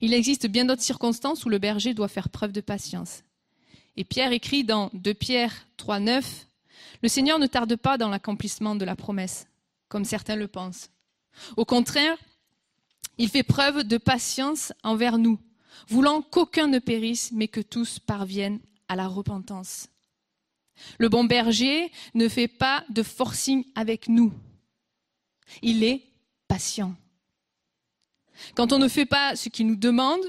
Il 0.00 0.12
existe 0.12 0.46
bien 0.46 0.64
d'autres 0.64 0.82
circonstances 0.82 1.44
où 1.44 1.48
le 1.48 1.58
berger 1.58 1.94
doit 1.94 2.08
faire 2.08 2.28
preuve 2.28 2.52
de 2.52 2.60
patience. 2.60 3.22
Et 3.96 4.04
Pierre 4.04 4.32
écrit 4.32 4.64
dans 4.64 4.90
2 4.92 5.14
Pierre 5.14 5.66
3, 5.76 6.00
9, 6.00 6.46
Le 7.02 7.08
Seigneur 7.08 7.38
ne 7.38 7.46
tarde 7.46 7.76
pas 7.76 7.96
dans 7.96 8.08
l'accomplissement 8.08 8.74
de 8.74 8.84
la 8.84 8.96
promesse, 8.96 9.46
comme 9.88 10.04
certains 10.04 10.36
le 10.36 10.48
pensent. 10.48 10.90
Au 11.56 11.64
contraire, 11.64 12.16
il 13.18 13.28
fait 13.28 13.42
preuve 13.44 13.84
de 13.84 13.98
patience 13.98 14.72
envers 14.82 15.18
nous, 15.18 15.38
voulant 15.88 16.22
qu'aucun 16.22 16.66
ne 16.66 16.78
périsse, 16.78 17.30
mais 17.32 17.48
que 17.48 17.60
tous 17.60 17.98
parviennent 17.98 18.60
à 18.88 18.96
la 18.96 19.06
repentance. 19.06 19.88
Le 20.98 21.08
bon 21.08 21.24
berger 21.24 21.90
ne 22.14 22.28
fait 22.28 22.48
pas 22.48 22.84
de 22.90 23.02
forcing 23.02 23.64
avec 23.74 24.08
nous. 24.08 24.32
Il 25.62 25.84
est 25.84 26.02
patient. 26.48 26.94
Quand 28.54 28.72
on 28.72 28.78
ne 28.78 28.88
fait 28.88 29.06
pas 29.06 29.36
ce 29.36 29.48
qu'il 29.48 29.66
nous 29.66 29.76
demande, 29.76 30.20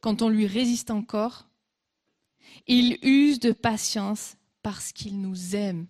quand 0.00 0.22
on 0.22 0.28
lui 0.28 0.46
résiste 0.46 0.90
encore, 0.90 1.46
il 2.66 2.98
use 3.02 3.40
de 3.40 3.52
patience 3.52 4.36
parce 4.62 4.92
qu'il 4.92 5.20
nous 5.20 5.54
aime. 5.56 5.86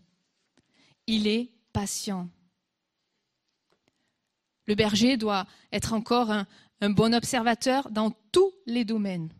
Il 1.07 1.27
est 1.27 1.51
patient. 1.73 2.29
Le 4.67 4.75
berger 4.75 5.17
doit 5.17 5.47
être 5.73 5.93
encore 5.93 6.31
un, 6.31 6.47
un 6.81 6.91
bon 6.91 7.15
observateur 7.15 7.91
dans 7.91 8.13
tous 8.33 8.53
les 8.67 8.85
domaines. 8.85 9.31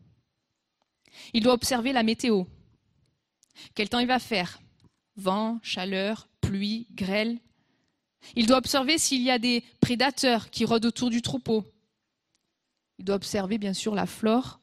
Il 1.33 1.43
doit 1.43 1.55
observer 1.55 1.93
la 1.93 2.03
météo. 2.03 2.45
Quel 3.75 3.89
temps 3.89 3.99
il 3.99 4.07
va 4.07 4.19
faire? 4.19 4.61
Vent, 5.17 5.59
chaleur, 5.63 6.29
pluie, 6.41 6.87
grêle. 6.93 7.39
Il 8.35 8.47
doit 8.47 8.59
observer 8.59 8.99
s'il 8.99 9.23
y 9.23 9.31
a 9.31 9.39
des 9.39 9.63
prédateurs 9.81 10.51
qui 10.51 10.65
rôdent 10.65 10.87
autour 10.87 11.11
du 11.11 11.23
troupeau. 11.23 11.65
Il 12.99 13.05
doit 13.05 13.17
observer 13.17 13.59
bien 13.59 13.73
sûr 13.73 13.95
la 13.95 14.07
flore 14.07 14.61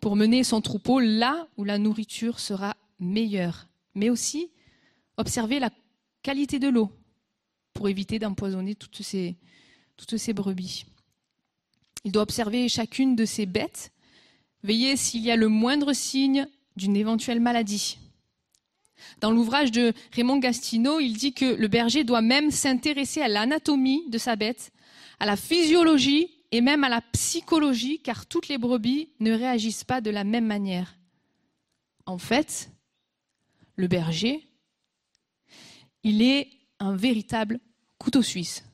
pour 0.00 0.16
mener 0.16 0.44
son 0.44 0.60
troupeau 0.60 1.00
là 1.00 1.48
où 1.56 1.64
la 1.64 1.78
nourriture 1.78 2.40
sera 2.40 2.76
meilleure, 2.98 3.68
mais 3.94 4.10
aussi 4.10 4.50
observer 5.16 5.58
la 5.58 5.70
qualité 6.22 6.58
de 6.58 6.68
l'eau 6.68 6.92
pour 7.74 7.88
éviter 7.88 8.18
d'empoisonner 8.18 8.74
toutes 8.74 9.02
ces, 9.02 9.36
brebis. 10.34 10.84
Il 12.04 12.12
doit 12.12 12.22
observer 12.22 12.68
chacune 12.68 13.16
de 13.16 13.24
ces 13.24 13.46
bêtes, 13.46 13.92
veiller 14.62 14.96
s'il 14.96 15.22
y 15.22 15.30
a 15.30 15.36
le 15.36 15.48
moindre 15.48 15.92
signe 15.92 16.46
d'une 16.76 16.96
éventuelle 16.96 17.40
maladie. 17.40 17.98
Dans 19.20 19.30
l'ouvrage 19.30 19.72
de 19.72 19.92
Raymond 20.12 20.38
Gastineau, 20.38 21.00
il 21.00 21.16
dit 21.16 21.32
que 21.32 21.54
le 21.54 21.68
berger 21.68 22.04
doit 22.04 22.22
même 22.22 22.50
s'intéresser 22.50 23.20
à 23.20 23.28
l'anatomie 23.28 24.08
de 24.08 24.18
sa 24.18 24.36
bête, 24.36 24.72
à 25.20 25.26
la 25.26 25.36
physiologie 25.36 26.30
et 26.50 26.60
même 26.60 26.84
à 26.84 26.88
la 26.88 27.00
psychologie, 27.12 28.00
car 28.00 28.26
toutes 28.26 28.48
les 28.48 28.58
brebis 28.58 29.10
ne 29.20 29.32
réagissent 29.32 29.84
pas 29.84 30.00
de 30.00 30.10
la 30.10 30.24
même 30.24 30.46
manière. 30.46 30.96
En 32.06 32.18
fait, 32.18 32.70
le 33.76 33.86
berger, 33.86 34.48
il 36.02 36.22
est 36.22 36.48
un 36.80 36.96
véritable 36.96 37.60
couteau 37.98 38.22
suisse. 38.22 38.64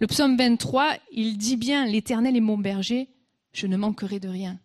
Le 0.00 0.06
psaume 0.06 0.36
23, 0.36 0.96
il 1.12 1.38
dit 1.38 1.56
bien, 1.56 1.86
L'Éternel 1.86 2.36
est 2.36 2.40
mon 2.40 2.58
berger, 2.58 3.08
je 3.52 3.66
ne 3.66 3.76
manquerai 3.76 4.20
de 4.20 4.28
rien. 4.28 4.58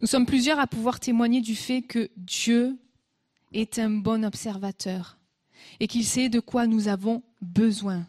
Nous 0.00 0.06
sommes 0.06 0.26
plusieurs 0.26 0.58
à 0.58 0.66
pouvoir 0.66 0.98
témoigner 0.98 1.40
du 1.40 1.54
fait 1.54 1.82
que 1.82 2.10
Dieu 2.16 2.78
est 3.52 3.78
un 3.78 3.90
bon 3.90 4.24
observateur 4.24 5.18
et 5.78 5.88
qu'il 5.88 6.04
sait 6.04 6.28
de 6.28 6.40
quoi 6.40 6.66
nous 6.66 6.88
avons 6.88 7.22
besoin. 7.42 8.06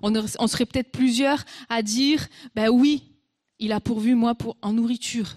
On, 0.00 0.46
serait 0.46 0.66
peut-être 0.66 0.92
plusieurs 0.92 1.44
à 1.68 1.82
dire, 1.82 2.28
ben 2.54 2.68
oui, 2.68 3.02
il 3.58 3.72
a 3.72 3.80
pourvu 3.80 4.14
moi 4.14 4.34
pour 4.34 4.56
en 4.62 4.72
nourriture. 4.72 5.36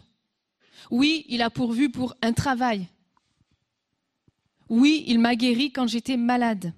Oui, 0.91 1.25
il 1.27 1.41
a 1.41 1.49
pourvu 1.49 1.89
pour 1.89 2.15
un 2.21 2.31
travail. 2.31 2.87
Oui, 4.69 5.03
il 5.07 5.19
m'a 5.19 5.35
guéri 5.35 5.71
quand 5.71 5.87
j'étais 5.87 6.17
malade. 6.17 6.73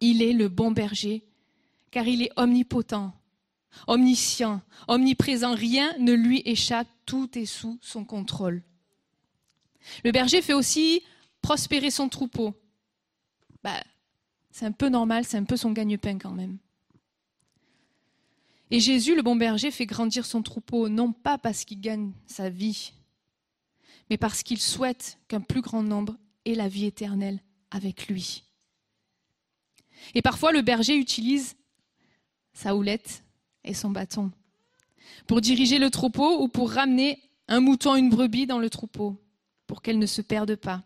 Il 0.00 0.22
est 0.22 0.32
le 0.32 0.48
bon 0.48 0.70
berger, 0.70 1.24
car 1.90 2.06
il 2.06 2.22
est 2.22 2.32
omnipotent, 2.36 3.12
omniscient, 3.86 4.60
omniprésent. 4.86 5.54
Rien 5.54 5.92
ne 5.98 6.12
lui 6.12 6.42
échappe, 6.44 6.88
tout 7.06 7.38
est 7.38 7.46
sous 7.46 7.78
son 7.82 8.04
contrôle. 8.04 8.62
Le 10.04 10.12
berger 10.12 10.42
fait 10.42 10.54
aussi 10.54 11.02
prospérer 11.40 11.90
son 11.90 12.08
troupeau. 12.08 12.54
Bah, 13.62 13.82
c'est 14.50 14.66
un 14.66 14.72
peu 14.72 14.88
normal, 14.88 15.24
c'est 15.24 15.36
un 15.36 15.44
peu 15.44 15.56
son 15.56 15.72
gagne-pain 15.72 16.18
quand 16.18 16.32
même. 16.32 16.58
Et 18.70 18.80
Jésus, 18.80 19.14
le 19.14 19.22
bon 19.22 19.36
berger, 19.36 19.70
fait 19.70 19.86
grandir 19.86 20.26
son 20.26 20.42
troupeau, 20.42 20.88
non 20.88 21.12
pas 21.12 21.38
parce 21.38 21.64
qu'il 21.64 21.80
gagne 21.80 22.12
sa 22.26 22.50
vie, 22.50 22.92
mais 24.10 24.18
parce 24.18 24.42
qu'il 24.42 24.60
souhaite 24.60 25.18
qu'un 25.28 25.40
plus 25.40 25.62
grand 25.62 25.82
nombre 25.82 26.16
ait 26.44 26.54
la 26.54 26.68
vie 26.68 26.84
éternelle 26.84 27.40
avec 27.70 28.08
lui. 28.08 28.44
Et 30.14 30.22
parfois, 30.22 30.52
le 30.52 30.62
berger 30.62 30.96
utilise 30.96 31.56
sa 32.52 32.74
houlette 32.74 33.24
et 33.64 33.74
son 33.74 33.90
bâton 33.90 34.30
pour 35.26 35.40
diriger 35.40 35.78
le 35.78 35.90
troupeau 35.90 36.42
ou 36.42 36.48
pour 36.48 36.70
ramener 36.72 37.20
un 37.48 37.60
mouton, 37.60 37.96
une 37.96 38.10
brebis 38.10 38.46
dans 38.46 38.58
le 38.58 38.70
troupeau, 38.70 39.16
pour 39.66 39.82
qu'elle 39.82 39.98
ne 39.98 40.06
se 40.06 40.22
perde 40.22 40.56
pas. 40.56 40.82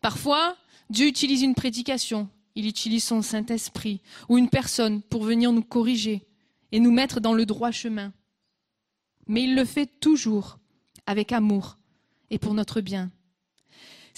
Parfois, 0.00 0.56
Dieu 0.90 1.06
utilise 1.06 1.42
une 1.42 1.54
prédication, 1.54 2.28
il 2.54 2.66
utilise 2.66 3.04
son 3.04 3.22
Saint-Esprit 3.22 4.00
ou 4.28 4.38
une 4.38 4.48
personne 4.48 5.02
pour 5.02 5.24
venir 5.24 5.52
nous 5.52 5.62
corriger 5.62 6.26
et 6.72 6.80
nous 6.80 6.92
mettre 6.92 7.20
dans 7.20 7.34
le 7.34 7.46
droit 7.46 7.70
chemin. 7.70 8.12
Mais 9.26 9.44
il 9.44 9.54
le 9.54 9.64
fait 9.64 9.86
toujours 10.00 10.58
avec 11.06 11.32
amour 11.32 11.78
et 12.30 12.38
pour 12.38 12.54
notre 12.54 12.80
bien. 12.80 13.10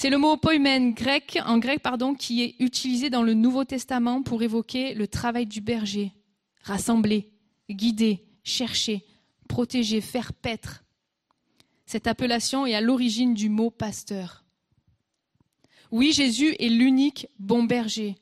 C'est 0.00 0.08
le 0.08 0.16
mot 0.16 0.38
poimen 0.38 0.94
grec, 0.94 1.38
en 1.44 1.58
grec 1.58 1.82
pardon, 1.82 2.14
qui 2.14 2.42
est 2.42 2.54
utilisé 2.58 3.10
dans 3.10 3.22
le 3.22 3.34
Nouveau 3.34 3.66
Testament 3.66 4.22
pour 4.22 4.42
évoquer 4.42 4.94
le 4.94 5.06
travail 5.06 5.46
du 5.46 5.60
berger, 5.60 6.14
rassembler, 6.62 7.30
guider, 7.68 8.24
chercher, 8.42 9.04
protéger, 9.46 10.00
faire 10.00 10.32
paître. 10.32 10.84
Cette 11.84 12.06
appellation 12.06 12.64
est 12.64 12.74
à 12.74 12.80
l'origine 12.80 13.34
du 13.34 13.50
mot 13.50 13.70
pasteur. 13.70 14.46
Oui, 15.90 16.12
Jésus 16.12 16.56
est 16.58 16.70
l'unique 16.70 17.26
bon 17.38 17.64
berger, 17.64 18.16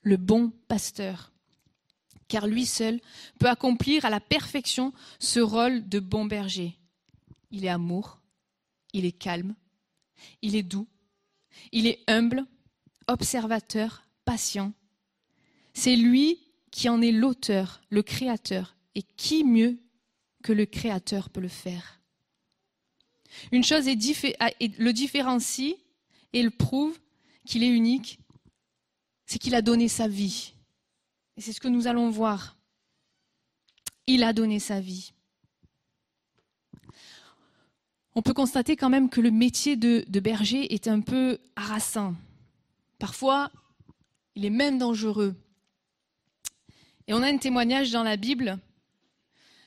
le 0.00 0.16
bon 0.16 0.50
pasteur, 0.66 1.34
car 2.28 2.46
lui 2.46 2.64
seul 2.64 3.00
peut 3.38 3.50
accomplir 3.50 4.06
à 4.06 4.08
la 4.08 4.20
perfection 4.20 4.94
ce 5.18 5.40
rôle 5.40 5.86
de 5.90 6.00
bon 6.00 6.24
berger. 6.24 6.78
Il 7.50 7.66
est 7.66 7.68
amour, 7.68 8.18
il 8.94 9.04
est 9.04 9.12
calme, 9.12 9.54
il 10.40 10.56
est 10.56 10.62
doux, 10.62 10.88
il 11.72 11.86
est 11.86 12.00
humble, 12.06 12.44
observateur, 13.06 14.04
patient. 14.24 14.72
C'est 15.74 15.96
lui 15.96 16.38
qui 16.70 16.88
en 16.88 17.00
est 17.00 17.12
l'auteur, 17.12 17.80
le 17.90 18.02
créateur, 18.02 18.76
et 18.94 19.02
qui 19.02 19.44
mieux 19.44 19.78
que 20.42 20.52
le 20.52 20.66
créateur 20.66 21.30
peut 21.30 21.40
le 21.40 21.48
faire? 21.48 22.00
Une 23.52 23.64
chose 23.64 23.86
est 23.86 23.94
le 23.96 24.90
différencie 24.92 25.76
et 26.32 26.42
le 26.42 26.50
prouve 26.50 26.98
qu'il 27.46 27.62
est 27.62 27.68
unique, 27.68 28.18
c'est 29.26 29.38
qu'il 29.38 29.54
a 29.54 29.62
donné 29.62 29.88
sa 29.88 30.08
vie. 30.08 30.54
Et 31.36 31.40
c'est 31.40 31.52
ce 31.52 31.60
que 31.60 31.68
nous 31.68 31.86
allons 31.86 32.10
voir. 32.10 32.56
Il 34.06 34.24
a 34.24 34.32
donné 34.32 34.58
sa 34.58 34.80
vie. 34.80 35.12
On 38.18 38.22
peut 38.22 38.34
constater 38.34 38.74
quand 38.74 38.90
même 38.90 39.10
que 39.10 39.20
le 39.20 39.30
métier 39.30 39.76
de, 39.76 40.04
berger 40.18 40.74
est 40.74 40.88
un 40.88 41.00
peu 41.00 41.38
harassant. 41.54 42.16
Parfois, 42.98 43.48
il 44.34 44.44
est 44.44 44.50
même 44.50 44.76
dangereux. 44.76 45.36
Et 47.06 47.14
on 47.14 47.22
a 47.22 47.28
un 47.28 47.36
témoignage 47.36 47.92
dans 47.92 48.02
la 48.02 48.16
Bible 48.16 48.58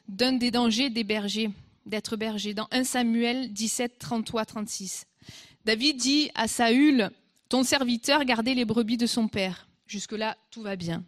d'un 0.10 0.34
des 0.34 0.52
dangers 0.52 0.89
des 0.89 1.06
bergers, 1.06 1.49
d'être 1.86 2.18
berger, 2.18 2.54
dans 2.54 2.68
1 2.72 2.84
Samuel 2.84 3.54
17, 3.54 3.97
33, 3.97 4.43
36. 4.43 5.06
David 5.64 5.95
dit 5.95 6.30
à 6.36 6.49
Saül, 6.49 7.10
Ton 7.47 7.64
serviteur 7.64 8.26
gardait 8.26 8.54
les 8.54 8.66
brebis 8.66 8.97
de 8.97 9.06
son 9.06 9.30
père. 9.30 9.70
Jusque-là, 9.88 10.36
tout 10.49 10.62
va 10.62 10.76
bien. 10.76 11.06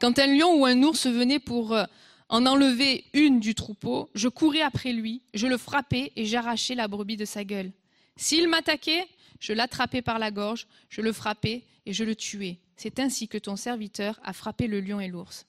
Quand 0.00 0.20
un 0.20 0.28
lion 0.28 0.54
ou 0.54 0.66
un 0.66 0.80
ours 0.84 1.08
venait 1.08 1.40
pour 1.40 1.72
euh, 1.72 1.82
en 2.30 2.46
enlever 2.46 3.04
une 3.12 3.40
du 3.40 3.54
troupeau, 3.56 4.08
je 4.14 4.28
courais 4.28 4.62
après 4.62 4.92
lui, 4.92 5.20
je 5.34 5.48
le 5.48 5.58
frappais 5.58 6.12
et 6.14 6.24
j'arrachais 6.24 6.76
la 6.76 6.86
brebis 6.86 7.16
de 7.16 7.24
sa 7.24 7.44
gueule. 7.44 7.72
S'il 8.16 8.48
m'attaquait, 8.48 9.06
je 9.40 9.52
l'attrapais 9.52 10.00
par 10.00 10.20
la 10.20 10.30
gorge, 10.30 10.68
je 10.88 11.00
le 11.00 11.12
frappais 11.12 11.64
et 11.86 11.92
je 11.92 12.04
le 12.04 12.14
tuais. 12.14 12.58
C'est 12.76 13.00
ainsi 13.00 13.26
que 13.26 13.36
ton 13.36 13.56
serviteur 13.56 14.20
a 14.22 14.32
frappé 14.32 14.68
le 14.68 14.80
lion 14.80 15.00
et 15.00 15.08
l'ours. 15.08 15.46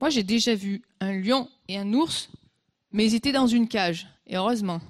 Moi, 0.00 0.10
j'ai 0.10 0.24
déjà 0.24 0.54
vu 0.54 0.82
un 0.98 1.12
lion 1.12 1.48
et 1.68 1.78
un 1.78 1.92
ours, 1.92 2.28
mais 2.90 3.06
ils 3.06 3.14
étaient 3.14 3.32
dans 3.32 3.46
une 3.46 3.68
cage, 3.68 4.08
et 4.26 4.36
heureusement. 4.36 4.80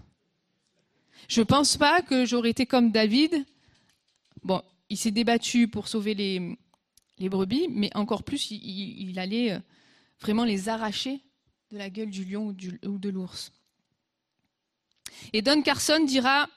Je 1.29 1.41
ne 1.41 1.45
pense 1.45 1.77
pas 1.77 2.01
que 2.01 2.25
j'aurais 2.25 2.51
été 2.51 2.65
comme 2.65 2.93
David. 2.93 3.45
Bon, 4.43 4.63
il 4.89 4.97
s'est 4.97 5.11
débattu 5.11 5.69
pour 5.69 5.87
sauver 5.87 6.15
les, 6.15 6.57
brebis, 7.29 7.69
mais 7.69 7.91
encore 7.95 8.23
plus, 8.23 8.51
il, 8.53 9.11
il, 9.11 9.19
allait 9.19 9.53
euh, 9.53 9.59
vraiment 10.21 10.45
les 10.45 10.69
arracher 10.69 11.21
de 11.71 11.79
la 11.79 11.91
gueule 11.91 12.11
du 12.11 12.25
lion 12.25 12.49
ou, 12.49 12.99
de 12.99 13.09
l'ours. 13.09 13.53
Et 15.33 15.43
Don 15.43 15.63
Carson 15.63 16.05
dira, 16.05 16.49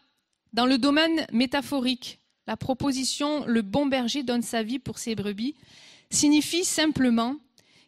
dans 0.54 0.66
le 0.66 0.78
domaine 0.78 1.26
métaphorique, 1.32 2.20
la 2.48 2.58
proposition 2.58 3.46
le 3.46 3.62
bon 3.62 3.86
berger 3.86 4.24
donne 4.24 4.42
sa 4.42 4.64
vie 4.64 4.80
pour 4.80 4.98
ses 4.98 5.16
brebis 5.16 5.56
signifie 6.10 6.66
simplement 6.66 7.38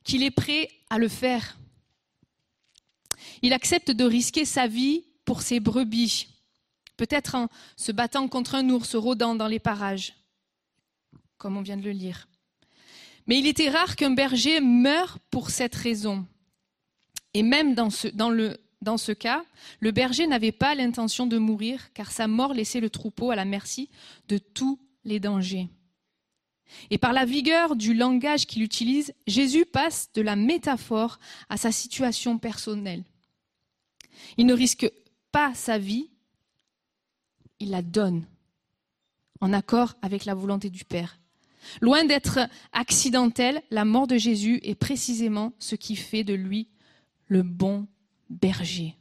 qu'il 0.03 0.23
est 0.23 0.31
prêt 0.31 0.69
à 0.89 0.97
le 0.97 1.07
faire. 1.07 1.57
Il 3.41 3.53
accepte 3.53 3.91
de 3.91 4.03
risquer 4.03 4.45
sa 4.45 4.67
vie 4.67 5.03
pour 5.25 5.41
ses 5.41 5.59
brebis, 5.59 6.27
peut-être 6.97 7.35
en 7.35 7.49
se 7.75 7.91
battant 7.91 8.27
contre 8.27 8.55
un 8.55 8.69
ours 8.69 8.95
rôdant 8.95 9.35
dans 9.35 9.47
les 9.47 9.59
parages, 9.59 10.13
comme 11.37 11.57
on 11.57 11.61
vient 11.61 11.77
de 11.77 11.83
le 11.83 11.91
lire. 11.91 12.27
Mais 13.27 13.39
il 13.39 13.47
était 13.47 13.69
rare 13.69 13.95
qu'un 13.95 14.11
berger 14.11 14.61
meure 14.61 15.19
pour 15.31 15.49
cette 15.49 15.75
raison. 15.75 16.25
Et 17.33 17.43
même 17.43 17.73
dans 17.75 17.89
ce, 17.89 18.07
dans 18.81 18.97
ce 18.97 19.11
cas, 19.11 19.43
le 19.79 19.91
berger 19.91 20.27
n'avait 20.27 20.51
pas 20.51 20.75
l'intention 20.75 21.25
de 21.25 21.37
mourir, 21.37 21.91
car 21.93 22.11
sa 22.11 22.27
mort 22.27 22.53
laissait 22.53 22.79
le 22.79 22.89
troupeau 22.89 23.31
à 23.31 23.35
la 23.35 23.45
merci 23.45 23.89
de 24.27 24.37
tous 24.37 24.79
les 25.03 25.19
dangers. 25.19 25.67
Et 26.89 26.97
par 26.97 27.13
la 27.13 27.25
vigueur 27.25 27.75
du 27.75 27.93
langage 27.93 28.45
qu'il 28.45 28.63
utilise, 28.63 29.13
Jésus 29.27 29.65
passe 29.65 30.09
de 30.13 30.21
la 30.21 30.35
métaphore 30.35 31.19
à 31.49 31.57
sa 31.57 31.71
situation 31.71 32.37
personnelle. 32.37 33.03
Il 34.37 34.45
ne 34.45 34.53
risque 34.53 34.89
pas 35.31 35.53
sa 35.53 35.77
vie, 35.77 36.09
il 37.59 37.71
la 37.71 37.81
donne 37.81 38.25
en 39.41 39.53
accord 39.53 39.95
avec 40.01 40.25
la 40.25 40.33
volonté 40.33 40.69
du 40.69 40.85
Père. 40.85 41.19
Loin 41.81 42.05
d'être 42.05 42.39
accidentel, 42.73 43.61
la 43.71 43.85
mort 43.85 44.07
de 44.07 44.17
Jésus 44.17 44.59
est 44.63 44.75
précisément 44.75 45.53
ce 45.59 45.75
qui 45.75 45.95
fait 45.95 46.23
de 46.23 46.33
lui 46.33 46.67
le 47.27 47.43
bon 47.43 47.87
berger. 48.29 48.95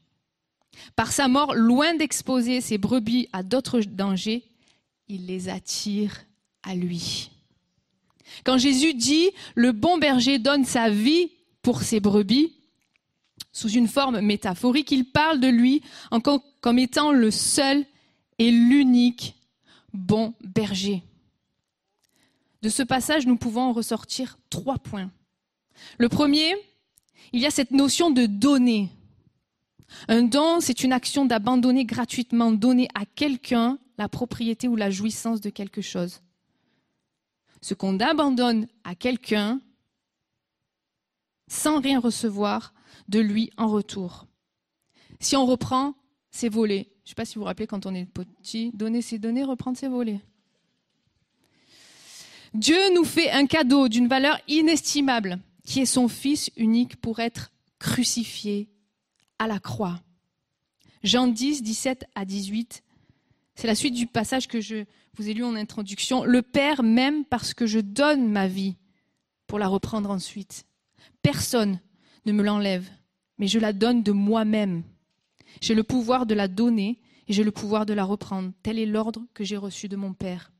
Par 0.97 1.13
sa 1.13 1.29
mort, 1.29 1.55
loin 1.55 1.95
d'exposer 1.95 2.61
ses 2.61 2.79
brebis 2.79 3.29
à 3.33 3.43
d'autres 3.43 3.81
dangers, 3.81 4.45
il 5.09 5.27
les 5.27 5.49
attire 5.49 6.25
à 6.63 6.75
lui. 6.75 7.31
Quand 8.45 8.59
Jésus 8.59 8.95
dit 8.95 9.31
le 9.55 9.73
bon 9.73 9.99
berger 9.99 10.39
donne 10.39 10.65
sa 10.65 10.91
vie 10.91 11.31
pour 11.63 11.83
ses 11.83 12.01
brebis, 12.01 12.55
sous 13.53 13.71
une 13.71 13.87
forme 13.87 14.21
métaphorique, 14.21 14.91
il 14.91 15.05
parle 15.05 15.39
de 15.39 15.49
lui 15.49 15.83
comme 16.61 16.79
étant 16.79 17.13
le 17.13 17.31
seul 17.31 17.85
et 18.39 18.51
l'unique 18.51 19.37
bon 19.93 20.35
berger. 20.43 21.03
De 22.65 22.69
ce 22.71 22.83
passage, 22.83 23.27
nous 23.27 23.37
pouvons 23.37 23.61
en 23.61 23.73
ressortir 23.73 24.39
trois 24.51 24.79
points. 24.79 25.13
Le 25.99 26.09
premier, 26.09 26.55
il 27.33 27.41
y 27.41 27.47
a 27.47 27.51
cette 27.51 27.71
notion 27.71 28.11
de 28.11 28.27
donner. 28.27 28.89
Un 30.09 30.23
don, 30.23 30.61
c'est 30.61 30.83
une 30.83 30.93
action 30.93 31.27
d'abandonner 31.27 31.85
gratuitement, 31.85 32.51
donner 32.51 32.89
à 32.95 33.05
quelqu'un 33.05 33.79
la 33.99 34.09
propriété 34.09 34.67
ou 34.67 34.75
la 34.75 34.91
jouissance 34.91 35.41
de 35.41 35.51
quelque 35.51 35.83
chose 35.83 36.21
ce 37.65 37.73
qu'on 37.73 37.99
abandonne 37.99 38.67
à 38.85 38.95
quelqu'un 38.95 39.59
sans 41.49 41.81
rien 41.81 41.99
recevoir 41.99 42.75
de 43.09 43.21
lui 43.21 43.51
en 43.57 43.69
retour. 43.69 44.27
Si 45.19 45.35
on 45.35 45.47
reprend, 45.47 45.95
c'est 46.31 46.51
voler. 46.51 46.93
Je 47.05 47.07
ne 47.07 47.09
sais 47.09 47.15
pas 47.15 47.25
si 47.25 47.37
vous 47.37 47.41
vous 47.41 47.47
rappelez 47.47 47.67
quand 47.67 47.87
on 47.87 47.95
est 47.95 48.05
petit, 48.05 48.71
donner 48.75 49.01
c'est 49.01 49.19
donner, 49.19 49.45
reprendre 49.45 49.79
c'est 49.79 49.89
voler. 49.89 50.21
Dieu 52.55 52.79
nous 52.95 53.05
fait 53.05 53.33
un 53.33 53.47
cadeau 53.47 53.89
d'une 53.89 54.07
valeur 54.07 54.39
inestimable, 54.47 55.41
qui 55.65 55.81
est 55.81 55.87
son 55.87 56.07
Fils 56.07 56.53
unique 56.57 56.97
pour 57.01 57.19
être 57.19 57.51
crucifié 57.81 58.69
à 59.41 59.49
la 59.49 59.59
croix. 59.59 60.01
Jean 61.03 61.27
10, 61.27 61.65
17 61.65 62.07
à 62.15 62.25
18, 62.25 62.85
c'est 63.57 63.67
la 63.67 63.75
suite 63.75 63.95
du 63.95 64.07
passage 64.07 64.47
que 64.47 64.61
je 64.61 64.85
vous 65.17 65.29
ai 65.29 65.35
lu 65.35 65.43
en 65.43 65.57
introduction. 65.57 66.23
Le 66.25 66.43
Père 66.43 66.85
m'aime 66.85 67.25
parce 67.25 67.55
que 67.55 67.67
je 67.67 67.81
donne 67.81 68.31
ma 68.31 68.47
vie 68.47 68.77
pour 69.49 69.59
la 69.59 69.67
reprendre 69.67 70.11
ensuite. 70.11 70.65
Personne 71.23 71.81
ne 72.25 72.33
me 72.33 72.45
l'enlève, 72.45 72.89
mais 73.39 73.49
je 73.49 73.59
la 73.59 73.73
donne 73.73 74.05
de 74.05 74.13
moi-même. 74.13 74.85
J'ai 75.61 75.75
le 75.75 75.83
pouvoir 75.83 76.25
de 76.25 76.35
la 76.35 76.47
donner 76.47 77.01
et 77.27 77.33
j'ai 77.33 77.43
le 77.45 77.51
pouvoir 77.51 77.85
de 77.85 77.95
la 77.95 78.05
reprendre. 78.05 78.53
Tel 78.63 78.79
est 78.79 78.87
l'ordre 78.87 79.25
que 79.35 79.43
j'ai 79.43 79.57
reçu 79.57 79.89
de 79.89 79.97
mon 79.97 80.15
Père. 80.15 80.53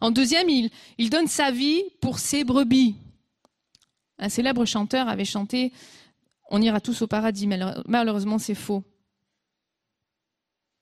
En 0.00 0.10
deuxième, 0.10 0.48
il, 0.48 0.70
il 0.98 1.10
donne 1.10 1.26
sa 1.26 1.50
vie 1.50 1.82
pour 2.00 2.18
ses 2.18 2.44
brebis. 2.44 2.96
Un 4.18 4.28
célèbre 4.28 4.64
chanteur 4.64 5.08
avait 5.08 5.24
chanté 5.24 5.72
On 6.50 6.60
ira 6.60 6.80
tous 6.80 7.02
au 7.02 7.06
paradis, 7.06 7.48
malheureusement 7.86 8.38
c'est 8.38 8.54
faux. 8.54 8.84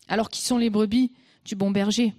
Alors 0.08 0.30
qui 0.30 0.42
sont 0.42 0.58
les 0.58 0.70
brebis 0.70 1.12
du 1.44 1.54
bon 1.54 1.70
berger? 1.70 2.14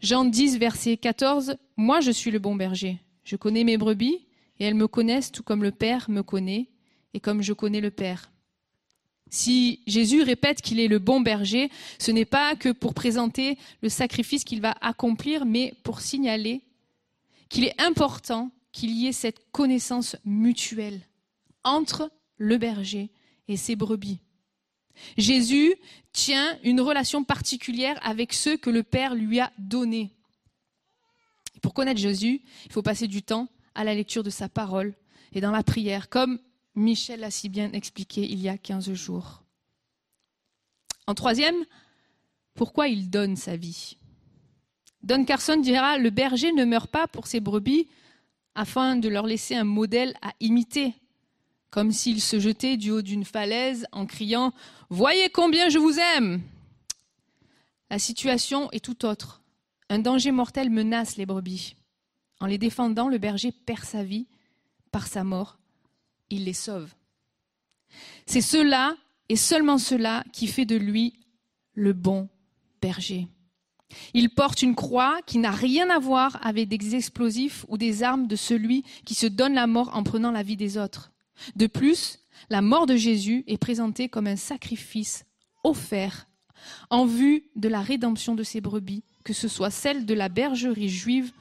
Jean 0.00 0.24
10, 0.24 0.58
verset 0.58 0.96
14, 0.96 1.56
Moi 1.76 2.00
je 2.00 2.10
suis 2.10 2.30
le 2.30 2.38
bon 2.38 2.54
berger. 2.54 2.98
Je 3.24 3.36
connais 3.36 3.64
mes 3.64 3.76
brebis, 3.76 4.26
et 4.58 4.64
elles 4.64 4.74
me 4.74 4.88
connaissent 4.88 5.32
tout 5.32 5.42
comme 5.42 5.62
le 5.62 5.72
Père 5.72 6.08
me 6.08 6.22
connaît, 6.22 6.70
et 7.12 7.20
comme 7.20 7.42
je 7.42 7.52
connais 7.52 7.80
le 7.80 7.90
Père. 7.90 8.30
Si 9.30 9.80
Jésus 9.86 10.22
répète 10.22 10.60
qu'il 10.60 10.80
est 10.80 10.88
le 10.88 10.98
bon 10.98 11.20
berger, 11.20 11.70
ce 11.98 12.10
n'est 12.10 12.24
pas 12.24 12.56
que 12.56 12.70
pour 12.70 12.94
présenter 12.94 13.56
le 13.80 13.88
sacrifice 13.88 14.44
qu'il 14.44 14.60
va 14.60 14.74
accomplir, 14.80 15.46
mais 15.46 15.74
pour 15.84 16.00
signaler 16.00 16.62
qu'il 17.48 17.64
est 17.64 17.80
important 17.80 18.50
qu'il 18.72 18.90
y 18.90 19.06
ait 19.06 19.12
cette 19.12 19.50
connaissance 19.52 20.16
mutuelle 20.24 21.00
entre 21.64 22.10
le 22.38 22.58
berger 22.58 23.10
et 23.48 23.56
ses 23.56 23.76
brebis. 23.76 24.18
Jésus 25.16 25.74
tient 26.12 26.58
une 26.62 26.80
relation 26.80 27.24
particulière 27.24 27.98
avec 28.02 28.32
ceux 28.32 28.56
que 28.56 28.70
le 28.70 28.82
Père 28.82 29.14
lui 29.14 29.40
a 29.40 29.52
donnés. 29.58 30.10
Pour 31.62 31.74
connaître 31.74 32.00
Jésus, 32.00 32.42
il 32.66 32.72
faut 32.72 32.82
passer 32.82 33.06
du 33.06 33.22
temps 33.22 33.48
à 33.74 33.84
la 33.84 33.94
lecture 33.94 34.22
de 34.22 34.30
sa 34.30 34.48
parole 34.48 34.94
et 35.32 35.40
dans 35.40 35.50
la 35.50 35.62
prière, 35.62 36.08
comme 36.08 36.40
Michel 36.74 37.20
l'a 37.20 37.30
si 37.30 37.48
bien 37.48 37.72
expliqué 37.72 38.22
il 38.22 38.40
y 38.40 38.48
a 38.48 38.56
15 38.56 38.92
jours. 38.92 39.42
En 41.06 41.14
troisième, 41.14 41.64
pourquoi 42.54 42.88
il 42.88 43.10
donne 43.10 43.36
sa 43.36 43.56
vie? 43.56 43.96
Don 45.02 45.24
Carson 45.24 45.56
dira, 45.56 45.98
le 45.98 46.10
berger 46.10 46.52
ne 46.52 46.64
meurt 46.64 46.90
pas 46.90 47.08
pour 47.08 47.26
ses 47.26 47.40
brebis 47.40 47.88
afin 48.54 48.96
de 48.96 49.08
leur 49.08 49.26
laisser 49.26 49.54
un 49.54 49.64
modèle 49.64 50.14
à 50.22 50.32
imiter 50.40 50.94
comme 51.70 51.92
s'il 51.92 52.20
se 52.20 52.38
jetait 52.38 52.76
du 52.76 52.90
haut 52.90 53.02
d'une 53.02 53.24
falaise 53.24 53.86
en 53.92 54.04
criant⁇ 54.04 54.48
Voyez 54.90 55.30
combien 55.30 55.68
je 55.68 55.78
vous 55.78 55.98
aime!⁇ 55.98 56.36
La 57.90 57.98
situation 57.98 58.70
est 58.72 58.84
tout 58.84 59.06
autre. 59.06 59.40
Un 59.88 60.00
danger 60.00 60.32
mortel 60.32 60.70
menace 60.70 61.16
les 61.16 61.26
brebis. 61.26 61.76
En 62.40 62.46
les 62.46 62.58
défendant, 62.58 63.08
le 63.08 63.18
berger 63.18 63.52
perd 63.52 63.84
sa 63.84 64.02
vie 64.02 64.26
par 64.90 65.06
sa 65.06 65.24
mort. 65.24 65.59
Il 66.30 66.44
les 66.44 66.52
sauve. 66.52 66.94
C'est 68.26 68.40
cela 68.40 68.96
et 69.28 69.36
seulement 69.36 69.78
cela 69.78 70.24
qui 70.32 70.46
fait 70.46 70.64
de 70.64 70.76
lui 70.76 71.14
le 71.74 71.92
bon 71.92 72.28
berger. 72.80 73.26
Il 74.14 74.30
porte 74.30 74.62
une 74.62 74.74
croix 74.74 75.20
qui 75.26 75.38
n'a 75.38 75.50
rien 75.50 75.90
à 75.90 75.98
voir 75.98 76.38
avec 76.46 76.68
des 76.68 76.94
explosifs 76.94 77.66
ou 77.68 77.76
des 77.76 78.02
armes 78.02 78.26
de 78.26 78.36
celui 78.36 78.84
qui 79.04 79.14
se 79.14 79.26
donne 79.26 79.54
la 79.54 79.66
mort 79.66 79.90
en 79.94 80.02
prenant 80.02 80.30
la 80.30 80.42
vie 80.42 80.56
des 80.56 80.78
autres. 80.78 81.10
De 81.56 81.66
plus, 81.66 82.20
la 82.48 82.62
mort 82.62 82.86
de 82.86 82.96
Jésus 82.96 83.44
est 83.46 83.58
présentée 83.58 84.08
comme 84.08 84.26
un 84.26 84.36
sacrifice 84.36 85.24
offert 85.64 86.26
en 86.90 87.06
vue 87.06 87.44
de 87.56 87.68
la 87.68 87.80
rédemption 87.80 88.34
de 88.34 88.42
ses 88.42 88.60
brebis, 88.60 89.02
que 89.24 89.32
ce 89.32 89.48
soit 89.48 89.70
celle 89.70 90.06
de 90.06 90.14
la 90.14 90.28
bergerie 90.28 90.88
juive 90.88 91.32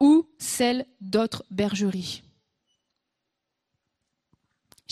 ou 0.00 0.26
celle 0.38 0.86
d'autres 1.00 1.44
bergeries. 1.50 2.22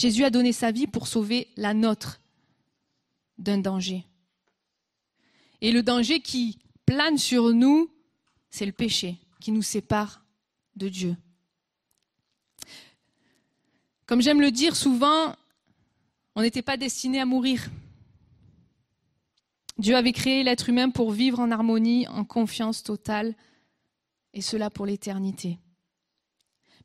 Jésus 0.02 0.24
a 0.24 0.30
donné 0.30 0.50
sa 0.52 0.72
vie 0.72 0.88
pour 0.88 1.06
sauver 1.06 1.46
la 1.56 1.74
nôtre 1.74 2.18
d'un 3.38 3.58
danger. 3.58 4.04
Et 5.60 5.70
le 5.70 5.84
danger 5.84 6.18
qui 6.18 6.58
plane 6.86 7.18
sur 7.18 7.50
nous, 7.50 7.88
c'est 8.50 8.66
le 8.66 8.72
péché 8.72 9.16
qui 9.38 9.52
nous 9.52 9.62
sépare 9.62 10.24
de 10.74 10.88
Dieu. 10.88 11.16
Comme 14.06 14.22
j'aime 14.22 14.40
le 14.40 14.50
dire 14.50 14.74
souvent, 14.74 15.36
on 16.34 16.42
n'était 16.42 16.62
pas 16.62 16.76
destiné 16.76 17.20
à 17.20 17.24
mourir. 17.24 17.70
Dieu 19.78 19.94
avait 19.94 20.12
créé 20.12 20.42
l'être 20.42 20.68
humain 20.68 20.90
pour 20.90 21.12
vivre 21.12 21.38
en 21.38 21.52
harmonie, 21.52 22.08
en 22.08 22.24
confiance 22.24 22.82
totale, 22.82 23.36
et 24.34 24.42
cela 24.42 24.68
pour 24.68 24.84
l'éternité. 24.84 25.60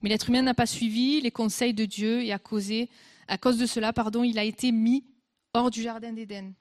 Mais 0.02 0.10
l'être 0.10 0.30
humain 0.30 0.42
n'a 0.42 0.54
pas 0.54 0.66
suivi 0.66 1.22
les 1.22 1.32
conseils 1.32 1.74
de 1.74 1.86
Dieu 1.86 2.24
et 2.24 2.32
a 2.32 2.40
causé, 2.40 2.90
à 3.28 3.38
cause 3.38 3.58
de 3.58 3.66
cela, 3.66 3.94
pardon, 3.94 4.24
il 4.24 4.38
a 4.38 4.44
été 4.44 4.72
mis 4.72 5.06
hors 5.54 5.72
du 5.72 5.82
jardin 5.82 6.14
d'Éden. 6.14 6.54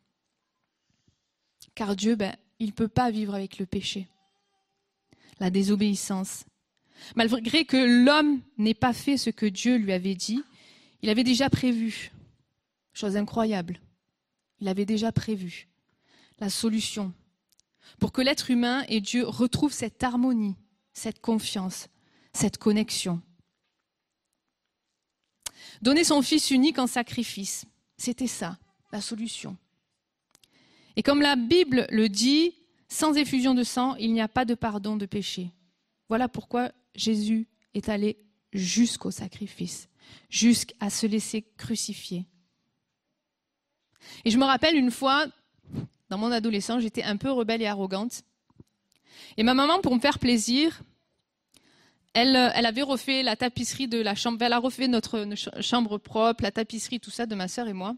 Car 1.75 1.95
Dieu, 1.97 2.15
ben, 2.15 2.35
il 2.59 2.69
ne 2.69 2.73
peut 2.73 2.89
pas 2.89 3.11
vivre 3.11 3.35
avec 3.35 3.59
le 3.59 3.67
péché, 3.67 4.09
la 5.39 5.51
désobéissance. 5.51 6.45
Malgré 7.15 7.65
que 7.65 8.05
l'homme 8.05 8.41
n'ait 8.57 8.75
pas 8.75 8.95
fait 8.95 9.19
ce 9.19 9.31
que 9.31 9.47
Dieu 9.47 9.77
lui 9.77 9.93
avait 9.93 10.15
dit, 10.15 10.43
il 11.03 11.11
avait 11.11 11.25
déjà 11.25 11.51
prévu, 11.51 12.13
chose 12.95 13.17
incroyable, 13.17 13.81
il 14.61 14.69
avait 14.69 14.87
déjà 14.87 15.13
prévu 15.13 15.69
la 16.39 16.49
solution 16.49 17.13
pour 17.99 18.13
que 18.13 18.23
l'être 18.23 18.51
humain 18.51 18.85
et 18.89 19.01
Dieu 19.01 19.27
retrouvent 19.27 19.73
cette 19.73 20.03
harmonie, 20.03 20.57
cette 20.93 21.21
confiance, 21.21 21.89
cette 22.33 22.59
connexion. 22.59 23.21
Donner 25.83 26.05
son 26.05 26.23
Fils 26.23 26.51
unique 26.51 26.79
en 26.79 26.87
sacrifice, 26.87 27.65
c'était 27.97 28.27
ça, 28.27 28.59
la 28.93 29.01
solution. 29.01 29.57
Et 30.97 31.03
comme 31.03 31.21
la 31.21 31.37
Bible 31.37 31.87
le 31.91 32.09
dit, 32.09 32.55
sans 32.89 33.15
effusion 33.15 33.55
de 33.55 33.63
sang, 33.63 33.95
il 33.97 34.13
n'y 34.13 34.21
a 34.21 34.29
pas 34.29 34.45
de 34.45 34.55
pardon 34.55 34.97
de 34.97 35.07
péché. 35.07 35.51
Voilà 36.09 36.29
pourquoi 36.29 36.73
Jésus 36.95 37.49
est 37.75 37.89
allé 37.89 38.17
jusqu'au 38.53 39.11
sacrifice, 39.11 39.89
jusqu'à 40.31 40.89
se 40.89 41.07
laisser 41.07 41.43
crucifier. 41.57 42.27
Et 44.25 44.31
je 44.31 44.39
me 44.39 44.45
rappelle 44.45 44.77
une 44.77 44.91
fois, 44.91 45.27
dans 46.09 46.19
mon 46.19 46.31
adolescence, 46.31 46.83
j'étais 46.83 47.03
un 47.03 47.17
peu 47.17 47.31
rebelle 47.31 47.63
et 47.63 47.67
arrogante. 47.67 48.23
Et 49.37 49.43
ma 49.43 49.55
maman, 49.55 49.81
pour 49.81 49.95
me 49.95 50.01
faire 50.01 50.19
plaisir, 50.19 50.81
elle, 52.17 52.51
elle, 52.55 52.65
avait 52.65 52.83
refait 52.83 53.23
la 53.23 53.37
tapisserie 53.37 53.89
de 53.89 54.01
la 54.01 54.15
chambre, 54.15 54.41
elle 54.41 54.55
a 54.55 54.59
refait 54.59 54.89
notre 54.89 55.29
chambre 55.61 55.99
propre, 55.99 56.43
la 56.43 56.51
tapisserie, 56.51 56.99
tout 56.99 57.11
ça 57.11 57.27
de 57.27 57.35
ma 57.35 57.47
sœur 57.47 57.69
et 57.69 57.75
moi. 57.75 57.95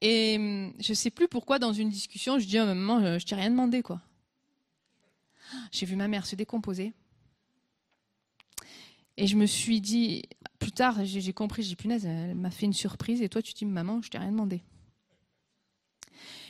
Et 0.00 0.34
hum, 0.36 0.74
je 0.80 0.90
ne 0.90 0.94
sais 0.96 1.10
plus 1.10 1.28
pourquoi, 1.28 1.60
dans 1.60 1.72
une 1.72 1.90
discussion, 1.90 2.40
je 2.40 2.46
dis 2.46 2.58
à 2.58 2.64
ma 2.64 2.74
maman, 2.74 2.98
euh, 3.04 3.18
je 3.20 3.24
t'ai 3.24 3.36
rien 3.36 3.50
demandé, 3.50 3.82
quoi. 3.82 4.00
J'ai 5.70 5.86
vu 5.86 5.94
ma 5.94 6.08
mère 6.08 6.26
se 6.26 6.34
décomposer. 6.34 6.92
Et 9.16 9.28
je 9.28 9.36
me 9.36 9.46
suis 9.46 9.80
dit, 9.80 10.24
plus 10.58 10.72
tard, 10.72 11.04
j'ai 11.04 11.32
compris, 11.32 11.62
j'ai 11.62 11.68
dit, 11.68 11.76
punaise, 11.76 12.04
elle 12.04 12.34
m'a 12.34 12.50
fait 12.50 12.66
une 12.66 12.72
surprise, 12.72 13.22
et 13.22 13.28
toi, 13.28 13.40
tu 13.40 13.52
dis, 13.52 13.64
maman, 13.64 14.02
je 14.02 14.10
t'ai 14.10 14.18
rien 14.18 14.32
demandé. 14.32 14.60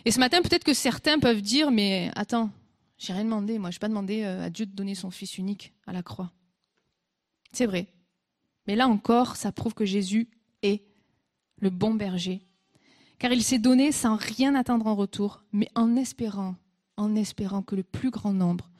Et 0.06 0.10
ce 0.10 0.18
matin, 0.18 0.40
peut-être 0.40 0.64
que 0.64 0.72
certains 0.72 1.18
peuvent 1.18 1.42
dire, 1.42 1.70
mais 1.70 2.10
attends, 2.16 2.50
j'ai 2.96 3.12
rien 3.12 3.24
demandé, 3.24 3.58
moi, 3.58 3.70
je 3.70 3.76
n'ai 3.76 3.80
pas 3.80 3.88
demandé 3.88 4.22
euh, 4.22 4.46
à 4.46 4.48
Dieu 4.48 4.64
de 4.64 4.72
donner 4.72 4.94
son 4.94 5.10
Fils 5.10 5.36
unique 5.36 5.74
à 5.86 5.92
la 5.92 6.02
croix. 6.02 6.32
C'est 7.54 7.66
vrai. 7.66 7.86
Mais 8.66 8.76
là 8.76 8.88
encore, 8.88 9.36
ça 9.36 9.52
prouve 9.52 9.74
que 9.74 9.84
Jésus 9.84 10.28
est 10.62 10.84
le 11.56 11.70
bon 11.70 11.94
berger 11.94 12.46
car 13.18 13.32
il 13.32 13.42
s'est 13.42 13.58
donné 13.58 13.90
sans 13.90 14.16
rien 14.16 14.54
attendre 14.54 14.86
en 14.86 14.94
retour, 14.94 15.42
mais 15.50 15.70
en 15.74 15.96
espérant, 15.96 16.56
en 16.98 17.14
espérant 17.16 17.62
que 17.62 17.74
le 17.74 17.82
plus 17.82 18.10
grand 18.10 18.34
nombre 18.34 18.70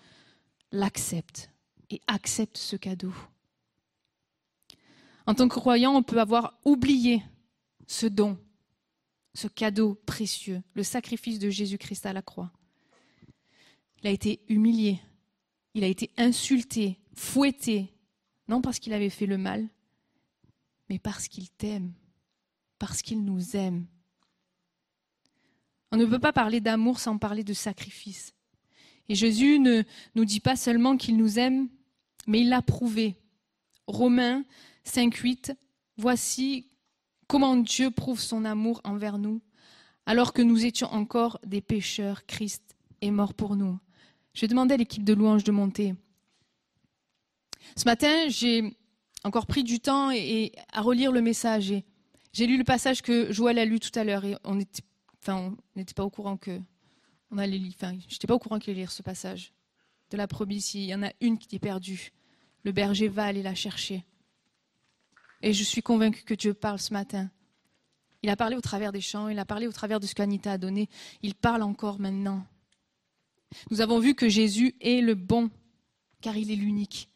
l'accepte 0.71 1.51
et 1.89 2.01
accepte 2.09 2.59
ce 2.59 2.77
cadeau. 2.77 3.15
En 5.27 5.35
tant 5.35 5.49
que 5.49 5.55
croyant, 5.55 5.95
on 5.95 6.03
peut 6.03 6.21
avoir 6.21 6.59
oublié 6.67 7.23
ce 7.87 8.05
don, 8.07 8.37
ce 9.33 9.49
cadeau 9.49 9.95
précieux, 10.07 10.63
le 10.75 10.83
sacrifice 10.83 11.39
de 11.39 11.49
Jésus-Christ 11.49 12.05
à 12.05 12.13
la 12.13 12.21
croix. 12.21 12.53
Il 14.03 14.09
a 14.09 14.11
été 14.11 14.43
humilié, 14.49 15.01
il 15.73 15.85
a 15.85 15.89
été 15.89 16.11
insulté, 16.19 16.99
fouetté, 17.15 17.94
non 18.49 18.61
parce 18.61 18.79
qu'il 18.79 18.93
avait 18.93 19.11
fait 19.11 19.27
le 19.27 19.39
mal, 19.39 19.69
mais 20.89 20.99
parce 20.99 21.29
qu'il 21.29 21.51
t'aime, 21.51 21.93
parce 22.79 23.03
qu'il 23.03 23.25
nous 23.25 23.57
aime, 23.57 23.87
on 25.95 25.97
ne 25.97 26.07
peut 26.07 26.19
pas 26.19 26.33
parler 26.33 26.61
d'amour 26.61 26.99
sans 26.99 27.19
parler 27.19 27.45
de 27.45 27.53
sacrifice. 27.53 28.35
Et 29.09 29.15
Jésus 29.15 29.61
ne 29.61 29.85
nous 30.17 30.25
dit 30.25 30.41
pas 30.41 30.57
seulement 30.57 30.97
qu'il 30.97 31.17
nous 31.17 31.39
aime, 31.39 31.69
mais 32.27 32.41
il 32.41 32.49
l'a 32.49 32.63
prouvé. 32.63 33.17
Romains 33.87 34.45
5.8, 34.87 35.55
voici 35.97 36.69
comment 37.29 37.57
Dieu 37.57 37.91
prouve 37.91 38.21
son 38.21 38.45
amour 38.45 38.81
envers 38.83 39.19
nous. 39.19 39.41
Alors 40.07 40.33
que 40.33 40.43
nous 40.43 40.67
étions 40.67 40.93
encore 40.93 41.39
des 41.47 41.61
pécheurs, 41.61 42.27
Christ 42.27 42.77
est 43.01 43.11
mort 43.11 43.35
pour 43.35 43.57
nous. 43.57 43.79
Je 44.33 44.47
demandais 44.47 44.75
à 44.75 44.79
l'équipe 44.79 45.05
de 45.05 45.15
louanges 45.15 45.45
de 45.45 45.53
monter. 45.53 45.95
Ce 47.77 47.85
matin, 47.85 48.29
j'ai 48.29 48.77
encore 49.25 49.47
pris 49.47 49.65
du 49.65 49.81
temps 49.81 50.11
et, 50.11 50.53
à 50.73 50.81
relire 50.81 51.13
le 51.13 51.21
message. 51.21 51.75
J'ai 52.33 52.47
lu 52.47 52.59
le 52.59 52.65
passage 52.65 53.03
que 53.03 53.33
Joël 53.33 53.59
a 53.59 53.65
lu 53.65 53.81
tout 53.81 53.97
à 53.99 54.05
l'heure 54.05 54.25
et 54.25 54.37
on 54.45 54.59
était 54.59 54.83
Enfin, 55.27 55.57
n'était 55.75 55.95
pas 55.95 56.05
au 56.05 56.11
courant 56.11 56.37
que. 56.37 56.61
On 57.31 57.39
enfin, 57.39 57.97
j'étais 58.09 58.27
pas 58.27 58.35
au 58.35 58.39
courant 58.39 58.59
qu'il 58.59 58.73
allait 58.73 58.81
lire 58.81 58.93
ce 58.93 59.03
passage 59.03 59.55
de 60.11 60.19
la 60.19 60.29
promesse. 60.29 60.75
Il 60.75 60.85
y 60.85 60.95
en 60.95 61.03
a 61.03 61.11
une 61.23 61.39
qui 61.39 61.57
est 61.57 61.59
perdue. 61.59 62.13
Le 62.63 62.73
berger 62.73 63.09
va 63.09 63.25
aller 63.25 63.43
la 63.43 63.55
chercher. 63.55 64.05
Et 65.41 65.55
je 65.55 65.65
suis 65.65 65.83
convaincue 65.83 66.25
que 66.25 66.35
Dieu 66.35 66.53
parle 66.53 66.79
ce 66.79 66.93
matin. 66.93 67.31
Il 68.23 68.29
a 68.29 68.37
parlé 68.37 68.55
au 68.55 68.61
travers 68.61 68.93
des 68.93 69.01
chants, 69.01 69.29
il 69.29 69.39
a 69.39 69.47
parlé 69.47 69.67
au 69.67 69.73
travers 69.73 69.99
de 69.99 70.07
ce 70.07 70.15
qu'Anita 70.15 70.53
a 70.53 70.59
donné. 70.59 70.91
Il 71.23 71.35
parle 71.35 71.63
encore 71.63 71.99
maintenant. 71.99 72.47
Nous 73.71 73.81
avons 73.81 74.01
vu 74.01 74.15
que 74.15 74.29
Jésus 74.29 74.75
est 74.81 75.01
le 75.01 75.15
bon, 75.15 75.51
car 76.21 76.37
il 76.37 76.51
est 76.51 76.57
l'unique. 76.57 77.09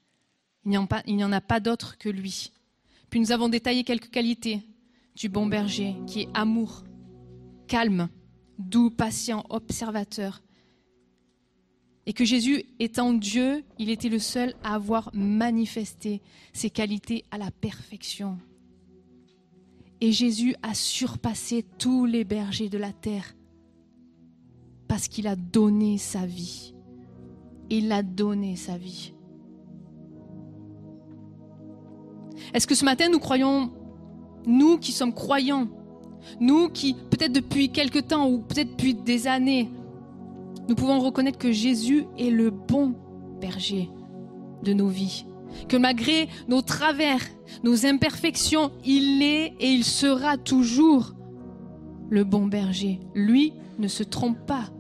Il 0.65 1.17
n'y 1.17 1.25
en 1.25 1.33
a 1.33 1.41
pas 1.41 1.61
d'autre 1.61 1.97
que 1.99 2.09
lui. 2.09 2.53
Puis 3.11 3.21
nous 3.21 3.33
avons 3.33 3.49
détaillé 3.49 3.85
quelques 3.85 4.11
qualités 4.11 4.63
du 5.15 5.29
bon 5.29 5.47
berger, 5.47 5.97
qui 6.07 6.23
est 6.23 6.29
amour, 6.35 6.85
calme, 7.67 8.09
doux, 8.59 8.91
patient, 8.91 9.45
observateur. 9.49 10.43
Et 12.07 12.13
que 12.13 12.25
Jésus, 12.25 12.65
étant 12.79 13.13
Dieu, 13.13 13.65
il 13.79 13.91
était 13.91 14.09
le 14.09 14.19
seul 14.19 14.55
à 14.63 14.75
avoir 14.75 15.11
manifesté 15.13 16.23
ses 16.53 16.71
qualités 16.71 17.25
à 17.31 17.39
la 17.39 17.51
perfection. 17.51 18.39
Et 20.01 20.13
Jésus 20.13 20.55
a 20.63 20.75
surpassé 20.75 21.65
tous 21.79 22.07
les 22.07 22.25
bergers 22.25 22.69
de 22.69 22.79
la 22.79 22.93
terre 22.93 23.35
parce 24.87 25.09
qu'il 25.09 25.27
a 25.27 25.37
donné 25.37 25.99
sa 25.99 26.25
vie. 26.25 26.75
Il 27.69 27.93
a 27.93 28.03
donné 28.03 28.57
sa 28.57 28.79
vie. 28.79 29.13
Est-ce 32.55 32.67
que 32.67 32.75
ce 32.75 32.85
matin 32.85 33.09
nous 33.11 33.19
croyons, 33.19 33.71
nous 34.47 34.79
qui 34.79 34.93
sommes 34.93 35.15
croyants, 35.15 35.69
nous 36.41 36.69
qui, 36.69 36.95
peut-être 36.95 37.33
depuis 37.33 37.71
quelque 37.71 37.99
temps 37.99 38.29
ou 38.29 38.39
peut-être 38.39 38.71
depuis 38.71 38.95
des 38.95 39.27
années, 39.27 39.71
nous 40.69 40.75
pouvons 40.75 40.99
reconnaître 40.99 41.39
que 41.39 41.53
Jésus 41.53 42.05
est 42.19 42.31
le 42.31 42.51
bon 42.51 42.95
berger 43.41 43.91
de 44.63 44.73
nos 44.73 44.89
vies. 44.89 45.25
Que 45.69 45.77
malgré 45.77 46.29
nos 46.49 46.61
travers, 46.61 47.21
nos 47.65 47.87
imperfections, 47.87 48.71
il 48.85 49.23
est 49.23 49.55
et 49.61 49.69
il 49.69 49.85
sera 49.85 50.37
toujours 50.37 51.15
le 52.11 52.25
bon 52.25 52.47
berger. 52.47 53.01
Lui 53.15 53.55
ne 53.79 53.89
se 53.89 54.03
trompe 54.03 54.39
pas, 54.47 54.71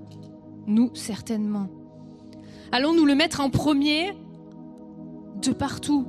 nous 0.66 0.90
certainement. 0.94 1.68
Allons-nous 2.70 3.06
le 3.06 3.14
mettre 3.14 3.40
en 3.40 3.48
premier 3.48 4.12
de 5.43 5.52
partout, 5.52 6.06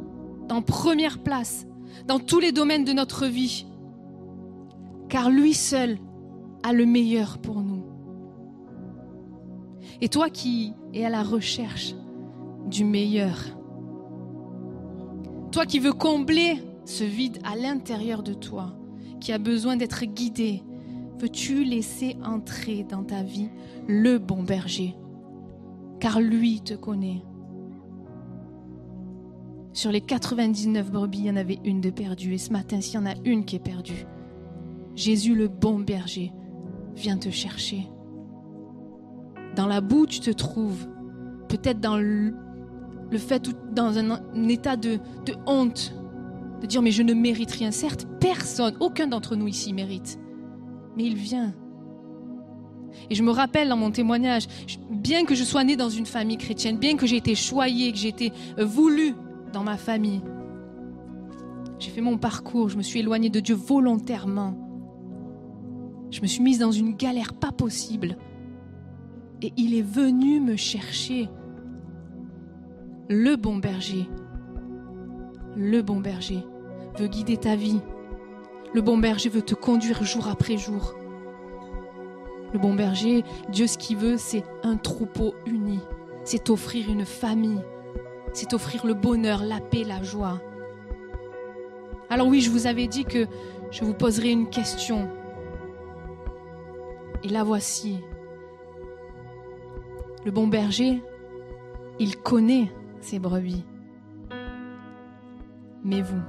en 0.51 0.61
première 0.61 1.19
place, 1.19 1.65
dans 2.07 2.19
tous 2.19 2.39
les 2.39 2.51
domaines 2.51 2.85
de 2.85 2.93
notre 2.93 3.26
vie 3.26 3.65
car 5.09 5.30
lui 5.30 5.53
seul 5.53 5.97
a 6.63 6.71
le 6.71 6.85
meilleur 6.85 7.39
pour 7.39 7.61
nous. 7.61 7.84
Et 10.01 10.07
toi 10.07 10.30
qui 10.30 10.73
es 10.93 11.03
à 11.03 11.09
la 11.09 11.23
recherche 11.23 11.95
du 12.67 12.85
meilleur, 12.85 13.38
toi 15.51 15.65
qui 15.65 15.80
veux 15.80 15.93
combler 15.93 16.61
ce 16.85 17.03
vide 17.03 17.39
à 17.43 17.55
l'intérieur 17.55 18.23
de 18.23 18.34
toi, 18.34 18.76
qui 19.19 19.34
a 19.34 19.39
besoin 19.39 19.76
d'être 19.76 20.05
guidé, 20.05 20.63
veux-tu 21.19 21.63
laisser 21.63 22.15
entrer 22.23 22.84
dans 22.84 23.03
ta 23.03 23.23
vie 23.23 23.49
le 23.88 24.19
bon 24.19 24.43
berger, 24.43 24.95
car 25.99 26.21
lui 26.21 26.61
te 26.61 26.76
connaît. 26.76 27.23
Sur 29.73 29.91
les 29.91 30.01
99 30.01 30.91
brebis, 30.91 31.19
il 31.19 31.25
y 31.25 31.31
en 31.31 31.35
avait 31.35 31.59
une 31.63 31.81
de 31.81 31.89
perdue. 31.89 32.33
Et 32.33 32.37
ce 32.37 32.51
matin, 32.51 32.81
s'il 32.81 32.95
y 32.95 32.97
en 32.97 33.05
a 33.05 33.13
une 33.23 33.45
qui 33.45 33.55
est 33.55 33.63
perdue, 33.63 34.05
Jésus, 34.95 35.35
le 35.35 35.47
bon 35.47 35.79
berger, 35.79 36.33
vient 36.95 37.17
te 37.17 37.29
chercher. 37.29 37.87
Dans 39.55 39.67
la 39.67 39.81
boue, 39.81 40.05
tu 40.05 40.19
te 40.19 40.31
trouves. 40.31 40.87
Peut-être 41.47 41.79
dans 41.79 41.97
le, 41.97 42.33
fait, 43.17 43.47
ou 43.47 43.53
dans 43.73 43.97
un, 43.97 44.47
état 44.47 44.75
de, 44.75 44.99
de 45.25 45.33
honte, 45.47 45.95
de 46.61 46.67
dire 46.67 46.81
mais 46.81 46.91
je 46.91 47.03
ne 47.03 47.13
mérite 47.13 47.51
rien. 47.51 47.71
Certes, 47.71 48.07
personne, 48.19 48.75
aucun 48.79 49.07
d'entre 49.07 49.35
nous 49.35 49.47
ici 49.47 49.73
mérite. 49.73 50.19
Mais 50.97 51.05
il 51.05 51.15
vient. 51.15 51.53
Et 53.09 53.15
je 53.15 53.23
me 53.23 53.31
rappelle 53.31 53.69
dans 53.69 53.77
mon 53.77 53.91
témoignage, 53.91 54.47
bien 54.89 55.25
que 55.25 55.35
je 55.35 55.43
sois 55.43 55.63
née 55.63 55.75
dans 55.75 55.89
une 55.89 56.05
famille 56.05 56.37
chrétienne, 56.37 56.77
bien 56.77 56.97
que 56.97 57.07
j'ai 57.07 57.17
été 57.17 57.35
choyée, 57.35 57.91
que 57.91 57.97
j'ai 57.97 58.09
été 58.09 58.33
euh, 58.57 58.65
voulue 58.65 59.13
dans 59.51 59.63
ma 59.63 59.77
famille, 59.77 60.21
j'ai 61.80 61.91
fait 61.91 62.01
mon 62.01 62.17
parcours, 62.17 62.69
je 62.69 62.77
me 62.77 62.81
suis 62.81 62.99
éloignée 62.99 63.30
de 63.30 63.39
Dieu 63.39 63.55
volontairement. 63.55 64.57
Je 66.11 66.21
me 66.21 66.27
suis 66.27 66.43
mise 66.43 66.59
dans 66.59 66.71
une 66.71 66.95
galère 66.95 67.34
pas 67.34 67.51
possible. 67.53 68.17
Et 69.41 69.53
il 69.55 69.73
est 69.73 69.81
venu 69.81 70.41
me 70.41 70.57
chercher. 70.57 71.30
Le 73.07 73.38
bon 73.38 73.57
berger. 73.57 74.09
Le 75.55 75.81
bon 75.81 76.01
berger 76.01 76.43
veut 76.97 77.07
guider 77.07 77.38
ta 77.38 77.55
vie. 77.55 77.80
Le 78.73 78.81
bon 78.81 78.97
berger 78.97 79.30
veut 79.30 79.41
te 79.41 79.55
conduire 79.55 80.03
jour 80.03 80.27
après 80.27 80.57
jour. 80.57 80.95
Le 82.51 82.59
bon 82.59 82.73
berger, 82.73 83.23
Dieu 83.49 83.67
ce 83.67 83.77
qu'il 83.77 83.97
veut, 83.97 84.17
c'est 84.17 84.43
un 84.63 84.76
troupeau 84.76 85.34
uni. 85.45 85.80
C'est 86.26 86.43
t'offrir 86.45 86.89
une 86.89 87.05
famille. 87.05 87.61
C'est 88.34 88.49
t'offrir 88.49 88.85
le 88.85 88.93
bonheur, 88.93 89.43
la 89.43 89.60
paix, 89.60 89.84
la 89.84 90.01
joie. 90.01 90.41
Alors 92.10 92.27
oui, 92.27 92.41
je 92.41 92.49
vous 92.49 92.68
avais 92.68 92.88
dit 92.88 93.06
que 93.06 93.27
je 93.72 93.84
vous 93.84 93.93
poserai 93.93 94.31
une 94.31 94.49
question. 94.49 95.10
Et 97.23 97.27
la 97.27 97.43
voici. 97.43 97.99
Le 100.26 100.31
bon 100.31 100.47
berger, 100.47 101.03
il 101.99 102.18
connaît 102.18 102.72
ses 103.01 103.19
brebis. 103.19 103.65
Mais 105.84 106.01
vous, 106.01 106.22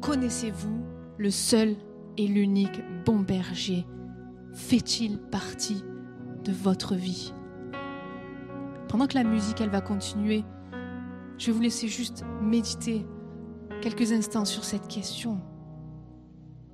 connaissez-vous 0.00 0.82
le 1.16 1.30
seul 1.30 1.76
et 2.16 2.26
l'unique 2.26 2.80
bon 3.04 3.20
berger? 3.20 3.86
Fait-il 4.52 5.18
partie 5.18 5.84
de 6.44 6.52
votre 6.52 6.94
vie? 6.94 7.32
Pendant 8.88 9.06
que 9.06 9.14
la 9.14 9.24
musique, 9.24 9.60
elle 9.60 9.70
va 9.70 9.80
continuer, 9.80 10.44
je 11.36 11.46
vais 11.46 11.52
vous 11.52 11.60
laisser 11.60 11.88
juste 11.88 12.24
méditer 12.40 13.06
quelques 13.82 14.12
instants 14.12 14.44
sur 14.44 14.64
cette 14.64 14.88
question. 14.88 15.40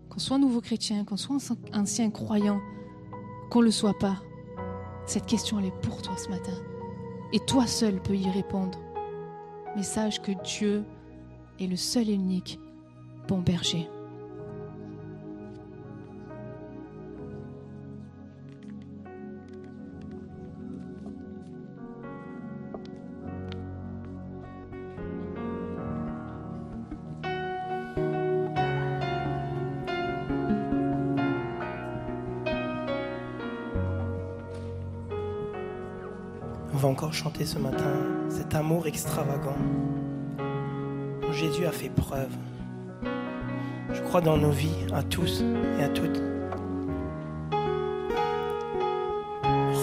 Qu'on 0.08 0.20
soit 0.20 0.38
nouveau 0.38 0.60
chrétien, 0.60 1.04
qu'on 1.04 1.16
soit 1.16 1.36
ancien 1.72 2.10
croyant, 2.10 2.60
qu'on 3.50 3.60
ne 3.60 3.66
le 3.66 3.70
soit 3.70 3.98
pas, 3.98 4.22
cette 5.06 5.26
question, 5.26 5.58
elle 5.58 5.66
est 5.66 5.80
pour 5.82 6.02
toi 6.02 6.16
ce 6.16 6.28
matin. 6.28 6.54
Et 7.32 7.40
toi 7.40 7.66
seul 7.66 8.00
peux 8.00 8.14
y 8.14 8.30
répondre. 8.30 8.78
Mais 9.76 9.82
sache 9.82 10.22
que 10.22 10.32
Dieu 10.44 10.84
est 11.58 11.66
le 11.66 11.76
seul 11.76 12.08
et 12.08 12.14
unique 12.14 12.58
bon 13.28 13.40
berger. 13.40 13.88
Chanter 37.14 37.44
ce 37.46 37.60
matin 37.60 37.94
cet 38.28 38.56
amour 38.56 38.88
extravagant 38.88 39.56
dont 41.22 41.32
Jésus 41.32 41.64
a 41.64 41.70
fait 41.70 41.88
preuve. 41.88 42.32
Je 43.92 44.02
crois 44.02 44.20
dans 44.20 44.36
nos 44.36 44.50
vies, 44.50 44.74
à 44.92 45.04
tous 45.04 45.44
et 45.78 45.84
à 45.84 45.88
toutes. 45.88 46.20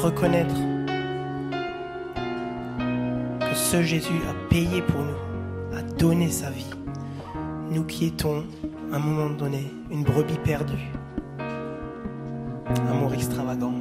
Reconnaître 0.04 0.56
que 3.40 3.56
ce 3.56 3.82
Jésus 3.82 4.20
a 4.30 4.50
payé 4.50 4.82
pour 4.82 5.00
nous, 5.00 5.78
a 5.78 5.82
donné 5.84 6.30
sa 6.30 6.50
vie. 6.50 6.70
Nous 7.72 7.86
qui 7.86 8.08
étions, 8.08 8.44
à 8.92 8.98
un 8.98 9.00
moment 9.00 9.30
donné, 9.30 9.72
une 9.90 10.04
brebis 10.04 10.40
perdue. 10.44 10.92
Amour 12.90 13.14
extravagant. 13.14 13.81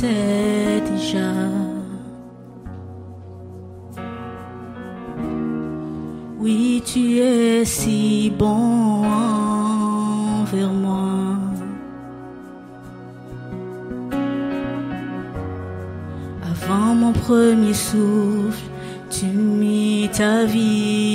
Connaissais 0.00 0.82
déjà. 0.90 1.32
Oui, 6.38 6.82
tu 6.84 7.18
es 7.18 7.64
si 7.64 8.32
bon 8.38 9.04
envers 10.40 10.72
moi. 10.72 11.38
Avant 16.42 16.94
mon 16.94 17.12
premier 17.12 17.74
souffle, 17.74 18.70
tu 19.10 19.26
mis 19.26 20.08
ta 20.12 20.44
vie 20.44 21.07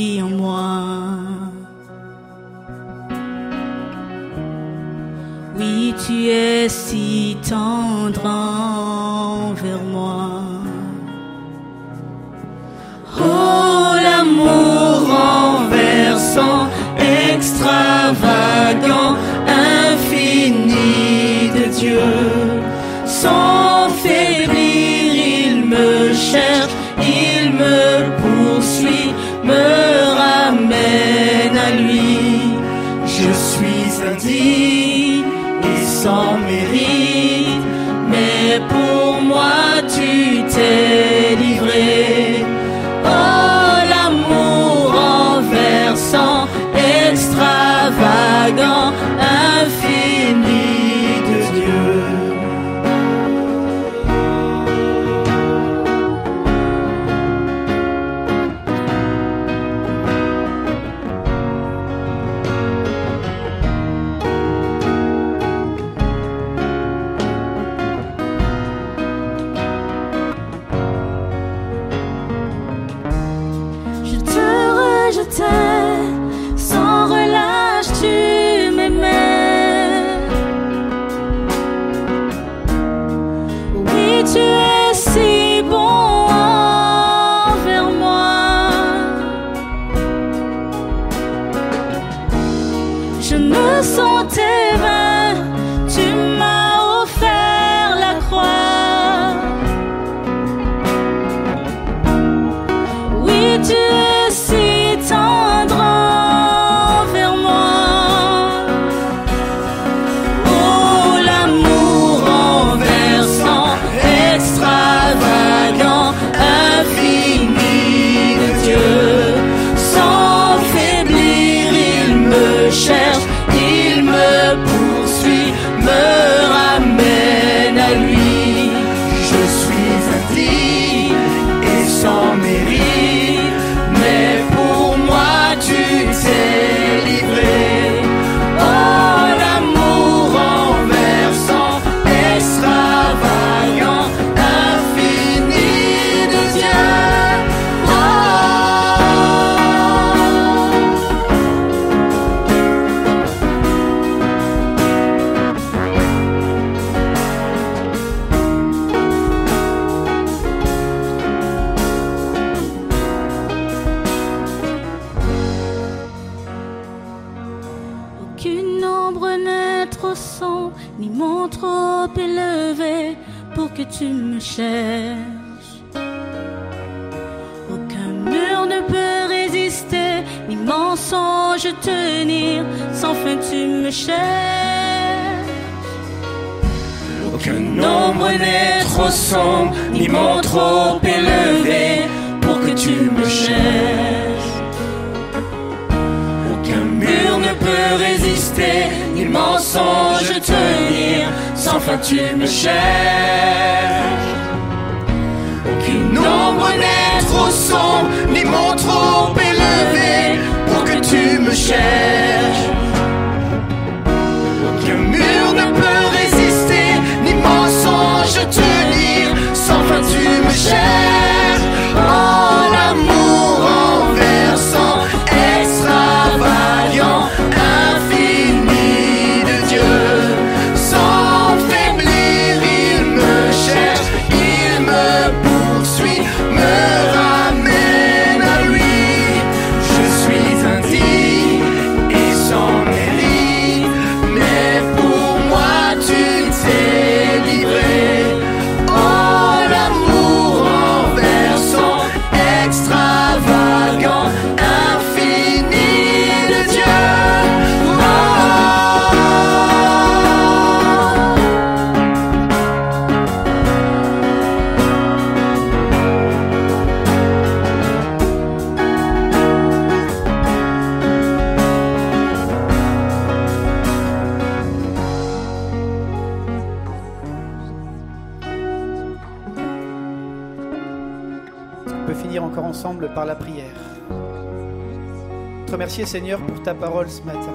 remercier 285.83 286.05
Seigneur 286.05 286.39
pour 286.39 286.63
ta 286.63 286.73
parole 286.73 287.09
ce 287.09 287.21
matin. 287.23 287.53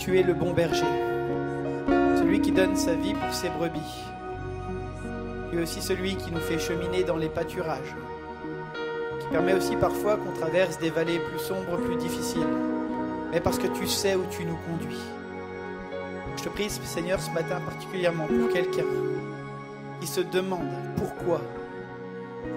Tu 0.00 0.18
es 0.18 0.24
le 0.24 0.34
bon 0.34 0.52
berger, 0.52 0.82
celui 2.18 2.40
qui 2.40 2.50
donne 2.50 2.74
sa 2.74 2.92
vie 2.94 3.14
pour 3.14 3.32
ses 3.32 3.50
brebis. 3.50 4.02
Tu 5.48 5.58
es 5.58 5.62
aussi 5.62 5.80
celui 5.80 6.16
qui 6.16 6.32
nous 6.32 6.40
fait 6.40 6.58
cheminer 6.58 7.04
dans 7.04 7.14
les 7.14 7.28
pâturages, 7.28 7.94
qui 9.20 9.28
permet 9.28 9.52
aussi 9.54 9.76
parfois 9.76 10.16
qu'on 10.16 10.32
traverse 10.32 10.76
des 10.80 10.90
vallées 10.90 11.20
plus 11.20 11.38
sombres, 11.38 11.76
plus 11.86 11.94
difficiles, 11.94 12.42
mais 13.30 13.38
parce 13.38 13.60
que 13.60 13.68
tu 13.68 13.86
sais 13.86 14.16
où 14.16 14.24
tu 14.28 14.44
nous 14.44 14.58
conduis. 14.66 15.04
Je 16.36 16.42
te 16.42 16.48
prie 16.48 16.68
Seigneur 16.68 17.20
ce 17.20 17.30
matin 17.30 17.60
particulièrement 17.64 18.26
pour 18.26 18.52
quelqu'un 18.52 18.90
qui 20.00 20.06
se 20.08 20.20
demande 20.20 20.66
pourquoi 20.96 21.42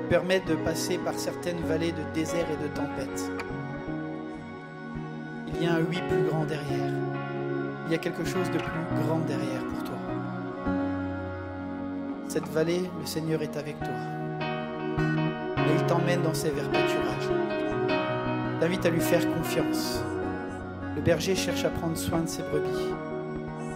permet 0.10 0.40
de 0.40 0.56
passer 0.56 0.98
par 0.98 1.14
certaines 1.14 1.62
vallées 1.68 1.92
de 1.92 2.04
désert 2.16 2.48
et 2.50 2.64
de 2.64 2.70
tempête. 2.70 3.53
Il 5.64 5.68
y 5.68 5.70
a 5.70 5.76
un 5.76 5.82
oui 5.90 5.98
plus 6.10 6.24
grand 6.24 6.44
derrière. 6.44 6.92
Il 7.86 7.92
y 7.94 7.96
a 7.96 7.98
quelque 7.98 8.26
chose 8.26 8.52
de 8.52 8.58
plus 8.58 9.06
grand 9.06 9.20
derrière 9.20 9.64
pour 9.64 9.84
toi. 9.86 9.96
Cette 12.28 12.50
vallée, 12.50 12.82
le 13.00 13.06
Seigneur 13.06 13.42
est 13.42 13.56
avec 13.56 13.80
toi. 13.80 13.88
Et 14.42 15.74
il 15.80 15.86
t'emmène 15.86 16.22
dans 16.22 16.34
ses 16.34 16.50
verts 16.50 16.70
pâturages. 16.70 17.30
T'invite 18.60 18.86
à 18.86 18.90
lui 18.90 19.00
faire 19.00 19.26
confiance. 19.38 20.04
Le 20.98 21.02
berger 21.02 21.34
cherche 21.34 21.64
à 21.64 21.70
prendre 21.70 21.96
soin 21.96 22.20
de 22.20 22.28
ses 22.28 22.44
brebis. 22.44 22.92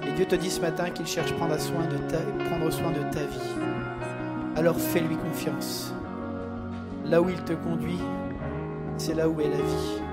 Et 0.10 0.12
Dieu 0.12 0.26
te 0.26 0.36
dit 0.36 0.52
ce 0.52 0.60
matin 0.60 0.90
qu'il 0.90 1.08
cherche 1.08 1.32
à 1.32 1.58
soin 1.58 1.86
de 1.86 1.98
ta, 2.10 2.18
prendre 2.50 2.70
soin 2.70 2.92
de 2.92 3.14
ta 3.14 3.22
vie. 3.22 3.56
Alors 4.58 4.78
fais-lui 4.78 5.16
confiance. 5.16 5.94
Là 7.06 7.22
où 7.22 7.30
il 7.30 7.42
te 7.46 7.54
conduit, 7.54 8.02
c'est 8.98 9.14
là 9.14 9.30
où 9.30 9.40
est 9.40 9.48
la 9.48 9.56
vie. 9.56 10.07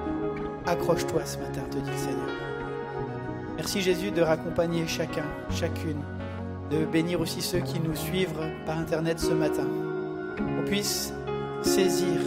Accroche-toi 0.66 1.24
ce 1.26 1.38
matin, 1.38 1.60
te 1.70 1.76
dit 1.76 1.90
le 1.90 1.96
Seigneur. 1.96 2.28
Merci 3.56 3.82
Jésus 3.82 4.10
de 4.10 4.22
raccompagner 4.22 4.86
chacun, 4.86 5.24
chacune, 5.50 6.02
de 6.70 6.84
bénir 6.86 7.20
aussi 7.20 7.42
ceux 7.42 7.60
qui 7.60 7.80
nous 7.80 7.94
suivent 7.94 8.40
par 8.64 8.78
Internet 8.78 9.20
ce 9.20 9.32
matin. 9.32 9.68
On 10.38 10.64
puisse 10.64 11.12
saisir, 11.62 12.18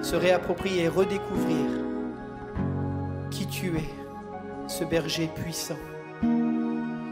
se 0.00 0.16
réapproprier 0.16 0.88
redécouvrir 0.88 1.66
qui 3.30 3.46
tu 3.46 3.76
es, 3.76 4.68
ce 4.68 4.84
berger 4.84 5.28
puissant 5.34 5.78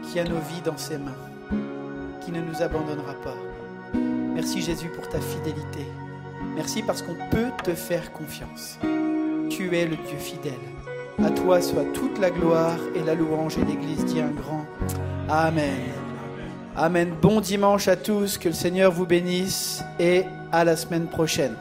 qui 0.03 0.19
a 0.19 0.23
nos 0.23 0.39
vies 0.39 0.61
dans 0.65 0.77
ses 0.77 0.97
mains, 0.97 1.11
qui 2.25 2.31
ne 2.31 2.41
nous 2.41 2.61
abandonnera 2.61 3.13
pas. 3.23 3.37
Merci 3.93 4.61
Jésus 4.61 4.89
pour 4.89 5.07
ta 5.07 5.19
fidélité. 5.19 5.85
Merci 6.55 6.81
parce 6.81 7.01
qu'on 7.01 7.15
peut 7.29 7.51
te 7.63 7.73
faire 7.73 8.11
confiance. 8.11 8.77
Tu 9.49 9.75
es 9.75 9.85
le 9.85 9.95
Dieu 9.95 10.17
fidèle. 10.17 10.70
À 11.23 11.29
toi 11.29 11.61
soit 11.61 11.85
toute 11.93 12.19
la 12.19 12.31
gloire 12.31 12.79
et 12.95 13.03
la 13.03 13.13
louange 13.13 13.57
et 13.57 13.63
l'Église 13.63 14.05
dit 14.05 14.19
un 14.19 14.31
grand 14.31 14.65
Amen. 15.29 15.79
Amen. 16.75 17.13
Bon 17.21 17.41
dimanche 17.41 17.87
à 17.87 17.95
tous, 17.95 18.37
que 18.39 18.47
le 18.47 18.55
Seigneur 18.55 18.91
vous 18.91 19.05
bénisse 19.05 19.83
et 19.99 20.23
à 20.51 20.63
la 20.63 20.75
semaine 20.75 21.05
prochaine. 21.05 21.53